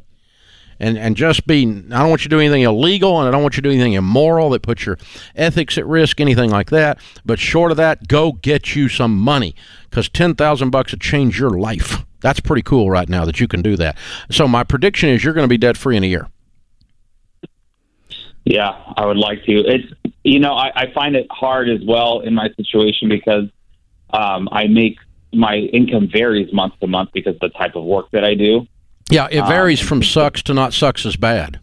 and 0.80 0.98
and 0.98 1.16
just 1.16 1.46
be. 1.46 1.62
I 1.62 2.00
don't 2.00 2.10
want 2.10 2.22
you 2.22 2.30
to 2.30 2.36
do 2.36 2.40
anything 2.40 2.64
illegal, 2.64 3.20
and 3.20 3.28
I 3.28 3.32
don't 3.32 3.44
want 3.44 3.56
you 3.56 3.62
to 3.62 3.70
do 3.70 3.74
anything 3.74 3.94
immoral 3.94 4.50
that 4.50 4.64
puts 4.64 4.86
your 4.86 4.98
ethics 5.36 5.78
at 5.78 5.86
risk, 5.86 6.20
anything 6.20 6.50
like 6.50 6.72
that. 6.72 6.98
But 7.24 7.38
short 7.40 7.70
of 7.70 7.78
that, 7.78 8.08
go 8.08 8.32
get 8.32 8.76
you 8.76 8.90
some 8.90 9.16
money 9.16 9.54
because 9.90 10.10
ten 10.10 10.34
thousand 10.34 10.72
bucks 10.72 10.92
would 10.92 11.02
change 11.02 11.40
your 11.40 11.52
life. 11.52 12.04
That's 12.22 12.40
pretty 12.40 12.62
cool 12.62 12.90
right 12.90 13.10
now 13.10 13.26
that 13.26 13.40
you 13.40 13.48
can 13.48 13.62
do 13.62 13.76
that. 13.78 13.98
So 14.30 14.48
my 14.48 14.64
prediction 14.64 15.10
is 15.10 15.24
you're 15.24 15.34
going 15.34 15.46
to 15.46 15.50
be 15.50 15.58
debt 15.58 15.78
free 15.78 15.98
in 15.98 16.04
a 16.04 16.08
year. 16.08 16.28
Yeah, 18.46 18.70
I 18.98 19.06
would 19.06 19.18
like 19.18 19.44
to. 19.46 19.52
It's 19.52 19.94
you 20.24 20.40
know 20.40 20.54
I, 20.54 20.72
I 20.76 20.94
find 20.94 21.16
it 21.16 21.28
hard 21.30 21.70
as 21.70 21.82
well 21.86 22.22
in 22.22 22.34
my 22.34 22.50
situation 22.56 23.10
because 23.10 23.46
um, 24.12 24.50
I 24.52 24.68
make 24.68 24.98
my 25.34 25.56
income 25.56 26.10
varies 26.12 26.52
month 26.54 26.74
to 26.80 26.88
month 26.88 27.12
because 27.14 27.36
of 27.36 27.40
the 27.42 27.50
type 27.50 27.76
of 27.76 27.84
work 27.84 28.10
that 28.12 28.24
I 28.24 28.36
do. 28.36 28.68
Yeah, 29.10 29.28
it 29.30 29.46
varies 29.46 29.82
um, 29.82 29.88
from 29.88 30.04
sucks 30.04 30.42
to 30.44 30.54
not 30.54 30.74
sucks 30.74 31.06
as 31.06 31.16
bad. 31.16 31.60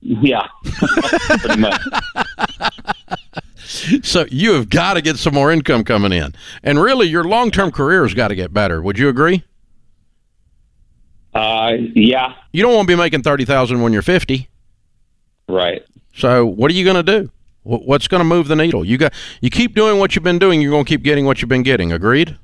Yeah, 0.00 0.46
pretty 0.64 1.60
much. 1.60 1.80
so 4.02 4.26
you 4.30 4.52
have 4.52 4.70
got 4.70 4.94
to 4.94 5.02
get 5.02 5.18
some 5.18 5.34
more 5.34 5.50
income 5.50 5.84
coming 5.84 6.12
in, 6.12 6.34
and 6.62 6.80
really, 6.80 7.08
your 7.08 7.24
long-term 7.24 7.72
career 7.72 8.02
has 8.02 8.14
got 8.14 8.28
to 8.28 8.36
get 8.36 8.52
better. 8.52 8.80
Would 8.80 8.98
you 8.98 9.08
agree? 9.08 9.42
Uh, 11.38 11.76
yeah. 11.94 12.34
You 12.52 12.62
don't 12.62 12.74
want 12.74 12.88
to 12.88 12.92
be 12.92 12.98
making 12.98 13.22
thirty 13.22 13.44
thousand 13.44 13.80
when 13.80 13.92
you're 13.92 14.02
fifty. 14.02 14.48
Right. 15.48 15.84
So 16.14 16.44
what 16.44 16.70
are 16.70 16.74
you 16.74 16.84
going 16.84 16.96
to 16.96 17.20
do? 17.20 17.30
What's 17.62 18.08
going 18.08 18.20
to 18.20 18.24
move 18.24 18.48
the 18.48 18.56
needle? 18.56 18.84
You 18.84 18.98
got 18.98 19.12
you 19.40 19.50
keep 19.50 19.74
doing 19.74 20.00
what 20.00 20.16
you've 20.16 20.24
been 20.24 20.38
doing. 20.38 20.60
You're 20.60 20.72
going 20.72 20.84
to 20.84 20.88
keep 20.88 21.02
getting 21.02 21.26
what 21.26 21.40
you've 21.40 21.48
been 21.48 21.62
getting. 21.62 21.92
Agreed. 21.92 22.36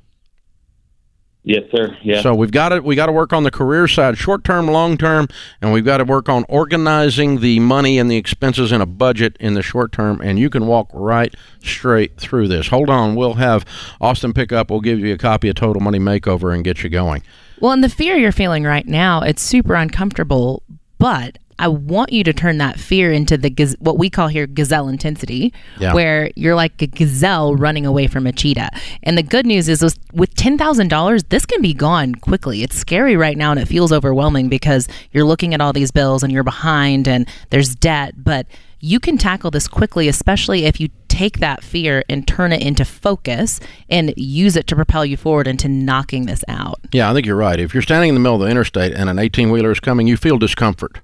Yes, 1.43 1.63
sir. 1.71 1.95
Yeah. 2.01 2.21
So 2.21 2.33
we've 2.33 2.51
got 2.51 2.69
to 2.69 2.79
we 2.79 2.95
got 2.95 3.07
to 3.07 3.11
work 3.11 3.33
on 3.33 3.43
the 3.43 3.51
career 3.51 3.87
side, 3.87 4.17
short 4.17 4.43
term, 4.43 4.67
long 4.67 4.97
term, 4.97 5.27
and 5.61 5.73
we've 5.73 5.85
got 5.85 5.97
to 5.97 6.03
work 6.03 6.29
on 6.29 6.45
organizing 6.47 7.39
the 7.39 7.59
money 7.59 7.99
and 7.99 8.09
the 8.09 8.17
expenses 8.17 8.71
in 8.71 8.81
a 8.81 8.85
budget 8.85 9.35
in 9.39 9.55
the 9.55 9.61
short 9.61 9.91
term. 9.91 10.21
And 10.21 10.39
you 10.39 10.49
can 10.49 10.67
walk 10.67 10.89
right 10.93 11.35
straight 11.61 12.17
through 12.17 12.47
this. 12.47 12.69
Hold 12.69 12.89
on, 12.89 13.15
we'll 13.15 13.35
have 13.35 13.65
Austin 13.99 14.33
pick 14.33 14.51
up. 14.51 14.71
We'll 14.71 14.81
give 14.81 14.99
you 14.99 15.13
a 15.13 15.17
copy 15.17 15.49
of 15.49 15.55
Total 15.55 15.81
Money 15.81 15.99
Makeover 15.99 16.53
and 16.53 16.63
get 16.63 16.81
you 16.81 16.89
going. 16.89 17.21
Well, 17.59 17.71
and 17.71 17.83
the 17.83 17.89
fear 17.89 18.15
you're 18.17 18.31
feeling 18.31 18.63
right 18.63 18.87
now, 18.87 19.21
it's 19.21 19.41
super 19.41 19.75
uncomfortable, 19.75 20.63
but 20.97 21.37
I 21.57 21.69
want 21.69 22.11
you 22.11 22.23
to 22.25 22.33
turn 22.33 22.57
that 22.57 22.77
fear 22.77 23.13
into 23.13 23.37
the 23.37 23.75
what 23.79 23.97
we 23.97 24.09
call 24.09 24.27
here 24.27 24.45
gazelle 24.45 24.89
intensity, 24.89 25.53
yeah. 25.79 25.93
where 25.93 26.31
you're 26.35 26.55
like 26.55 26.81
a 26.81 26.87
gazelle 26.87 27.55
running 27.55 27.85
away 27.85 28.07
from 28.07 28.27
a 28.27 28.33
cheetah. 28.33 28.69
And 29.03 29.17
the 29.17 29.23
good 29.23 29.45
news 29.45 29.69
is, 29.69 29.81
with 30.13 30.35
ten 30.35 30.57
thousand 30.57 30.89
dollars, 30.89 31.23
this 31.25 31.45
can 31.45 31.61
be 31.61 31.73
gone 31.73 32.15
quickly. 32.15 32.61
It's 32.61 32.75
scary 32.75 33.15
right 33.15 33.37
now, 33.37 33.51
and 33.51 33.59
it 33.59 33.67
feels 33.67 33.93
overwhelming 33.93 34.49
because 34.49 34.89
you're 35.11 35.23
looking 35.23 35.53
at 35.53 35.61
all 35.61 35.71
these 35.71 35.91
bills 35.91 36.23
and 36.23 36.33
you're 36.33 36.43
behind, 36.43 37.07
and 37.07 37.25
there's 37.51 37.73
debt. 37.73 38.21
But 38.21 38.47
you 38.81 38.99
can 38.99 39.17
tackle 39.17 39.49
this 39.49 39.67
quickly, 39.67 40.09
especially 40.09 40.65
if 40.65 40.81
you 40.81 40.89
take 41.15 41.39
that 41.39 41.63
fear 41.63 42.03
and 42.09 42.27
turn 42.27 42.51
it 42.51 42.61
into 42.61 42.83
focus 42.83 43.61
and 43.89 44.13
use 44.17 44.57
it 44.57 44.67
to 44.67 44.75
propel 44.75 45.05
you 45.05 45.15
forward 45.15 45.47
into 45.47 45.69
knocking 45.69 46.25
this 46.25 46.43
out. 46.49 46.79
Yeah, 46.91 47.09
I 47.09 47.13
think 47.13 47.25
you're 47.25 47.37
right. 47.37 47.57
If 47.57 47.73
you're 47.73 47.83
standing 47.83 48.09
in 48.09 48.15
the 48.15 48.19
middle 48.19 48.35
of 48.35 48.41
the 48.41 48.51
interstate 48.51 48.91
and 48.93 49.09
an 49.09 49.17
18 49.17 49.49
wheeler 49.49 49.71
is 49.71 49.79
coming, 49.79 50.07
you 50.07 50.17
feel 50.17 50.37
discomfort. 50.37 50.99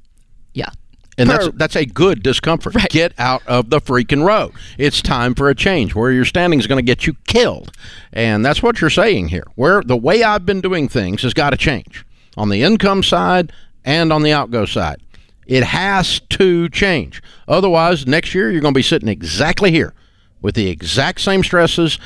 Yeah. 0.53 0.69
And 1.17 1.29
that's 1.29 1.49
that's 1.53 1.75
a 1.75 1.85
good 1.85 2.23
discomfort. 2.23 2.75
Right. 2.75 2.89
Get 2.89 3.13
out 3.17 3.41
of 3.45 3.69
the 3.69 3.79
freaking 3.79 4.25
road. 4.25 4.53
It's 4.77 5.01
time 5.01 5.35
for 5.35 5.49
a 5.49 5.55
change. 5.55 5.93
Where 5.93 6.11
you're 6.11 6.25
standing 6.25 6.59
is 6.59 6.67
going 6.67 6.79
to 6.79 6.83
get 6.83 7.05
you 7.05 7.15
killed, 7.27 7.71
and 8.11 8.45
that's 8.45 8.63
what 8.63 8.81
you're 8.81 8.89
saying 8.89 9.27
here. 9.27 9.45
Where 9.55 9.83
the 9.83 9.97
way 9.97 10.23
I've 10.23 10.45
been 10.45 10.61
doing 10.61 10.87
things 10.87 11.21
has 11.21 11.33
got 11.33 11.51
to 11.51 11.57
change 11.57 12.05
on 12.37 12.49
the 12.49 12.63
income 12.63 13.03
side 13.03 13.51
and 13.83 14.11
on 14.11 14.23
the 14.23 14.31
outgo 14.31 14.65
side. 14.65 15.01
It 15.45 15.63
has 15.65 16.21
to 16.29 16.69
change. 16.69 17.21
Otherwise, 17.47 18.07
next 18.07 18.33
year 18.33 18.49
you're 18.49 18.61
going 18.61 18.73
to 18.73 18.77
be 18.77 18.81
sitting 18.81 19.09
exactly 19.09 19.69
here 19.69 19.93
with 20.41 20.55
the 20.55 20.69
exact 20.69 21.21
same 21.21 21.43
stresses, 21.43 21.99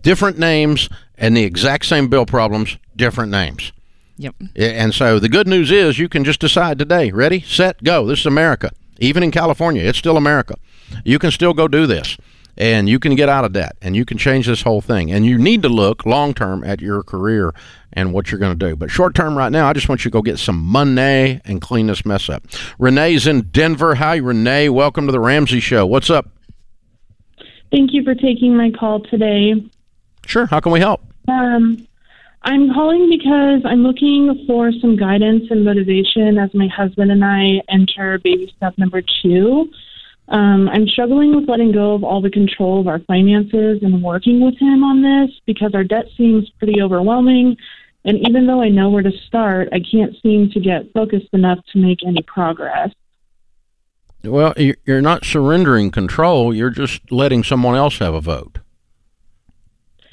different 0.00 0.38
names, 0.38 0.88
and 1.16 1.36
the 1.36 1.44
exact 1.44 1.86
same 1.86 2.08
bill 2.08 2.26
problems, 2.26 2.78
different 2.96 3.30
names. 3.30 3.72
Yep. 4.16 4.34
And 4.56 4.94
so 4.94 5.18
the 5.18 5.28
good 5.28 5.48
news 5.48 5.70
is 5.70 5.98
you 5.98 6.08
can 6.08 6.24
just 6.24 6.40
decide 6.40 6.78
today. 6.78 7.10
Ready, 7.10 7.40
set, 7.40 7.82
go. 7.82 8.06
This 8.06 8.20
is 8.20 8.26
America. 8.26 8.70
Even 9.00 9.22
in 9.22 9.30
California, 9.30 9.82
it's 9.82 9.98
still 9.98 10.16
America. 10.16 10.54
You 11.04 11.18
can 11.18 11.30
still 11.32 11.52
go 11.52 11.66
do 11.66 11.86
this 11.86 12.16
and 12.56 12.88
you 12.88 12.98
can 13.00 13.16
get 13.16 13.28
out 13.28 13.44
of 13.44 13.52
debt 13.52 13.76
and 13.82 13.96
you 13.96 14.04
can 14.04 14.16
change 14.16 14.46
this 14.46 14.62
whole 14.62 14.80
thing. 14.80 15.10
And 15.10 15.26
you 15.26 15.38
need 15.38 15.62
to 15.62 15.68
look 15.68 16.06
long 16.06 16.34
term 16.34 16.62
at 16.62 16.80
your 16.80 17.02
career 17.02 17.52
and 17.92 18.12
what 18.12 18.30
you're 18.30 18.38
going 18.38 18.56
to 18.56 18.68
do. 18.68 18.76
But 18.76 18.90
short 18.90 19.14
term 19.14 19.36
right 19.36 19.50
now, 19.50 19.68
I 19.68 19.72
just 19.72 19.88
want 19.88 20.04
you 20.04 20.10
to 20.10 20.12
go 20.12 20.22
get 20.22 20.38
some 20.38 20.60
money 20.60 21.40
and 21.44 21.60
clean 21.60 21.88
this 21.88 22.04
mess 22.04 22.28
up. 22.28 22.44
Renee's 22.78 23.26
in 23.26 23.42
Denver. 23.42 23.96
Hi, 23.96 24.16
Renee. 24.16 24.68
Welcome 24.68 25.06
to 25.06 25.12
the 25.12 25.20
Ramsey 25.20 25.60
Show. 25.60 25.86
What's 25.86 26.10
up? 26.10 26.28
Thank 27.74 27.92
you 27.92 28.04
for 28.04 28.14
taking 28.14 28.56
my 28.56 28.70
call 28.70 29.00
today. 29.00 29.54
Sure. 30.26 30.46
How 30.46 30.60
can 30.60 30.70
we 30.70 30.78
help? 30.78 31.02
Um, 31.26 31.88
I'm 32.42 32.72
calling 32.72 33.10
because 33.10 33.62
I'm 33.64 33.82
looking 33.82 34.44
for 34.46 34.70
some 34.80 34.96
guidance 34.96 35.50
and 35.50 35.64
motivation 35.64 36.38
as 36.38 36.54
my 36.54 36.68
husband 36.68 37.10
and 37.10 37.24
I 37.24 37.62
enter 37.68 38.20
baby 38.20 38.54
step 38.56 38.78
number 38.78 39.02
two. 39.02 39.72
Um, 40.28 40.68
I'm 40.68 40.86
struggling 40.86 41.34
with 41.34 41.48
letting 41.48 41.72
go 41.72 41.94
of 41.94 42.04
all 42.04 42.20
the 42.20 42.30
control 42.30 42.78
of 42.78 42.86
our 42.86 43.00
finances 43.00 43.80
and 43.82 44.04
working 44.04 44.40
with 44.40 44.56
him 44.56 44.84
on 44.84 45.02
this 45.02 45.36
because 45.44 45.74
our 45.74 45.82
debt 45.82 46.04
seems 46.16 46.48
pretty 46.60 46.80
overwhelming. 46.80 47.56
And 48.04 48.18
even 48.24 48.46
though 48.46 48.62
I 48.62 48.68
know 48.68 48.88
where 48.88 49.02
to 49.02 49.12
start, 49.26 49.70
I 49.72 49.80
can't 49.80 50.14
seem 50.22 50.48
to 50.52 50.60
get 50.60 50.92
focused 50.92 51.30
enough 51.32 51.58
to 51.72 51.80
make 51.80 52.06
any 52.06 52.22
progress. 52.22 52.90
Well, 54.24 54.54
you're 54.56 55.02
not 55.02 55.24
surrendering 55.24 55.90
control, 55.90 56.54
you're 56.54 56.70
just 56.70 57.12
letting 57.12 57.44
someone 57.44 57.76
else 57.76 57.98
have 57.98 58.14
a 58.14 58.20
vote 58.20 58.58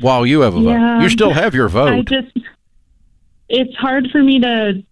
while 0.01 0.25
you 0.25 0.41
have 0.41 0.55
a 0.55 0.59
yeah, 0.59 0.97
vote. 0.97 1.03
You 1.03 1.09
still 1.09 1.33
have 1.33 1.55
your 1.55 1.69
vote. 1.69 1.93
I 1.93 2.01
just 2.01 2.37
it's 3.47 3.75
hard 3.75 4.09
for 4.11 4.21
me 4.21 4.39
to 4.39 4.83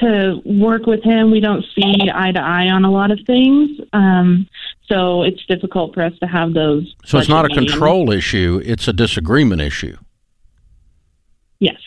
to 0.00 0.40
work 0.44 0.86
with 0.86 1.02
him. 1.02 1.30
We 1.30 1.40
don't 1.40 1.64
see 1.74 2.10
eye 2.12 2.32
to 2.32 2.40
eye 2.40 2.68
on 2.68 2.84
a 2.84 2.90
lot 2.90 3.10
of 3.10 3.20
things, 3.26 3.78
um, 3.92 4.48
so 4.86 5.22
it's 5.22 5.44
difficult 5.46 5.94
for 5.94 6.02
us 6.02 6.18
to 6.20 6.26
have 6.26 6.54
those. 6.54 6.94
So 7.04 7.18
it's 7.18 7.28
not 7.28 7.44
a 7.44 7.48
meetings. 7.48 7.72
control 7.72 8.10
issue; 8.10 8.60
it's 8.64 8.88
a 8.88 8.92
disagreement 8.92 9.60
issue. 9.60 9.96
Yes. 11.60 11.80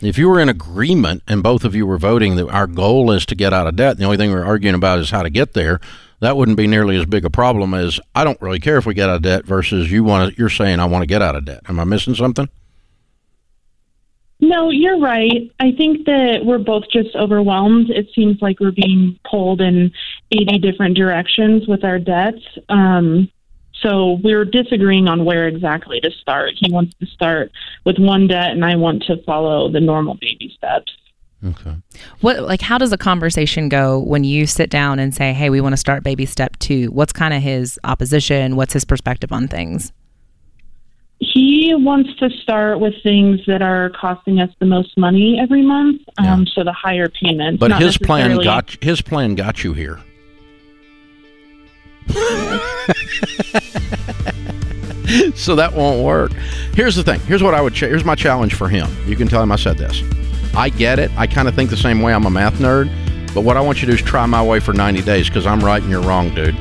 If 0.00 0.16
you 0.16 0.28
were 0.28 0.38
in 0.38 0.48
agreement 0.48 1.24
and 1.26 1.42
both 1.42 1.64
of 1.64 1.74
you 1.74 1.84
were 1.84 1.98
voting 1.98 2.36
that 2.36 2.48
our 2.50 2.68
goal 2.68 3.10
is 3.10 3.26
to 3.26 3.34
get 3.34 3.52
out 3.52 3.66
of 3.66 3.74
debt, 3.74 3.98
the 3.98 4.04
only 4.04 4.16
thing 4.16 4.30
we're 4.30 4.44
arguing 4.44 4.76
about 4.76 5.00
is 5.00 5.10
how 5.10 5.22
to 5.22 5.30
get 5.30 5.54
there, 5.54 5.80
that 6.20 6.36
wouldn't 6.36 6.56
be 6.56 6.66
nearly 6.66 6.96
as 6.96 7.06
big 7.06 7.24
a 7.24 7.30
problem 7.30 7.74
as 7.74 8.00
I 8.14 8.24
don't 8.24 8.40
really 8.40 8.60
care 8.60 8.76
if 8.76 8.86
we 8.86 8.94
get 8.94 9.08
out 9.08 9.16
of 9.16 9.22
debt 9.22 9.44
versus 9.44 9.90
you 9.90 10.04
want 10.04 10.32
to, 10.32 10.38
you're 10.38 10.48
saying 10.48 10.80
I 10.80 10.86
want 10.86 11.02
to 11.02 11.06
get 11.06 11.22
out 11.22 11.36
of 11.36 11.44
debt. 11.44 11.62
Am 11.68 11.78
I 11.78 11.84
missing 11.84 12.14
something? 12.14 12.48
No, 14.40 14.70
you're 14.70 15.00
right. 15.00 15.50
I 15.58 15.72
think 15.72 16.06
that 16.06 16.42
we're 16.44 16.58
both 16.58 16.84
just 16.92 17.14
overwhelmed. 17.16 17.90
It 17.90 18.08
seems 18.14 18.40
like 18.40 18.60
we're 18.60 18.70
being 18.70 19.18
pulled 19.28 19.60
in 19.60 19.92
80 20.30 20.58
different 20.58 20.96
directions 20.96 21.66
with 21.66 21.82
our 21.82 21.98
debts. 21.98 22.42
Um, 22.68 23.30
so 23.82 24.18
we're 24.22 24.44
disagreeing 24.44 25.08
on 25.08 25.24
where 25.24 25.48
exactly 25.48 26.00
to 26.00 26.10
start. 26.10 26.52
He 26.56 26.72
wants 26.72 26.94
to 27.00 27.06
start 27.06 27.50
with 27.84 27.98
one 27.98 28.26
debt, 28.26 28.50
and 28.50 28.64
I 28.64 28.76
want 28.76 29.04
to 29.04 29.22
follow 29.24 29.70
the 29.70 29.80
normal 29.80 30.14
baby 30.14 30.52
steps. 30.56 30.92
Okay. 31.44 31.76
What 32.20 32.42
like 32.42 32.60
how 32.60 32.78
does 32.78 32.92
a 32.92 32.98
conversation 32.98 33.68
go 33.68 34.00
when 34.00 34.24
you 34.24 34.46
sit 34.46 34.70
down 34.70 34.98
and 34.98 35.14
say, 35.14 35.32
"Hey, 35.32 35.50
we 35.50 35.60
want 35.60 35.72
to 35.72 35.76
start 35.76 36.02
baby 36.02 36.26
step 36.26 36.58
2?" 36.58 36.90
What's 36.90 37.12
kind 37.12 37.32
of 37.32 37.42
his 37.42 37.78
opposition? 37.84 38.56
What's 38.56 38.72
his 38.72 38.84
perspective 38.84 39.30
on 39.30 39.46
things? 39.46 39.92
He 41.20 41.74
wants 41.74 42.14
to 42.16 42.30
start 42.30 42.80
with 42.80 42.94
things 43.02 43.40
that 43.46 43.62
are 43.62 43.90
costing 43.90 44.40
us 44.40 44.50
the 44.60 44.66
most 44.66 44.96
money 44.96 45.38
every 45.40 45.62
month, 45.62 46.02
um, 46.18 46.46
so 46.46 46.62
the 46.62 46.72
higher 46.72 47.08
payments. 47.08 47.60
But 47.60 47.80
his 47.80 47.98
plan 47.98 48.36
got 48.38 48.76
his 48.82 49.00
plan 49.00 49.34
got 49.34 49.62
you 49.62 49.74
here. 49.74 50.00
so 55.34 55.54
that 55.54 55.72
won't 55.74 56.04
work. 56.04 56.32
Here's 56.74 56.96
the 56.96 57.02
thing. 57.02 57.20
Here's 57.20 57.42
what 57.42 57.54
I 57.54 57.60
would. 57.60 57.74
Ch- 57.74 57.80
here's 57.80 58.04
my 58.04 58.14
challenge 58.14 58.54
for 58.54 58.68
him. 58.68 58.88
You 59.06 59.14
can 59.14 59.28
tell 59.28 59.42
him 59.42 59.52
I 59.52 59.56
said 59.56 59.78
this. 59.78 60.02
I 60.58 60.70
get 60.70 60.98
it. 60.98 61.12
I 61.16 61.28
kind 61.28 61.46
of 61.46 61.54
think 61.54 61.70
the 61.70 61.76
same 61.76 62.02
way. 62.02 62.12
I'm 62.12 62.26
a 62.26 62.30
math 62.30 62.54
nerd. 62.54 62.90
But 63.32 63.42
what 63.42 63.56
I 63.56 63.60
want 63.60 63.80
you 63.80 63.86
to 63.86 63.92
do 63.92 63.94
is 63.94 64.02
try 64.02 64.26
my 64.26 64.42
way 64.42 64.58
for 64.58 64.72
90 64.72 65.02
days 65.02 65.28
because 65.28 65.46
I'm 65.46 65.60
right 65.60 65.80
and 65.80 65.88
you're 65.88 66.02
wrong, 66.02 66.34
dude. 66.34 66.56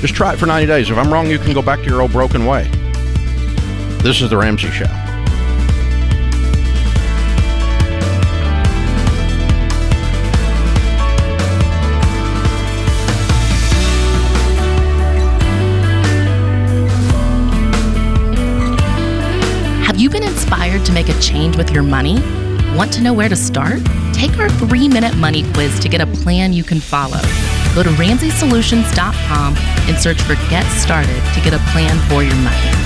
Just 0.00 0.14
try 0.14 0.34
it 0.34 0.38
for 0.38 0.44
90 0.44 0.66
days. 0.66 0.90
If 0.90 0.98
I'm 0.98 1.10
wrong, 1.10 1.30
you 1.30 1.38
can 1.38 1.54
go 1.54 1.62
back 1.62 1.78
to 1.78 1.86
your 1.86 2.02
old 2.02 2.12
broken 2.12 2.44
way. 2.44 2.64
This 4.02 4.20
is 4.20 4.28
The 4.28 4.36
Ramsey 4.36 4.68
Show. 4.68 4.84
Have 19.86 19.96
you 19.96 20.10
been 20.10 20.22
inspired 20.22 20.84
to 20.84 20.92
make 20.92 21.08
a 21.08 21.18
change 21.18 21.56
with 21.56 21.70
your 21.70 21.82
money? 21.82 22.22
Want 22.76 22.92
to 22.94 23.02
know 23.02 23.12
where 23.12 23.28
to 23.28 23.36
start? 23.36 23.80
Take 24.12 24.38
our 24.38 24.48
three 24.48 24.88
minute 24.88 25.16
money 25.16 25.50
quiz 25.52 25.78
to 25.80 25.88
get 25.88 26.00
a 26.00 26.06
plan 26.06 26.52
you 26.52 26.64
can 26.64 26.80
follow. 26.80 27.20
Go 27.74 27.82
to 27.82 27.90
RamseySolutions.com 27.90 29.56
and 29.56 29.98
search 29.98 30.20
for 30.22 30.34
Get 30.48 30.64
Started 30.80 31.22
to 31.34 31.40
get 31.40 31.52
a 31.54 31.58
plan 31.72 31.96
for 32.08 32.22
your 32.22 32.36
money. 32.36 32.77